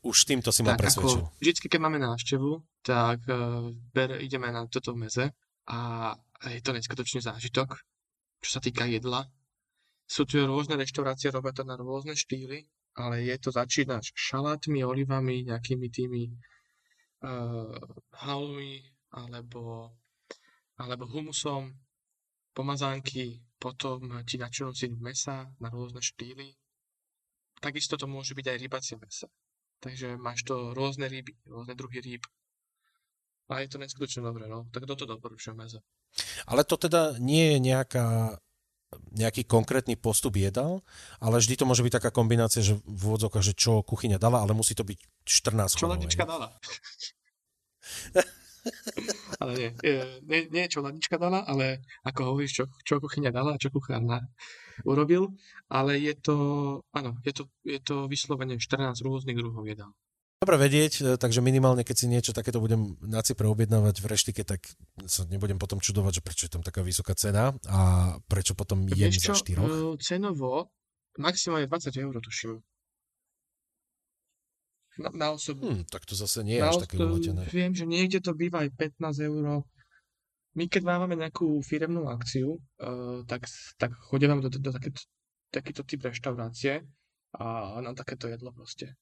[0.01, 1.29] Už týmto si ma presvedčil.
[1.29, 5.37] Ako, vždycky, keď máme návštevu, tak uh, ber, ideme na toto meze
[5.69, 6.09] a
[6.49, 7.77] je to neskutočný zážitok,
[8.41, 9.29] čo sa týka jedla.
[10.09, 12.65] Sú tu rôzne reštaurácie, robia to na rôzne štýly,
[12.97, 16.33] ale je to začínaš šalátmi, olivami, nejakými tými
[17.29, 17.77] uh,
[18.25, 19.93] halmi, alebo
[20.81, 21.77] alebo humusom,
[22.57, 26.57] pomazánky, potom ti načnú si mesa na rôzne štýly.
[27.61, 29.29] Takisto to môže byť aj rybacie mesa.
[29.81, 32.25] Takže máš to rôzne ryby, rôzne druhy rýb.
[33.49, 34.69] A je to neskutočne dobré, no.
[34.73, 35.81] Tak toto doporučujem meze.
[36.49, 38.39] Ale to teda nie je nejaká
[39.15, 40.83] nejaký konkrétny postup jedal,
[41.23, 44.51] ale vždy to môže byť taká kombinácia, že v úvodzovkách, že čo kuchyňa dala, ale
[44.51, 45.87] musí to byť 14 Čo
[46.27, 46.51] dala.
[49.41, 49.71] ale nie,
[50.29, 54.03] nie, nie čo ladička dala, ale ako hovoríš, čo, čo kuchyňa dala a čo kuchár
[54.05, 54.21] na,
[54.85, 55.33] urobil,
[55.69, 56.37] ale je to,
[56.93, 59.93] áno, je to, je to vyslovene 14 rôznych druhov jedál.
[60.41, 64.43] Dobre vedieť, e, takže minimálne keď si niečo takéto budem na Cypre objednávať v reštike,
[64.49, 64.65] tak
[65.05, 67.81] sa nebudem potom čudovať, že prečo je tam taká vysoká cena a
[68.25, 69.69] prečo potom jem za štyroch.
[69.69, 70.73] E, cenovo
[71.21, 72.57] maximálne 20 eur, tuším
[75.01, 75.65] na, na osobu.
[75.65, 77.49] Hmm, tak to zase nie je až také uletené.
[77.49, 79.65] Viem, že niekde to býva aj 15 eur.
[80.59, 83.49] My keď máme nejakú firemnú akciu, uh, tak,
[83.81, 85.01] tak chodím do, do, do takéto,
[85.49, 86.85] takýto typ reštaurácie
[87.39, 88.99] a na takéto jedlo proste.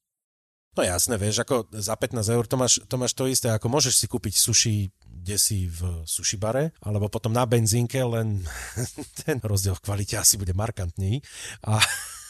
[0.76, 4.04] No jasné, vieš, ako za 15 eur to máš, to máš to isté, ako môžeš
[4.04, 4.92] si kúpiť sushi
[5.28, 8.40] kde si v sushi bare, alebo potom na benzínke, len
[9.20, 11.20] ten rozdiel v kvalite asi bude markantný.
[11.68, 11.76] A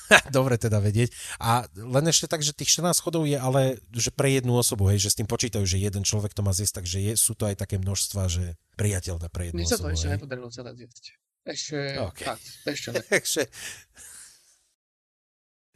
[0.37, 1.13] Dobre teda vedieť.
[1.39, 5.03] A len ešte tak, že tých 14 chodov je ale že pre jednu osobu, hej,
[5.03, 7.61] že s tým počítajú, že jeden človek to má zjesť, takže je, sú to aj
[7.61, 9.91] také množstva, že priateľné pre jednu Mne osobu.
[9.91, 11.05] Mne sa to ešte nepodarilo celé zjesť.
[11.49, 12.27] Ešte, okay.
[12.69, 13.03] ešte ne.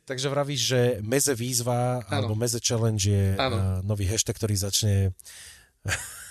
[0.03, 2.11] Takže vravíš, že Meze výzva ano.
[2.11, 5.15] alebo Meze challenge je uh, nový hashtag, ktorý začne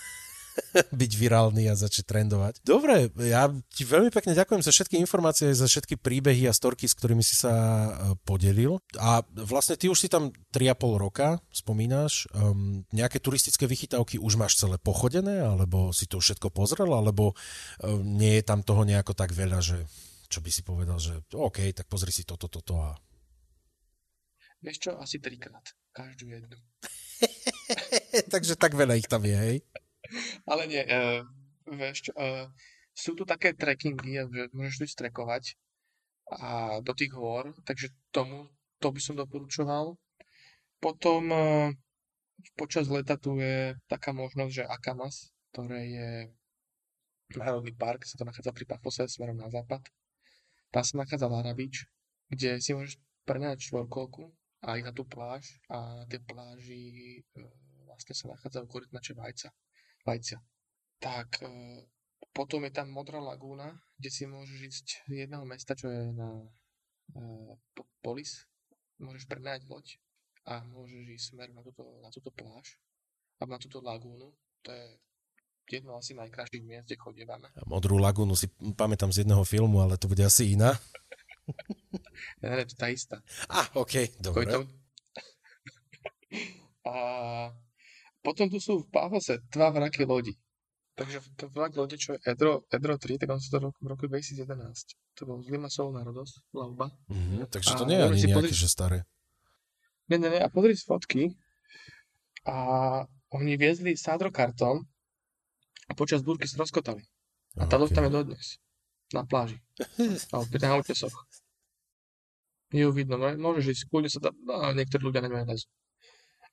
[1.00, 2.64] byť virálny a začať trendovať.
[2.64, 6.96] Dobre, ja ti veľmi pekne ďakujem za všetky informácie, za všetky príbehy a storky, s
[6.96, 7.90] ktorými si sa e,
[8.24, 8.80] podelil.
[9.00, 12.28] A vlastne ty už si tam 3,5 roka, spomínaš.
[12.32, 18.00] Um, nejaké turistické vychytávky už máš celé pochodené, alebo si to všetko pozrel, alebo um,
[18.04, 19.84] nie je tam toho nejako tak veľa, že
[20.32, 22.96] čo by si povedal, že OK, tak pozri si toto, toto a...
[24.62, 25.74] Vieš čo, asi trikrát.
[25.92, 26.56] Každú jednu.
[28.32, 29.56] Takže tak veľa ich tam je, hej?
[30.50, 31.22] Ale nie, uh,
[31.68, 32.46] vieš čo, uh,
[32.92, 35.56] sú tu také trekkingy, že môžeš ísť trekovať
[36.32, 38.48] a do tých hôr, takže tomu,
[38.80, 39.96] to by som doporučoval.
[40.80, 41.68] Potom uh,
[42.56, 46.10] počas leta tu je taká možnosť, že Akamas, ktoré je
[47.36, 49.80] národný park, sa to nachádza pri Pafose smerom na západ.
[50.72, 51.88] Tam sa nachádza Lara Beach,
[52.28, 52.96] kde si môžeš
[53.28, 54.32] preňať štvorkolku
[54.64, 56.82] a ísť na tú pláž a tej pláži
[57.86, 59.48] vlastne sa nachádzajú korytnače vajca,
[60.06, 60.38] vajcia.
[61.02, 61.48] Tak e,
[62.30, 66.30] potom je tam Modrá lagúna, kde si môžeš ísť z jedného mesta, čo je na
[67.12, 67.58] e,
[68.02, 68.46] Polis.
[69.02, 69.86] Môžeš prenajať loď
[70.46, 72.78] a môžeš ísť smer na túto, na túto pláž
[73.38, 74.30] a na túto lagúnu.
[74.62, 74.86] To je
[75.70, 77.48] jedno asi najkrajších miest, kde chodívame.
[77.66, 80.74] Modrú lagúnu si pamätám z jedného filmu, ale to bude asi iná.
[82.38, 83.18] Ja, je to tá istá.
[83.50, 84.46] A, ok, dobre.
[84.46, 84.62] To...
[86.86, 86.94] A
[88.22, 90.38] potom tu sú v Pávose dva vraky lodi.
[90.92, 94.04] Takže to vrak lode, čo je Edro, Edro 3, tak on sa to v roku
[94.06, 94.44] 2011.
[95.16, 96.92] To bol z Limasol Národos, plavba.
[97.08, 98.98] Mm-hmm, takže to nie je ani nejaké, že staré.
[100.12, 100.40] Nie, nie, nie.
[100.44, 101.32] A pozri si fotky.
[102.44, 102.56] A
[103.32, 104.84] oni viezli sádrokartom
[105.88, 107.00] a počas búrky sa rozkotali.
[107.56, 107.96] A tá okay.
[107.96, 108.46] tam je dodnes.
[109.16, 109.60] Na pláži.
[110.32, 111.12] A opäť na útesoch
[112.72, 115.68] ju vidno, no, môžeš ísť, kľudne sa tam, no, niektorí ľudia nemajú lezu.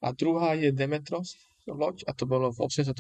[0.04, 1.40] A druhá je Demetros
[1.74, 3.00] loď a to bolo v 88.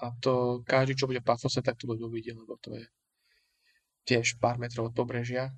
[0.00, 2.84] a to každý, čo bude v Pafose, tak to loď uvidí, lebo to je
[4.08, 5.52] tiež pár metrov od pobrežia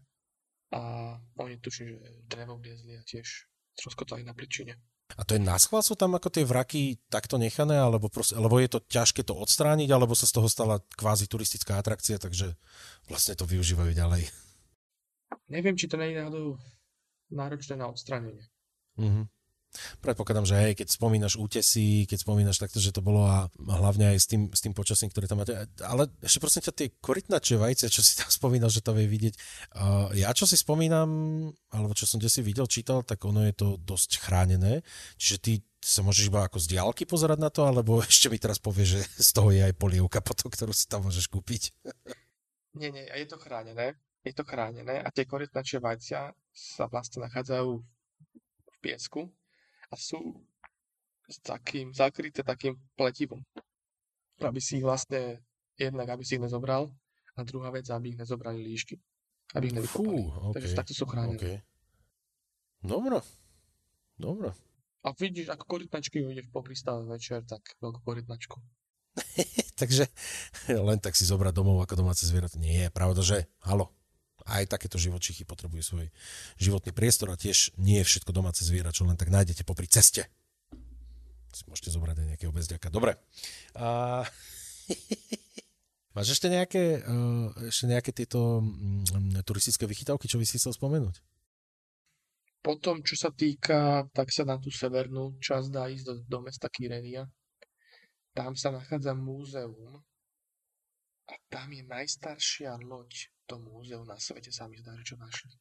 [0.73, 3.49] a oni tuším, že drevo vliezli a tiež
[3.85, 4.77] rozkotali na pličine.
[5.13, 8.57] A to je na schvál sú tam ako tie vraky takto nechané, alebo, proste, alebo
[8.57, 12.57] je to ťažké to odstrániť, alebo sa z toho stala kvázi turistická atrakcia, takže
[13.13, 14.33] vlastne to využívajú ďalej.
[15.53, 16.57] Neviem, či to nie je náhodou
[17.29, 18.49] náročné na odstránenie.
[18.97, 19.25] Mm-hmm.
[20.05, 24.19] Predpokladám, že hej, keď spomínaš útesy, keď spomínaš takto, že to bolo a hlavne aj
[24.21, 25.57] s tým, s tým počasím, ktoré tam máte.
[25.81, 29.35] Ale ešte prosím ťa, tie korytnače vajce, čo si tam spomínal, že to vie vidieť.
[29.73, 31.09] Uh, ja čo si spomínam,
[31.73, 34.85] alebo čo som si videl, čítal, tak ono je to dosť chránené.
[35.17, 38.61] Čiže ty sa môžeš iba ako z diálky pozerať na to, alebo ešte mi teraz
[38.61, 41.73] povie, že z toho je aj polievka potom, ktorú si tam môžeš kúpiť.
[42.73, 47.71] Nie, nie, je to chránené je to chránené a tie korytnačie vajcia sa vlastne nachádzajú
[48.71, 49.27] v piesku
[49.93, 50.41] a sú
[51.29, 53.45] s takým, zakryté takým pletivom.
[54.41, 55.45] Aby si ich vlastne,
[55.77, 56.91] jednak aby si ich nezobral
[57.37, 58.97] a druhá vec, aby ich nezobrali líšky.
[59.53, 60.23] Aby ich nevykopali.
[60.51, 60.55] Okay.
[60.59, 61.39] Takže takto sú chránené.
[61.39, 61.57] Okay.
[62.83, 63.21] Dobre.
[64.17, 64.51] Dobre.
[65.03, 68.57] A vidíš, ako korytnačky ideš po prístave večer, tak veľkú korytnačku.
[69.81, 70.09] Takže
[70.71, 72.57] len tak si zobrať domov ako domáce zvieratá.
[72.57, 73.91] Nie, pravda, že halo,
[74.47, 76.07] aj takéto živočichy potrebujú svoj
[76.59, 80.27] životný priestor a tiež nie je všetko domáce zviera, čo len tak nájdete popri ceste.
[81.53, 82.89] Si môžete zobrať aj nejakého bezďaka.
[82.89, 83.21] Dobre.
[83.77, 84.23] A...
[86.13, 89.01] Máš ešte nejaké, uh, ešte nejaké tieto um,
[89.49, 91.25] turistické vychytávky, čo by si chcel spomenúť?
[92.61, 96.69] Potom, čo sa týka, tak sa na tú severnú časť dá ísť do, do mesta
[96.69, 97.27] Kyrenia.
[98.37, 100.05] Tam sa nachádza múzeum
[101.27, 105.53] a tam je najstaršia loď to múzeu na svete sa mi zdá, čo našli.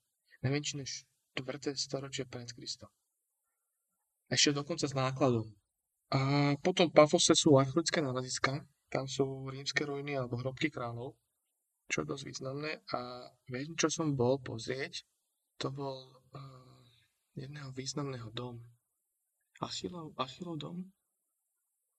[0.47, 1.03] Najmenšie než
[1.35, 1.76] 4.
[1.76, 2.88] storočie pred Kristom.
[4.31, 5.51] Ešte dokonca s nákladom.
[6.15, 11.19] A potom Pafose sú archeologické náleziska, tam sú rímske ruiny alebo hrobky kráľov,
[11.91, 12.80] čo je dosť významné.
[12.95, 15.03] A viem, čo som bol pozrieť,
[15.59, 16.80] to bol uh,
[17.35, 18.63] jedného významného domu.
[19.59, 20.80] Achillov, Achillov dom?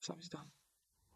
[0.01, 0.41] Sa mi zdá.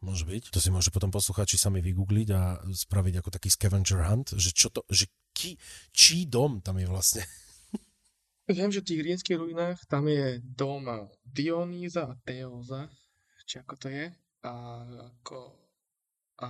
[0.05, 0.53] Môže byť.
[0.53, 4.69] To si môže potom poslucháči sami vygoogliť a spraviť ako taký scavenger hunt, že čo
[4.69, 5.57] to, že ký,
[5.93, 7.23] čí dom tam je vlastne.
[8.47, 10.87] Viem, že v tých rímskych ruinách tam je dom
[11.27, 12.87] Dionýza a Teóza,
[13.43, 14.07] či ako to je.
[14.47, 14.53] A,
[14.87, 15.39] ako,
[16.39, 16.49] a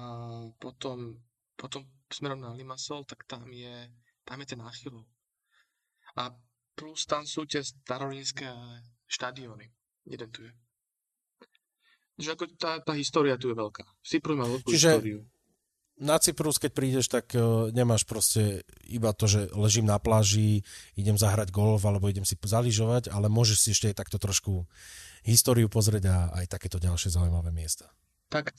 [0.60, 1.16] potom,
[1.56, 3.88] potom smerom na Limassol, tak tam je,
[4.28, 5.08] tam je ten Achillov.
[6.20, 6.36] A
[6.76, 8.44] plus tam sú tie starorínske
[9.08, 9.72] štadióny.
[10.04, 10.52] Jeden tu je.
[12.16, 13.84] Že ako tá, tá história tu je veľká.
[14.00, 15.20] Cyprus má veľkú Čiže históriu.
[15.96, 20.60] Na Cyprus, keď prídeš, tak uh, nemáš proste iba to, že ležím na pláži,
[20.92, 24.68] idem zahrať golf alebo idem si zaližovať, ale môžeš si ešte aj takto trošku
[25.24, 27.88] históriu pozrieť a aj takéto ďalšie zaujímavé miesta.
[28.28, 28.52] Tak,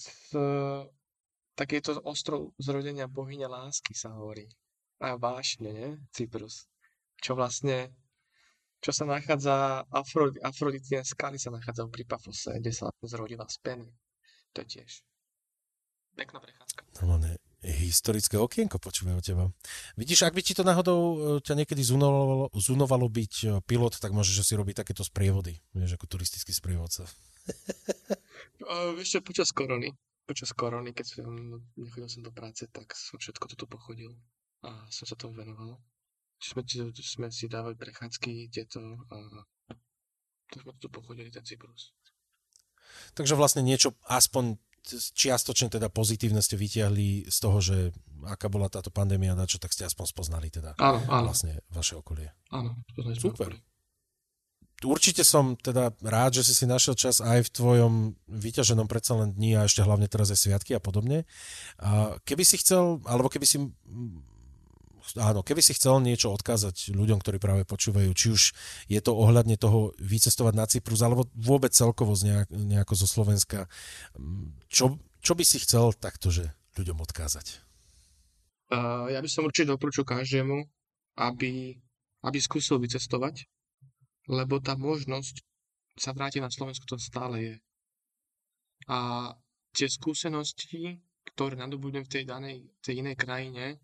[1.54, 4.50] tak je to ostrov zrodenia bohyňa lásky, sa hovorí.
[4.98, 5.90] A vášne, nie?
[6.10, 6.66] Cyprus.
[7.22, 7.94] Čo vlastne,
[8.88, 13.88] čo sa nachádza, Afrodi, Afroditien skaly sa nachádzajú pri Pafose, kde sa zrodila z peny.
[14.56, 15.04] To je tiež
[16.16, 16.82] pekná prechádzka.
[17.04, 19.52] Normálne historické okienko počúvajú teba.
[20.00, 24.16] Vidíš, ak by ti to náhodou e, ťa niekedy zunovalo, zunovalo byť e, pilot, tak
[24.16, 27.06] môžeš si robiť takéto sprievody, vieš, ako turistický sprievodca.
[28.98, 29.94] vieš čo, počas korony,
[30.24, 31.28] počas korony, keď som
[31.76, 34.16] nechodil som do práce, tak som všetko toto pochodil
[34.64, 35.76] a som sa tomu venoval.
[36.38, 36.62] Sme,
[36.94, 39.18] sme si dávali prechádzky, tieto a
[40.48, 41.92] tak sme tu pochodili ten Cyprus.
[43.18, 44.56] Takže vlastne niečo aspoň
[44.96, 47.92] čiastočne teda pozitívne ste vytiahli z toho, že
[48.24, 51.28] aká bola táto pandémia, na čo tak ste aspoň spoznali teda áno, áno.
[51.28, 52.32] vlastne vaše okolie.
[52.56, 52.80] Áno,
[53.20, 53.52] Super.
[53.52, 53.62] Okolie.
[54.78, 57.94] Určite som teda rád, že si si našiel čas aj v tvojom
[58.30, 61.26] vyťaženom predsa len dni a ešte hlavne teraz aj sviatky a podobne.
[61.82, 63.58] A keby si chcel, alebo keby si
[65.16, 68.42] áno, keby si chcel niečo odkázať ľuďom, ktorí práve počúvajú, či už
[68.92, 73.72] je to ohľadne toho vycestovať na Cyprus, alebo vôbec celkovo z nejak, nejako zo Slovenska,
[74.68, 76.34] čo, čo by si chcel takto,
[76.78, 77.64] ľuďom odkázať?
[78.68, 80.68] Uh, ja by som určite doporučil každému,
[81.18, 81.80] aby,
[82.28, 83.48] aby skúsil vycestovať,
[84.28, 85.40] lebo tá možnosť
[85.98, 87.56] sa vrátiť na Slovensku to stále je.
[88.92, 89.32] A
[89.74, 91.02] tie skúsenosti,
[91.34, 93.82] ktoré nadobudnem v tej danej, tej inej krajine,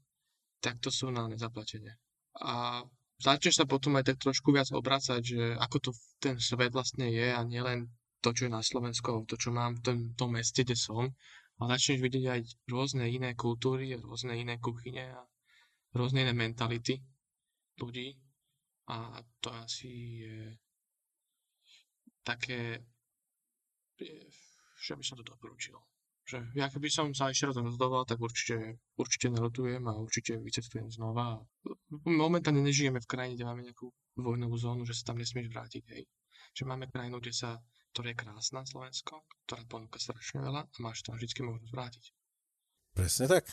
[0.64, 1.91] tak to sú na nezaplatenie.
[2.40, 2.80] A
[3.19, 5.91] začneš sa potom aj tak trošku viac obracať, že ako to
[6.23, 7.91] ten svet vlastne je a nielen
[8.23, 11.11] to, čo je na Slovensku, to, čo mám v tom, tom meste, kde som,
[11.60, 12.41] ale začneš vidieť aj
[12.72, 15.22] rôzne iné kultúry, rôzne iné kuchyne a
[15.91, 17.03] rôzne iné mentality
[17.76, 18.15] ľudí
[18.88, 20.40] a to asi je
[22.23, 22.80] také,
[24.80, 25.76] že by som to doporučil
[26.34, 30.89] že ja keby som sa ešte raz rozhodoval, tak určite, určite nerotujem a určite vycestujem
[30.89, 31.38] znova.
[32.10, 36.10] Momentálne nežijeme v krajine, kde máme nejakú vojnovú zónu, že sa tam nesmieš vrátiť, hej.
[36.57, 37.61] Že máme krajinu, kde sa,
[37.93, 42.05] ktorá je krásna, Slovensko, ktorá ponúka strašne veľa a máš tam vždy možnosť vrátiť.
[42.94, 43.49] Presne tak.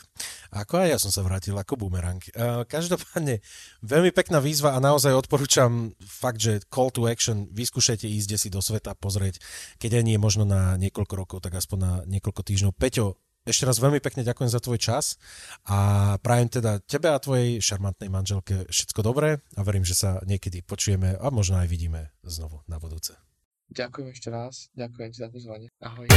[0.53, 2.21] Ako aj ja som sa vrátil ako bumerang.
[2.69, 3.41] Každopádne,
[3.81, 8.61] veľmi pekná výzva a naozaj odporúčam fakt, že call to action, vyskúšajte ísť si do
[8.61, 9.41] sveta, pozrieť,
[9.81, 12.77] keď aj nie možno na niekoľko rokov, tak aspoň na niekoľko týždňov.
[12.77, 13.17] Peťo,
[13.49, 15.17] ešte raz veľmi pekne ďakujem za tvoj čas
[15.65, 20.61] a prajem teda tebe a tvojej šarmantnej manželke všetko dobré a verím, že sa niekedy
[20.61, 23.17] počujeme a možno aj vidíme znovu na budúce.
[23.73, 25.73] Ďakujem ešte raz, ďakujem za pozvanie.
[25.81, 26.13] Ahoj.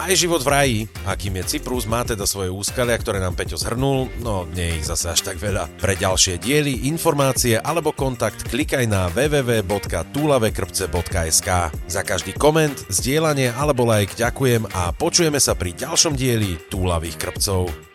[0.00, 4.08] Aj život v raji, akým je Cyprus, má teda svoje úskalia, ktoré nám Peťo zhrnul,
[4.24, 5.68] no nie je ich zase až tak veľa.
[5.76, 11.48] Pre ďalšie diely, informácie alebo kontakt klikaj na www.tulavekrpce.sk.
[11.84, 17.89] Za každý koment, zdieľanie alebo like ďakujem a počujeme sa pri ďalšom dieli Túlavých krpcov.